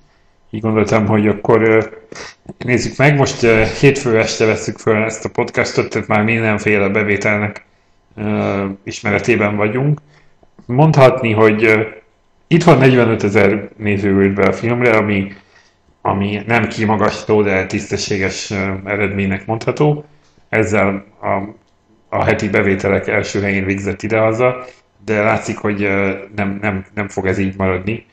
így 0.50 0.60
gondoltam, 0.60 1.06
hogy 1.06 1.26
akkor 1.26 1.90
nézzük 2.58 2.96
meg. 2.96 3.16
Most 3.16 3.46
hétfő 3.80 4.18
este 4.18 4.44
veszük 4.44 4.78
föl 4.78 5.02
ezt 5.02 5.24
a 5.24 5.28
podcastot, 5.28 5.88
tehát 5.88 6.08
már 6.08 6.22
mindenféle 6.22 6.88
bevételnek 6.88 7.64
ismeretében 8.84 9.56
vagyunk. 9.56 10.00
Mondhatni, 10.66 11.32
hogy 11.32 11.86
itt 12.46 12.64
van 12.64 12.78
45 12.78 13.24
ezer 13.24 13.68
néző 13.76 14.32
be 14.32 14.42
a 14.42 14.52
filmre, 14.52 14.90
ami, 14.90 15.32
ami 16.02 16.42
nem 16.46 16.68
kimagasló, 16.68 17.42
de 17.42 17.66
tisztességes 17.66 18.50
eredménynek 18.84 19.46
mondható. 19.46 20.04
Ezzel 20.48 21.04
a, 21.20 21.28
a 22.16 22.24
heti 22.24 22.48
bevételek 22.48 23.08
első 23.08 23.40
helyén 23.40 23.64
végzett 23.64 24.02
idehaza, 24.02 24.64
de 25.04 25.22
látszik, 25.22 25.56
hogy 25.56 25.78
nem, 26.36 26.58
nem, 26.60 26.84
nem 26.94 27.08
fog 27.08 27.26
ez 27.26 27.38
így 27.38 27.56
maradni. 27.56 28.06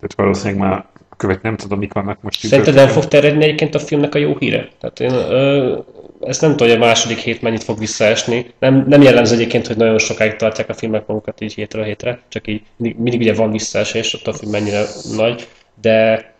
Tehát 0.00 0.14
valószínűleg 0.16 0.68
már 0.68 0.84
a 1.10 1.16
követ 1.16 1.42
nem 1.42 1.56
tudom, 1.56 1.78
mik 1.78 1.92
vannak 1.92 2.22
most. 2.22 2.46
Szerinted 2.46 2.74
nem 2.74 2.88
fog 2.88 3.04
terjedni 3.04 3.44
egyébként 3.44 3.74
a 3.74 3.78
filmnek 3.78 4.14
a 4.14 4.18
jó 4.18 4.36
híre? 4.38 4.68
Tehát 4.80 5.00
én 5.00 5.12
ö, 5.12 5.78
ezt 6.20 6.40
nem 6.40 6.50
tudom, 6.50 6.68
hogy 6.68 6.76
a 6.76 6.86
második 6.86 7.18
hét 7.18 7.42
mennyit 7.42 7.64
fog 7.64 7.78
visszaesni. 7.78 8.46
Nem, 8.58 8.84
nem 8.88 9.02
jellemző 9.02 9.34
egyébként, 9.34 9.66
hogy 9.66 9.76
nagyon 9.76 9.98
sokáig 9.98 10.36
tartják 10.36 10.68
a 10.68 10.74
filmek 10.74 11.06
magukat 11.06 11.40
így 11.40 11.54
hétről 11.54 11.84
hétre, 11.84 12.20
csak 12.28 12.46
így 12.46 12.62
mindig, 12.76 13.00
mindig 13.00 13.20
ugye 13.20 13.34
van 13.34 13.50
visszaesés, 13.50 14.14
attól 14.14 14.34
függ 14.34 14.50
mennyire 14.50 14.82
nagy, 15.16 15.48
de 15.80 16.33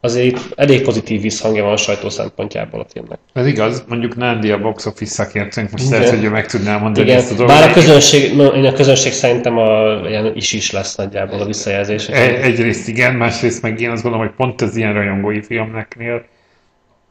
azért 0.00 0.38
elég 0.56 0.82
pozitív 0.82 1.20
visszhangja 1.20 1.62
van 1.64 1.72
a 1.72 1.76
sajtó 1.76 2.08
szempontjából 2.08 2.80
a 2.80 2.86
filmnek. 2.92 3.18
Ez 3.32 3.46
igaz, 3.46 3.84
mondjuk 3.88 4.16
Nándi 4.16 4.50
a 4.50 4.58
box 4.58 4.86
office 4.86 5.12
szakértőnk, 5.12 5.70
most 5.70 5.84
Igen. 5.86 6.00
lehet, 6.00 6.14
hogy 6.20 6.30
meg 6.30 6.46
tudná 6.46 6.78
mondani 6.78 7.10
ezt 7.10 7.30
a 7.30 7.34
Igen, 7.34 7.46
dolgot. 7.46 7.60
bár 7.60 7.70
a 7.70 7.72
közönség, 7.72 8.36
no, 8.36 8.44
én 8.46 8.64
a 8.64 8.72
közönség 8.72 9.12
szerintem 9.12 9.58
a, 9.58 10.00
ilyen 10.08 10.32
is 10.34 10.52
is 10.52 10.70
lesz 10.70 10.96
nagyjából 10.96 11.40
a 11.40 11.44
visszajelzés. 11.44 12.08
E- 12.08 12.42
Egyrészt 12.42 12.88
igen, 12.88 13.14
másrészt 13.14 13.62
meg 13.62 13.80
én 13.80 13.90
azt 13.90 14.02
gondolom, 14.02 14.26
hogy 14.26 14.36
pont 14.36 14.60
az 14.60 14.76
ilyen 14.76 14.92
rajongói 14.92 15.42
filmeknél, 15.42 16.24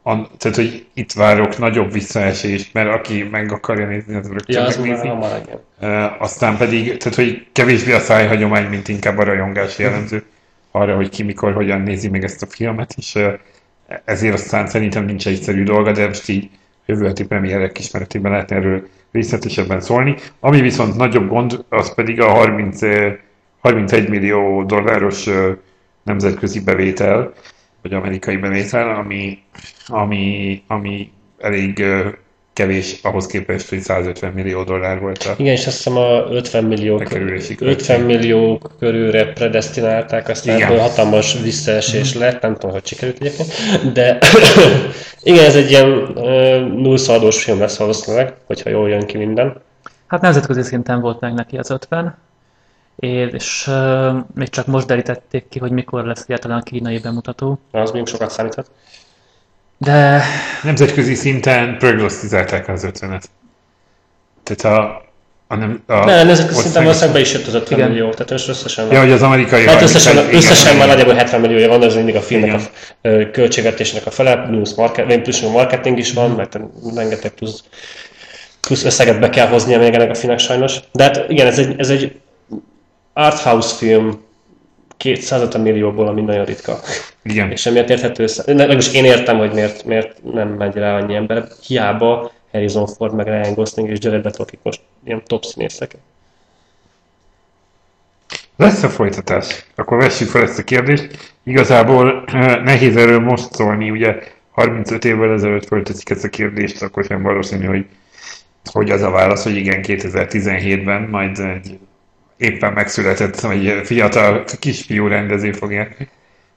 a, 0.02 0.36
tehát, 0.38 0.56
hogy 0.56 0.86
itt 0.94 1.12
várok 1.12 1.58
nagyobb 1.58 1.92
visszaesést, 1.92 2.72
mert 2.72 2.88
aki 2.88 3.28
meg 3.30 3.52
akarja 3.52 3.86
nézni, 3.86 4.14
az 4.14 4.28
rögtön 4.28 4.56
Ja, 4.56 4.64
az 4.64 4.76
megnézi. 4.76 5.06
már 5.06 5.14
hamar, 5.14 5.40
igen. 5.46 5.60
Uh, 5.80 6.22
aztán 6.22 6.56
pedig, 6.56 6.96
tehát 6.96 7.14
hogy 7.18 7.46
kevésbé 7.52 7.92
a 7.92 7.98
szájhagyomány, 8.00 8.64
mint 8.64 8.88
inkább 8.88 9.18
a 9.18 9.24
rajongás 9.24 9.78
jellemző 9.78 10.24
arra, 10.76 10.96
hogy 10.96 11.08
ki 11.08 11.22
mikor, 11.22 11.52
hogyan 11.52 11.80
nézi 11.80 12.08
meg 12.08 12.24
ezt 12.24 12.42
a 12.42 12.46
filmet, 12.46 12.94
és 12.96 13.18
ezért 14.04 14.34
aztán 14.34 14.66
szerintem 14.66 15.04
nincs 15.04 15.26
egyszerű 15.26 15.62
dolga, 15.62 15.92
de 15.92 16.06
most 16.06 16.28
így 16.28 16.50
jövő 16.86 17.06
heti 17.06 17.26
premierek 17.26 17.78
ismeretében 17.78 18.32
lehetne 18.32 18.56
erről 18.56 18.88
részletesebben 19.12 19.80
szólni. 19.80 20.16
Ami 20.40 20.60
viszont 20.60 20.96
nagyobb 20.96 21.28
gond, 21.28 21.64
az 21.68 21.94
pedig 21.94 22.20
a 22.20 22.28
30, 22.28 22.82
eh, 22.82 23.16
31 23.60 24.08
millió 24.08 24.64
dolláros 24.64 25.28
nemzetközi 26.02 26.60
bevétel, 26.60 27.32
vagy 27.82 27.92
amerikai 27.92 28.36
bevétel, 28.36 28.96
ami, 28.96 29.38
ami, 29.86 30.62
ami 30.66 31.10
elég 31.38 31.84
kevés 32.56 32.98
ahhoz 33.02 33.26
képest, 33.26 33.68
hogy 33.68 33.80
150 33.80 34.32
millió 34.32 34.62
dollár 34.64 35.00
volt 35.00 35.22
a 35.22 35.34
Igen, 35.36 35.52
és 35.52 35.66
azt 35.66 35.76
hiszem 35.76 35.96
a 35.96 36.24
50 36.30 36.64
millió, 36.64 36.96
Bekerülési 36.96 37.56
50 37.60 38.00
millió 38.00 38.60
körülre 38.78 39.32
predestinálták, 39.32 40.28
aztán 40.28 40.56
Igen. 40.56 40.68
ebből 40.68 40.80
hatalmas 40.80 41.40
visszaesés 41.42 42.14
lett, 42.14 42.42
nem 42.42 42.52
tudom, 42.54 42.70
hogy 42.70 42.86
sikerült 42.86 43.20
egyébként, 43.20 43.52
de 43.92 44.18
igen, 45.30 45.44
ez 45.44 45.56
egy 45.56 45.70
ilyen 45.70 46.16
ö, 46.16 46.60
nullszaldós 46.60 47.44
film 47.44 47.58
lesz 47.58 47.76
valószínűleg, 47.76 48.34
hogyha 48.46 48.70
jól 48.70 48.88
jön 48.88 49.06
ki 49.06 49.16
minden. 49.16 49.60
Hát 50.06 50.20
nemzetközi 50.20 50.62
szinten 50.62 51.00
volt 51.00 51.20
meg 51.20 51.34
neki 51.34 51.56
az 51.56 51.70
50, 51.70 52.16
és 52.96 53.66
uh, 53.66 54.16
még 54.34 54.48
csak 54.48 54.66
most 54.66 54.86
derítették 54.86 55.48
ki, 55.48 55.58
hogy 55.58 55.70
mikor 55.70 56.04
lesz 56.04 56.22
egyáltalán 56.22 56.58
a 56.58 56.62
kínai 56.62 56.98
bemutató. 56.98 57.58
Az 57.70 57.90
még 57.90 58.06
sokat 58.06 58.30
számíthat. 58.30 58.70
De 59.78 60.22
nemzetközi 60.62 61.14
szinten 61.14 61.78
prognosztizálták 61.78 62.68
az 62.68 62.86
50-et. 62.92 63.22
Tehát 64.42 64.78
a, 64.78 65.02
a, 65.46 65.54
nem, 65.54 65.82
a 65.86 66.04
Ne, 66.04 66.22
nemzetközi 66.22 66.60
szinten 66.60 66.82
valószínűleg 66.82 67.14
be 67.14 67.20
is 67.20 67.32
jött 67.32 67.46
az 67.46 67.54
50 67.54 67.78
Igen. 67.78 67.90
millió, 67.90 68.10
tehát 68.10 68.30
most 68.30 68.48
összesen 68.48 68.92
Ja, 68.92 69.00
hogy 69.00 69.10
az 69.10 69.22
amerikai... 69.22 69.66
Hát 69.66 69.82
összesen, 69.82 70.14
31, 70.14 70.36
összesen 70.36 70.66
igen, 70.66 70.78
már 70.78 70.88
nagyjából 70.88 71.14
70 71.14 71.40
milliója 71.40 71.68
van, 71.68 71.82
ez 71.82 71.94
mindig 71.94 72.16
a 72.16 72.20
filmnek 72.20 72.60
Igen. 73.02 73.22
a 73.22 73.30
költségvetésnek 73.30 74.06
a 74.06 74.10
fele, 74.10 74.36
plusz, 74.36 74.74
market, 74.74 75.20
plusz 75.20 75.40
marketing 75.40 75.98
is 75.98 76.12
van, 76.12 76.30
mert 76.30 76.58
rengeteg 76.94 77.30
plusz, 77.30 77.64
plusz 78.60 78.84
összeget 78.84 79.20
be 79.20 79.28
kell 79.28 79.46
hoznia 79.46 79.78
még 79.78 79.94
ennek 79.94 80.10
a 80.10 80.14
filmnek 80.14 80.38
sajnos. 80.38 80.80
De 80.92 81.02
hát 81.02 81.24
igen, 81.28 81.46
ez 81.46 81.58
egy, 81.58 81.74
ez 81.78 81.90
egy 81.90 82.20
arthouse 83.12 83.74
film 83.74 84.24
250 84.96 85.60
millióból, 85.60 86.06
ami 86.06 86.20
nagyon 86.20 86.44
ritka. 86.44 86.78
Igen. 87.22 87.50
És 87.50 87.66
emiatt 87.66 87.90
érthető 87.90 88.22
össze. 88.22 88.42
Legalábbis 88.46 88.92
én 88.92 89.04
értem, 89.04 89.38
hogy 89.38 89.52
miért, 89.52 89.84
miért 89.84 90.22
nem 90.32 90.48
megy 90.48 90.74
rá 90.74 90.96
annyi 90.96 91.14
ember. 91.14 91.46
Hiába 91.66 92.32
Harrison 92.52 92.86
Ford, 92.86 93.14
meg 93.14 93.26
Ryan 93.26 93.54
Gosling 93.54 93.88
és 93.88 93.98
Jared 94.00 94.24
Leto, 94.24 94.42
akik 94.42 94.58
most 94.62 94.80
ilyen 95.04 95.22
top 95.26 95.44
színészek. 95.44 95.96
Lesz 98.56 98.82
a 98.82 98.88
folytatás? 98.88 99.64
Akkor 99.74 99.98
vessük 99.98 100.28
fel 100.28 100.42
ezt 100.42 100.58
a 100.58 100.64
kérdést. 100.64 101.34
Igazából 101.42 102.24
eh, 102.26 102.62
nehéz 102.62 102.96
erről 102.96 103.20
most 103.20 103.52
szólni, 103.52 103.90
ugye 103.90 104.18
35 104.50 105.04
évvel 105.04 105.32
ezelőtt 105.32 105.66
fölteszik 105.66 106.10
ezt 106.10 106.24
a 106.24 106.28
kérdést, 106.28 106.82
akkor 106.82 107.04
sem 107.04 107.22
valószínű, 107.22 107.64
hogy, 107.64 107.86
hogy 108.72 108.90
az 108.90 109.02
a 109.02 109.10
válasz, 109.10 109.42
hogy 109.42 109.56
igen, 109.56 109.80
2017-ben 109.82 111.02
majd 111.02 111.38
egy 111.38 111.78
éppen 112.36 112.72
megszületett, 112.72 113.40
vagy 113.40 113.80
fiatal 113.84 114.44
kisfiú 114.58 115.06
rendező 115.06 115.52
fogja 115.52 115.88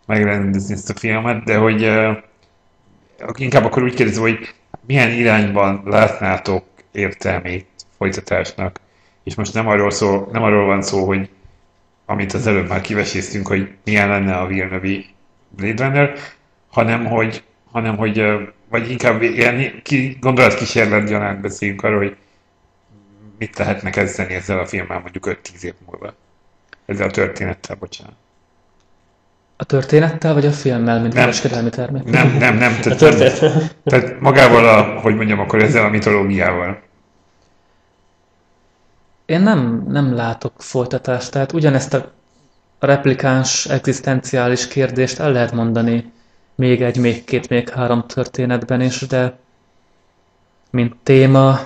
megrendezni 0.05 0.73
ezt 0.73 0.89
a 0.89 0.99
filmet, 0.99 1.43
de 1.43 1.57
hogy 1.57 1.81
inkább 3.35 3.65
akkor 3.65 3.83
úgy 3.83 3.93
kérdezem, 3.93 4.21
hogy 4.21 4.53
milyen 4.87 5.11
irányban 5.11 5.81
látnátok 5.85 6.65
értelmét 6.91 7.67
folytatásnak, 7.97 8.79
és 9.23 9.35
most 9.35 9.53
nem 9.53 9.67
arról, 9.67 9.91
szól, 9.91 10.29
nem 10.31 10.43
arról 10.43 10.65
van 10.65 10.81
szó, 10.81 11.05
hogy 11.05 11.29
amit 12.05 12.33
az 12.33 12.47
előbb 12.47 12.67
már 12.67 12.81
kiveséztünk, 12.81 13.47
hogy 13.47 13.69
milyen 13.83 14.09
lenne 14.09 14.35
a 14.35 14.47
Villeneuve 14.47 15.03
Blade 15.49 15.85
Runner, 15.85 16.13
hanem 16.69 17.05
hogy, 17.05 17.43
hanem 17.71 17.97
hogy 17.97 18.23
vagy 18.69 18.91
inkább 18.91 19.21
ilyen 19.21 19.81
ki, 19.83 20.17
gondolatkísérlet 20.19 21.07
gyanánt 21.07 21.41
beszéljünk 21.41 21.83
arról, 21.83 21.97
hogy 21.97 22.15
mit 23.39 23.57
lehetne 23.57 23.89
kezdeni 23.89 24.33
ezzel 24.33 24.59
a 24.59 24.65
filmmel 24.65 24.99
mondjuk 24.99 25.27
5-10 25.27 25.61
év 25.61 25.73
múlva. 25.85 26.13
Ezzel 26.85 27.07
a 27.07 27.11
történettel, 27.11 27.75
bocsánat. 27.75 28.13
a 29.57 29.63
történettel 29.63 30.33
vagy 30.33 30.45
a 30.45 30.51
filmmel, 30.51 31.01
mint 31.01 31.13
Nem. 31.13 31.23
kereskedelmi 31.23 31.69
termék? 31.69 32.03
Nem, 32.03 32.37
nem, 32.37 32.57
nem. 32.57 32.73
A 32.79 32.79
Tehát, 32.81 32.97
történet. 32.97 33.75
tehát 33.83 34.19
magával 34.19 34.67
a, 34.67 34.99
hogy 34.99 35.15
mondjam, 35.15 35.39
akkor 35.39 35.63
ezzel 35.63 35.85
a 35.85 35.89
mitológiával. 35.89 36.81
Én 39.25 39.41
nem, 39.41 39.85
nem 39.87 40.15
látok 40.15 40.53
folytatást, 40.57 41.31
tehát 41.31 41.51
ugyanezt 41.51 41.93
a 41.93 42.11
replikáns, 42.79 43.65
egzisztenciális 43.65 44.67
kérdést 44.67 45.19
el 45.19 45.31
lehet 45.31 45.51
mondani 45.51 46.11
még 46.55 46.81
egy, 46.81 46.97
még 46.97 47.23
két, 47.23 47.49
még 47.49 47.69
három 47.69 48.07
történetben 48.07 48.81
is, 48.81 48.99
de 49.01 49.37
mint 50.71 50.95
téma 51.03 51.59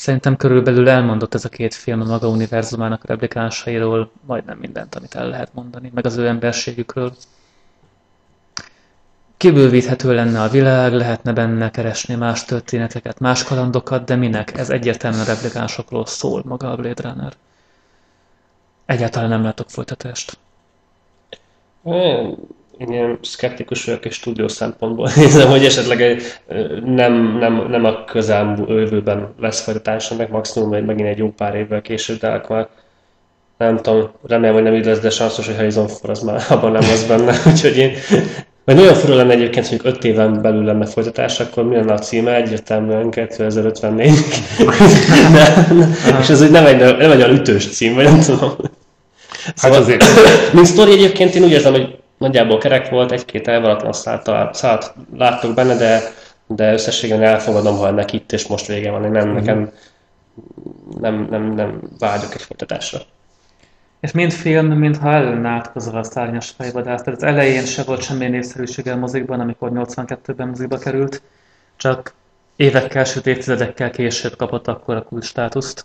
szerintem 0.00 0.36
körülbelül 0.36 0.88
elmondott 0.88 1.34
ez 1.34 1.44
a 1.44 1.48
két 1.48 1.74
film 1.74 2.00
a 2.00 2.04
maga 2.04 2.28
univerzumának 2.28 3.02
a 3.04 3.06
replikánsairól 3.06 4.10
majdnem 4.26 4.58
mindent, 4.58 4.94
amit 4.94 5.14
el 5.14 5.28
lehet 5.28 5.54
mondani, 5.54 5.90
meg 5.94 6.06
az 6.06 6.16
ő 6.16 6.26
emberségükről. 6.26 7.12
Kibővíthető 9.36 10.14
lenne 10.14 10.42
a 10.42 10.48
világ, 10.48 10.92
lehetne 10.92 11.32
benne 11.32 11.70
keresni 11.70 12.14
más 12.14 12.44
történeteket, 12.44 13.18
más 13.18 13.44
kalandokat, 13.44 14.04
de 14.04 14.16
minek? 14.16 14.58
Ez 14.58 14.70
egyértelműen 14.70 15.24
replikánsokról 15.24 16.06
szól 16.06 16.42
maga 16.44 16.70
a 16.70 16.76
Blade 16.76 17.08
Runner. 17.08 17.32
Egyáltalán 18.86 19.28
nem 19.28 19.42
látok 19.42 19.70
folytatást. 19.70 20.38
Ilyen 22.88 23.18
szkeptikus 23.22 23.84
vagyok 23.84 24.04
és 24.04 24.14
stúdió 24.14 24.48
szempontból 24.48 25.10
nézem, 25.16 25.48
hogy 25.48 25.64
esetleg 25.64 26.02
egy, 26.02 26.22
nem, 26.84 27.38
nem, 27.38 27.66
nem 27.70 27.84
a 27.84 28.04
közeljövőben 28.04 29.34
lesz 29.40 29.60
folytatása, 29.60 30.14
meg 30.14 30.30
maximum 30.30 30.68
majd 30.68 30.84
megint 30.84 31.08
egy 31.08 31.18
jó 31.18 31.30
pár 31.30 31.54
évvel 31.54 31.82
később, 31.82 32.18
de 32.18 32.28
akkor 32.28 32.56
már 32.56 32.68
nem 33.72 33.76
tudom, 33.76 34.10
remélem, 34.26 34.54
hogy 34.54 34.62
nem 34.62 34.74
így 34.74 34.84
lesz, 34.84 35.00
de 35.00 35.10
sanszos, 35.10 35.46
hogy 35.46 35.56
Harrison 35.56 35.88
Ford 35.88 36.10
az 36.10 36.22
már 36.22 36.42
abban 36.48 36.72
nem 36.72 36.82
lesz 36.82 37.04
benne, 37.04 37.34
úgyhogy 37.50 37.76
én 37.76 37.92
vagy 38.64 38.74
nagyon 38.74 38.94
fura 38.94 39.14
lenne 39.14 39.32
egyébként, 39.32 39.66
hogy 39.66 39.80
5 39.82 40.04
éven 40.04 40.42
belül 40.42 40.64
lenne 40.64 40.86
folytatás, 40.86 41.40
akkor 41.40 41.64
mi 41.64 41.74
lenne 41.74 41.92
a 41.92 41.98
címe? 41.98 42.34
Egyértelműen 42.34 43.10
2054. 43.10 44.12
De, 45.32 45.68
és 46.20 46.28
ez 46.28 46.42
úgy 46.42 46.50
nem 46.50 46.66
egy, 46.66 46.78
nem 46.78 47.10
egy 47.10 47.22
olyan 47.22 47.34
ütős 47.34 47.68
cím, 47.68 47.94
vagy 47.94 48.04
nem 48.04 48.20
tudom. 48.20 48.56
Hát 49.56 49.74
azért, 49.74 50.04
Mint 50.52 50.66
sztori 50.66 50.92
egyébként 50.92 51.34
én 51.34 51.42
úgy 51.42 51.50
érzem, 51.50 51.72
hogy 51.72 51.99
nagyjából 52.20 52.58
kerek 52.58 52.88
volt, 52.88 53.12
egy-két 53.12 53.48
elvaratlan 53.48 53.92
szállt, 53.92 54.54
szállt 54.54 54.94
láttok 55.14 55.54
benne, 55.54 55.76
de, 55.76 56.00
de 56.46 56.72
összességében 56.72 57.22
elfogadom, 57.22 57.76
ha 57.76 57.86
ennek 57.86 58.12
itt 58.12 58.32
és 58.32 58.46
most 58.46 58.66
vége 58.66 58.90
van. 58.90 59.04
Én 59.04 59.10
nem, 59.10 59.28
nekem 59.32 59.72
nem, 61.00 61.26
nem, 61.30 61.42
nem 61.42 61.80
vágyok 61.98 62.34
egy 62.34 62.42
folytatásra. 62.42 62.98
És 64.00 64.12
mind 64.12 64.32
film, 64.32 64.66
mintha 64.66 65.12
ellen 65.12 65.44
átkozva 65.44 65.98
a 65.98 66.02
szárnyas 66.02 66.50
fejvadász. 66.50 67.02
Tehát 67.02 67.22
az 67.22 67.28
elején 67.28 67.64
se 67.64 67.82
volt 67.82 68.02
semmi 68.02 68.28
népszerűsége 68.28 68.92
a 68.92 68.96
mozikban, 68.96 69.40
amikor 69.40 69.70
82-ben 69.74 70.48
mozikba 70.48 70.78
került, 70.78 71.22
csak 71.76 72.14
évekkel, 72.56 73.04
sőt 73.04 73.26
évtizedekkel 73.26 73.90
később 73.90 74.36
kapott 74.36 74.68
akkor 74.68 74.96
a 74.96 75.02
kult 75.02 75.24
státuszt. 75.24 75.84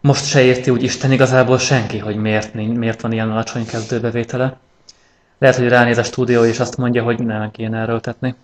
Most 0.00 0.26
se 0.26 0.42
érti 0.42 0.70
úgy 0.70 0.82
Isten 0.82 1.12
igazából 1.12 1.58
senki, 1.58 1.98
hogy 1.98 2.16
miért, 2.16 2.54
miért 2.54 3.00
van 3.00 3.12
ilyen 3.12 3.30
alacsony 3.30 3.66
kezdőbevétele. 3.66 4.58
Lehet, 5.38 5.56
hogy 5.56 5.68
ránéz 5.68 5.98
a 5.98 6.02
stúdió 6.02 6.44
és 6.44 6.60
azt 6.60 6.76
mondja, 6.76 7.02
hogy 7.02 7.18
nem 7.24 7.50
kéne 7.50 7.78
erőltetni. 7.78 8.34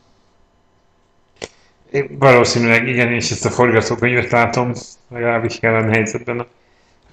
Én 1.90 2.16
valószínűleg 2.18 2.88
igen, 2.88 3.12
és 3.12 3.30
ezt 3.30 3.44
a 3.44 3.50
forgatókönyvet 3.50 4.30
látom, 4.30 4.72
legalábbis 5.08 5.58
jelen 5.60 5.92
helyzetben 5.92 6.38
a 6.38 6.46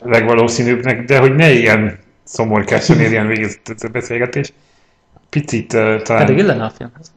legvalószínűbbnek, 0.03 1.05
de 1.05 1.19
hogy 1.19 1.35
ne 1.35 1.51
ilyen 1.51 1.99
szomorkásan 2.23 2.99
érjen 2.99 3.27
végig 3.27 3.43
ez 3.43 3.83
a 3.83 3.87
beszélgetés. 3.87 4.53
Picit 5.29 5.73
uh, 5.73 6.01
talán... 6.01 6.25
Pedig 6.25 6.37
illene 6.37 6.63
a 6.63 6.69
filmhez. 6.69 7.11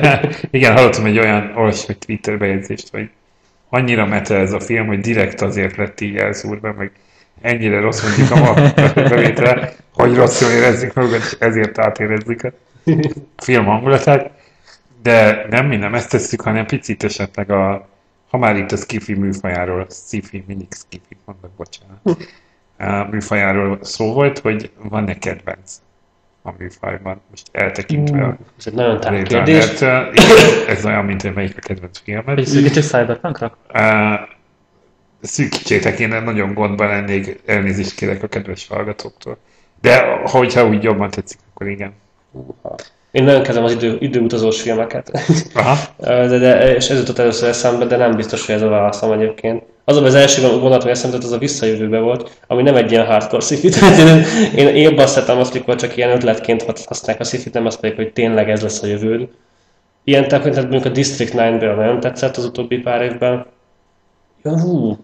igen, 0.50 0.76
hallottam 0.76 1.04
egy 1.04 1.18
olyan 1.18 1.52
olyasmi 1.56 1.96
Twitter 1.96 2.38
bejegyzést, 2.38 2.88
hogy 2.90 3.10
annyira 3.68 4.06
meta 4.06 4.34
ez 4.34 4.52
a 4.52 4.60
film, 4.60 4.86
hogy 4.86 5.00
direkt 5.00 5.40
azért 5.40 5.76
lett 5.76 6.00
így 6.00 6.16
elszúrva, 6.16 6.72
meg 6.72 6.92
ennyire 7.40 7.80
rossz 7.80 8.02
mondjuk 8.02 8.30
a 8.30 8.72
bevétele, 8.94 9.72
hogy 9.94 10.14
rosszul 10.14 10.50
érezzük 10.50 10.94
magunkat, 10.94 11.20
és 11.20 11.36
ezért 11.38 11.78
átérezzük 11.78 12.42
a 12.42 12.52
film 13.36 13.64
hangulatát. 13.64 14.30
De 15.02 15.46
nem 15.50 15.66
mi 15.66 15.76
nem 15.76 15.94
ezt 15.94 16.10
tesszük, 16.10 16.40
hanem 16.40 16.66
picit 16.66 17.04
esetleg 17.04 17.50
a, 17.50 17.88
ha 18.30 18.38
már 18.38 18.56
itt 18.56 18.72
a 18.72 18.76
skifi 18.76 19.14
műfajáról, 19.14 19.86
skifi, 19.90 20.44
mindig 20.46 20.68
skifi, 20.70 21.16
mondok, 21.24 21.50
bocsánat, 21.56 22.28
a 22.78 23.08
műfajáról 23.10 23.78
szó 23.82 24.12
volt, 24.12 24.38
hogy 24.38 24.70
van-e 24.82 25.18
kedvenc 25.18 25.80
a 26.42 26.50
műfajban, 26.58 27.20
most 27.30 27.48
eltekintve 27.52 28.24
a 28.24 28.36
Ez 28.58 28.66
egy 28.66 28.74
nagyon 28.74 29.00
tág 29.00 29.22
kérdés. 29.22 29.72
Igen, 29.72 30.06
Ez 30.68 30.84
olyan, 30.84 31.04
mint 31.04 31.22
hogy 31.22 31.34
melyik 31.34 31.56
a 31.56 31.60
kedvenc 31.60 31.98
filmed. 31.98 32.34
Hogy 32.34 32.46
szűkítsük 32.46 32.82
Cyberpunkra? 32.82 33.56
Uh, 33.74 34.20
szűkítsétek, 35.20 35.98
én 35.98 36.08
nagyon 36.08 36.54
gondban 36.54 36.88
lennék, 36.88 37.40
elnézést 37.46 37.94
kérek 37.94 38.22
a 38.22 38.26
kedves 38.26 38.68
hallgatóktól. 38.68 39.38
De 39.80 40.20
hogyha 40.22 40.66
úgy 40.66 40.82
jobban 40.82 41.10
tetszik, 41.10 41.38
akkor 41.54 41.68
igen. 41.68 41.92
Én 43.10 43.24
nagyon 43.24 43.42
kezdem 43.42 43.64
az 43.64 43.72
idő, 43.72 43.96
időutazós 44.00 44.62
filmeket. 44.62 45.10
Aha. 45.54 45.76
de, 46.28 46.38
de, 46.38 46.74
és 46.74 46.88
ez 46.88 46.98
jutott 46.98 47.18
először 47.18 47.48
eszembe, 47.48 47.84
de 47.84 47.96
nem 47.96 48.16
biztos, 48.16 48.46
hogy 48.46 48.54
ez 48.54 48.62
a 48.62 48.68
válaszom 48.68 49.12
egyébként. 49.12 49.62
Az 49.88 49.96
az 49.96 50.14
első 50.14 50.42
gondolat, 50.42 50.82
hogy 50.82 50.90
eszembe 50.90 51.16
az 51.16 51.32
a 51.32 51.38
visszajövőbe 51.38 51.98
volt, 51.98 52.40
ami 52.46 52.62
nem 52.62 52.76
egy 52.76 52.90
ilyen 52.90 53.06
hardcore 53.06 53.44
sci 53.44 53.68
én, 54.56 54.66
én, 54.68 54.92
én 54.96 55.06
szeretem 55.06 55.38
azt, 55.38 55.54
amikor 55.54 55.74
csak 55.74 55.96
ilyen 55.96 56.10
ötletként 56.10 56.62
használják 56.62 57.20
a 57.20 57.24
sci 57.24 57.48
nem 57.52 57.66
azt 57.66 57.80
pedig, 57.80 57.96
hogy 57.96 58.12
tényleg 58.12 58.50
ez 58.50 58.62
lesz 58.62 58.82
a 58.82 58.86
jövő. 58.86 59.28
Ilyen 60.04 60.28
tekintetben 60.28 60.70
mondjuk 60.70 60.92
a 60.92 60.94
District 60.94 61.32
9-ből 61.34 61.76
nagyon 61.76 62.00
tetszett 62.00 62.36
az 62.36 62.44
utóbbi 62.44 62.78
pár 62.78 63.02
évben. 63.02 63.46
Ja, 64.42 64.60
hú, 64.60 64.96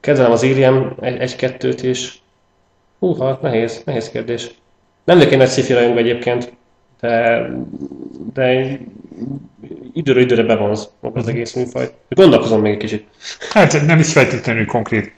kedvelem 0.00 0.32
az 0.32 0.42
Alien 0.42 0.96
egy-kettőt 1.00 1.82
is. 1.82 2.22
Húha, 2.98 3.38
nehéz, 3.42 3.82
nehéz 3.84 4.10
kérdés. 4.10 4.50
Nem 5.04 5.16
vagyok 5.16 5.32
egy 5.32 5.38
nagy 5.38 5.48
sci 5.48 5.74
egyébként, 5.74 6.52
de, 7.04 7.50
de 8.32 8.78
időről 9.92 10.22
időre 10.22 10.42
bevonz 10.42 10.88
maga 11.00 11.20
az 11.20 11.28
egész 11.28 11.52
műfaj. 11.52 11.90
Gondolkozom 12.08 12.60
még 12.60 12.72
egy 12.72 12.78
kicsit. 12.78 13.06
Hát 13.50 13.86
nem 13.86 13.98
is 13.98 14.12
feltétlenül 14.12 14.66
konkrét 14.66 15.12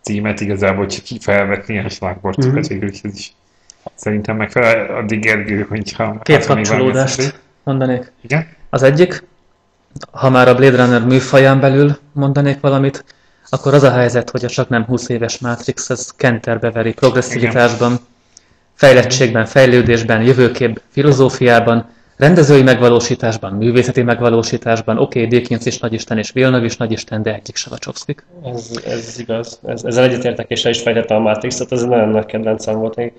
címet 0.00 0.40
igazából, 0.40 0.86
csak 0.86 1.04
felvetni 1.20 1.74
ilyen 1.74 1.88
slágbortokat, 1.88 2.74
mm-hmm. 2.74 2.86
ez 2.86 3.16
is 3.16 3.32
szerintem 3.94 4.36
megfelel. 4.36 4.96
Addig 4.96 5.20
Gergő, 5.20 5.66
hogyha... 5.68 6.18
Két 6.22 6.46
kapcsolódást 6.46 7.40
mondanék. 7.62 8.12
Igen? 8.20 8.46
Az 8.70 8.82
egyik, 8.82 9.24
ha 10.10 10.30
már 10.30 10.48
a 10.48 10.54
Blade 10.54 10.84
Runner 10.84 11.06
műfaján 11.06 11.60
belül 11.60 11.98
mondanék 12.12 12.60
valamit, 12.60 13.04
akkor 13.48 13.74
az 13.74 13.82
a 13.82 13.90
helyzet, 13.90 14.30
hogy 14.30 14.44
a 14.44 14.48
csak 14.48 14.68
nem 14.68 14.84
20 14.84 15.08
éves 15.08 15.38
Matrix 15.38 15.90
ez 15.90 16.10
kenterbe 16.16 16.70
veri 16.70 16.92
progresszivitásban, 16.92 17.98
fejlettségben, 18.82 19.44
fejlődésben, 19.44 20.22
jövőkép, 20.22 20.80
filozófiában, 20.88 21.86
rendezői 22.16 22.62
megvalósításban, 22.62 23.52
művészeti 23.52 24.02
megvalósításban, 24.02 24.98
oké, 24.98 25.24
okay, 25.24 25.38
Dickens 25.38 25.66
is 25.66 25.78
nagyisten 25.78 26.18
és 26.18 26.32
Villeneuve 26.32 26.64
is 26.64 26.76
nagyisten, 26.76 27.22
de 27.22 27.34
egyik 27.34 27.56
se 27.56 27.70
Wachowskik. 27.70 28.24
Ez, 28.44 28.70
ez 28.86 29.18
igaz. 29.18 29.60
Ez, 29.66 29.84
ezzel 29.84 30.04
egyetértek, 30.04 30.50
és 30.50 30.64
is 30.64 30.80
fejtette 30.80 31.14
a 31.14 31.18
Matrixot, 31.18 31.72
ez 31.72 31.82
nagyon 31.82 32.08
nagy 32.08 32.26
kedvencem 32.26 32.78
volt 32.78 32.96
még. 32.96 33.12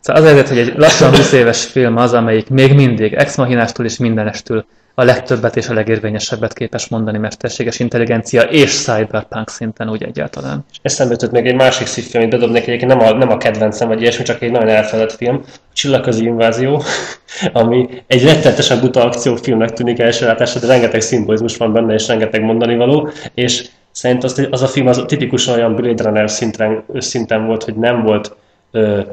Szóval 0.00 0.22
az 0.22 0.28
helyzet, 0.28 0.48
hogy 0.48 0.58
egy 0.58 0.76
lassan 0.76 1.10
20 1.10 1.32
éves 1.32 1.64
film 1.64 1.96
az, 1.96 2.12
amelyik 2.12 2.48
még 2.48 2.74
mindig 2.74 3.12
ex 3.12 3.36
machinástól 3.36 3.84
és 3.84 3.96
mindenestől 3.96 4.64
a 4.98 5.04
legtöbbet 5.04 5.56
és 5.56 5.68
a 5.68 5.74
legérvényesebbet 5.74 6.52
képes 6.52 6.88
mondani 6.88 7.18
mesterséges 7.18 7.78
intelligencia 7.78 8.42
és 8.42 8.82
cyberpunk 8.82 9.50
szinten 9.50 9.90
úgy 9.90 10.02
egyáltalán. 10.02 10.64
Eszembe 10.82 11.12
jutott 11.12 11.30
még 11.30 11.46
egy 11.46 11.54
másik 11.54 11.86
szívfilm, 11.86 12.22
amit 12.22 12.34
bedobnék 12.34 12.66
egyébként 12.66 12.90
nem 12.90 13.00
a, 13.00 13.12
nem 13.12 13.30
a 13.30 13.36
kedvencem, 13.36 13.88
vagy 13.88 14.00
ilyesmi, 14.00 14.24
csak 14.24 14.42
egy 14.42 14.50
nagyon 14.50 14.68
elfeledett 14.68 15.16
film, 15.16 15.44
a 15.46 15.50
Csillagközi 15.72 16.24
Invázió, 16.24 16.82
ami 17.52 17.88
egy 18.06 18.24
rettenetesen 18.24 18.80
buta 18.80 19.04
akciófilmnek 19.04 19.72
tűnik 19.72 19.98
első 19.98 20.26
látásra, 20.26 20.60
de 20.60 20.66
rengeteg 20.66 21.00
szimbolizmus 21.00 21.56
van 21.56 21.72
benne, 21.72 21.94
és 21.94 22.06
rengeteg 22.06 22.42
mondani 22.42 22.76
való, 22.76 23.10
és 23.34 23.66
szerintem 23.90 24.30
az, 24.32 24.48
az 24.50 24.62
a 24.62 24.66
film 24.66 24.86
az 24.86 25.04
tipikusan 25.06 25.54
olyan 25.54 25.74
Blade 25.74 26.02
Runner 26.02 26.30
szinten, 26.30 26.84
szinten 26.98 27.46
volt, 27.46 27.62
hogy 27.62 27.74
nem 27.74 28.02
volt 28.02 28.36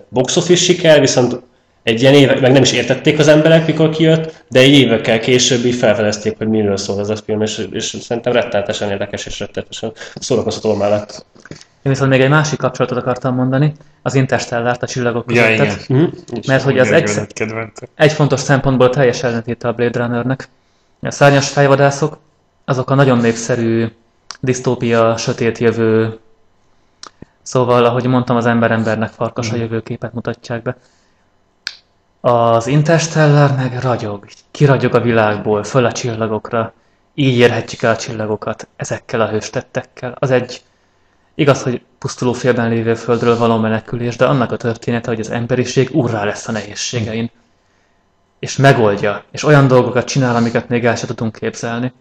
box 0.10 0.36
office 0.36 0.64
siker, 0.64 1.00
viszont 1.00 1.42
egy 1.84 2.02
ilyen 2.02 2.14
évek, 2.14 2.42
meg 2.42 2.52
nem 2.52 2.62
is 2.62 2.72
értették 2.72 3.20
az 3.20 3.28
emberek, 3.28 3.66
mikor 3.66 3.90
kijött, 3.90 4.44
de 4.50 4.60
egy 4.60 4.72
évekkel 4.72 5.20
később 5.20 5.66
így 5.66 5.76
felfedezték, 5.76 6.38
hogy 6.38 6.48
miről 6.48 6.78
szól 6.78 7.00
ez 7.00 7.10
a 7.10 7.16
film, 7.16 7.42
és, 7.42 7.68
és 7.72 7.98
szerintem 8.02 8.34
rettenetesen 8.34 8.90
érdekes 8.90 9.26
és 9.26 9.40
rettenetesen 9.40 9.92
szórakoztató 10.16 10.76
mellett. 10.76 11.26
Én 11.84 11.92
viszont 11.92 12.10
még 12.10 12.22
egy 12.22 12.30
másik 12.30 12.60
kapcsolatot 12.60 12.98
akartam 12.98 13.36
mondani, 13.36 13.74
az 14.02 14.16
Interstellárt, 14.16 14.84
a 14.84 14.88
csillagok 14.88 15.26
között. 15.26 15.58
Ja, 15.58 15.76
mm-hmm. 15.94 16.06
Mert 16.48 16.64
hogy 16.64 16.80
az 16.80 16.92
egy, 16.92 17.10
egy 17.96 18.12
fontos 18.12 18.40
szempontból 18.40 18.90
teljes 18.90 19.24
ellentéte 19.24 19.68
a 19.68 19.74
Blade 19.74 20.00
Runnernek. 20.00 20.50
A 21.02 21.12
szárnyas 21.12 21.50
fejvadászok, 21.50 22.18
azok 22.66 22.90
a 22.90 22.96
nagyon 22.96 23.18
népszerű 23.18 23.86
disztópia, 24.40 25.18
sötét 25.18 25.58
jövő, 25.58 26.20
szóval, 27.42 27.86
ahogy 27.86 28.06
mondtam, 28.06 28.36
az 28.36 28.46
ember-embernek 28.46 29.10
farkas 29.10 29.50
a 29.50 29.52
mhm. 29.52 29.62
jövőképet 29.62 30.14
mutatják 30.14 30.62
be. 30.62 30.78
Az 32.26 32.68
Interstellar 32.68 33.56
meg 33.56 33.80
ragyog, 33.82 34.26
kiragyog 34.52 34.96
a 34.96 35.02
világból, 35.02 35.64
föl 35.64 35.86
a 35.86 35.92
csillagokra. 35.92 36.74
Így 37.14 37.38
érhetjük 37.38 37.82
el 37.82 37.92
a 37.92 37.96
csillagokat 37.96 38.68
ezekkel 38.76 39.22
a 39.22 39.28
hőstettekkel. 39.28 40.16
Az 40.20 40.32
egy 40.32 40.62
igaz, 41.36 41.64
hogy 41.64 41.82
pusztuló 41.98 42.34
félben 42.34 42.70
lévő 42.70 42.96
földről 42.96 43.38
való 43.38 43.58
menekülés, 43.58 44.16
de 44.16 44.26
annak 44.26 44.52
a 44.52 44.58
története, 44.58 45.10
hogy 45.10 45.20
az 45.20 45.30
emberiség 45.30 45.90
urrá 45.96 46.24
lesz 46.24 46.48
a 46.48 46.52
nehézségein. 46.52 47.32
És 48.40 48.58
megoldja, 48.58 49.24
és 49.32 49.44
olyan 49.44 49.68
dolgokat 49.68 50.08
csinál, 50.08 50.36
amiket 50.36 50.70
még 50.70 50.86
el 50.86 50.96
sem 50.96 51.08
tudunk 51.08 51.36
képzelni. 51.36 51.94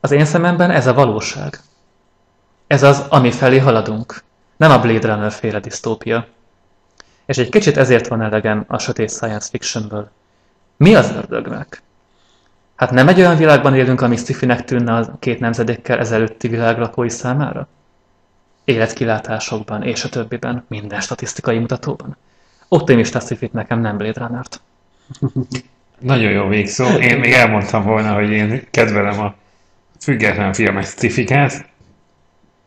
Az 0.00 0.10
én 0.10 0.24
szememben 0.24 0.70
ez 0.70 0.86
a 0.86 0.94
valóság. 0.94 1.60
Ez 2.66 2.82
az, 2.82 3.04
ami 3.08 3.30
felé 3.30 3.58
haladunk. 3.58 4.22
Nem 4.56 4.70
a 4.70 4.80
Blade 4.80 5.08
Runner 5.08 5.32
féle 5.32 5.60
disztópia. 5.60 6.26
És 7.28 7.38
egy 7.38 7.48
kicsit 7.48 7.76
ezért 7.76 8.06
van 8.08 8.22
elegem 8.22 8.64
a 8.66 8.78
sötét 8.78 9.10
science 9.10 9.48
fictionből. 9.50 10.10
Mi 10.76 10.94
az 10.94 11.10
ördögnek? 11.10 11.82
Hát 12.76 12.90
nem 12.90 13.08
egy 13.08 13.18
olyan 13.18 13.36
világban 13.36 13.74
élünk, 13.74 14.00
ami 14.00 14.16
sci 14.16 14.46
tűnne 14.64 14.94
a 14.94 15.16
két 15.18 15.40
nemzedékkel 15.40 15.98
ezelőtti 15.98 16.48
világ 16.48 16.78
lakói 16.78 17.08
számára? 17.08 17.68
Életkilátásokban 18.64 19.82
és 19.82 20.04
a 20.04 20.08
többiben, 20.08 20.64
minden 20.68 21.00
statisztikai 21.00 21.58
mutatóban. 21.58 22.16
Optimista 22.68 23.20
sci 23.20 23.50
nekem 23.52 23.80
nem 23.80 23.96
Blade 23.96 24.26
Runner-t. 24.26 24.60
Nagyon 25.98 26.30
jó 26.30 26.48
végszó. 26.48 26.84
Én 26.84 27.18
még 27.18 27.32
elmondtam 27.32 27.84
volna, 27.84 28.14
hogy 28.14 28.30
én 28.30 28.66
kedvelem 28.70 29.20
a 29.20 29.34
független 30.00 30.52
filmes 30.52 30.86
sci 30.86 31.34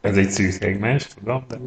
Ez 0.02 0.18
egy 0.18 0.30
szűk 0.30 0.52
szegmens, 0.52 1.08
tudom, 1.08 1.46
de 1.48 1.58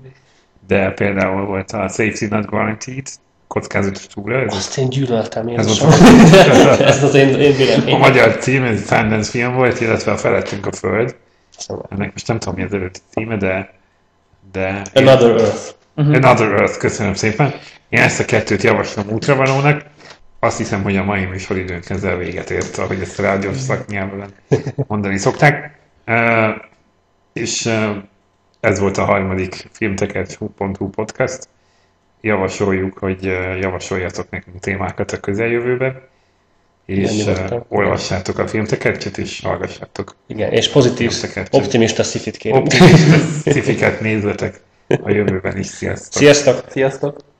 de 0.66 0.90
például 0.90 1.46
volt 1.46 1.72
a 1.72 1.88
Safety 1.88 2.24
Not 2.30 2.46
Guaranteed, 2.46 3.06
kockázatos 3.46 4.06
túra. 4.06 4.40
Ez 4.40 4.54
Azt 4.54 4.78
én 4.78 4.88
gyűlöltem, 4.88 5.48
én 5.48 5.58
ez, 5.58 5.66
az, 5.66 5.80
ez 6.80 7.02
az 7.02 7.14
én, 7.14 7.28
én 7.28 7.54
én 7.86 7.94
A 7.94 7.98
magyar 7.98 8.36
cím, 8.36 8.64
ez 8.64 8.86
Sundance 8.86 9.30
film 9.30 9.54
volt, 9.54 9.80
illetve 9.80 10.12
a 10.12 10.16
Felettünk 10.16 10.66
a 10.66 10.72
Föld. 10.72 11.16
Szóval. 11.56 11.86
Ennek 11.90 12.12
most 12.12 12.26
nem 12.26 12.38
tudom, 12.38 12.54
mi 12.54 12.62
az 12.62 12.72
előtti 12.72 13.00
címe, 13.10 13.36
de... 13.36 13.72
de 14.52 14.82
Another 14.94 15.30
én, 15.30 15.36
Earth. 15.36 15.74
Uh-huh. 15.96 16.14
Another 16.14 16.52
Earth, 16.52 16.78
köszönöm 16.78 17.14
szépen. 17.14 17.54
Én 17.88 18.00
ezt 18.00 18.20
a 18.20 18.24
kettőt 18.24 18.62
javaslom 18.62 19.08
útravalónak. 19.10 19.82
Azt 20.38 20.56
hiszem, 20.56 20.82
hogy 20.82 20.96
a 20.96 21.04
mai 21.04 21.24
műsoridőnk 21.24 21.90
ezzel 21.90 22.16
véget 22.16 22.50
ért, 22.50 22.78
ahogy 22.78 23.00
ezt 23.00 23.18
a 23.18 23.22
rádiós 23.22 23.56
szaknyelven 23.56 24.28
mondani 24.86 25.18
szokták. 25.18 25.78
Uh, 26.06 26.48
és 27.32 27.64
uh, 27.64 27.96
ez 28.64 28.78
volt 28.78 28.96
a 28.96 29.04
harmadik 29.04 29.68
filmtekercs.hu 29.72 30.88
podcast. 30.90 31.48
Javasoljuk, 32.20 32.98
hogy 32.98 33.24
javasoljatok 33.60 34.30
nekünk 34.30 34.60
témákat 34.60 35.12
a 35.12 35.20
közeljövőben, 35.20 36.02
és 36.86 37.26
uh, 37.26 37.60
olvassátok 37.68 38.38
a 38.38 38.46
filmtekercset, 38.46 39.18
és 39.18 39.40
hallgassátok. 39.40 40.16
Igen, 40.26 40.52
és 40.52 40.68
pozitív, 40.68 41.12
optimista 41.50 42.02
szifit 42.02 42.36
kérünk. 42.36 42.62
Optimista 42.64 43.16
szifiket 43.52 44.00
nézzetek 44.00 44.60
a 45.02 45.10
jövőben 45.10 45.58
is. 45.58 45.66
Sziasztok! 45.66 46.22
Sziasztok! 46.22 46.64
Sziasztok! 46.68 47.32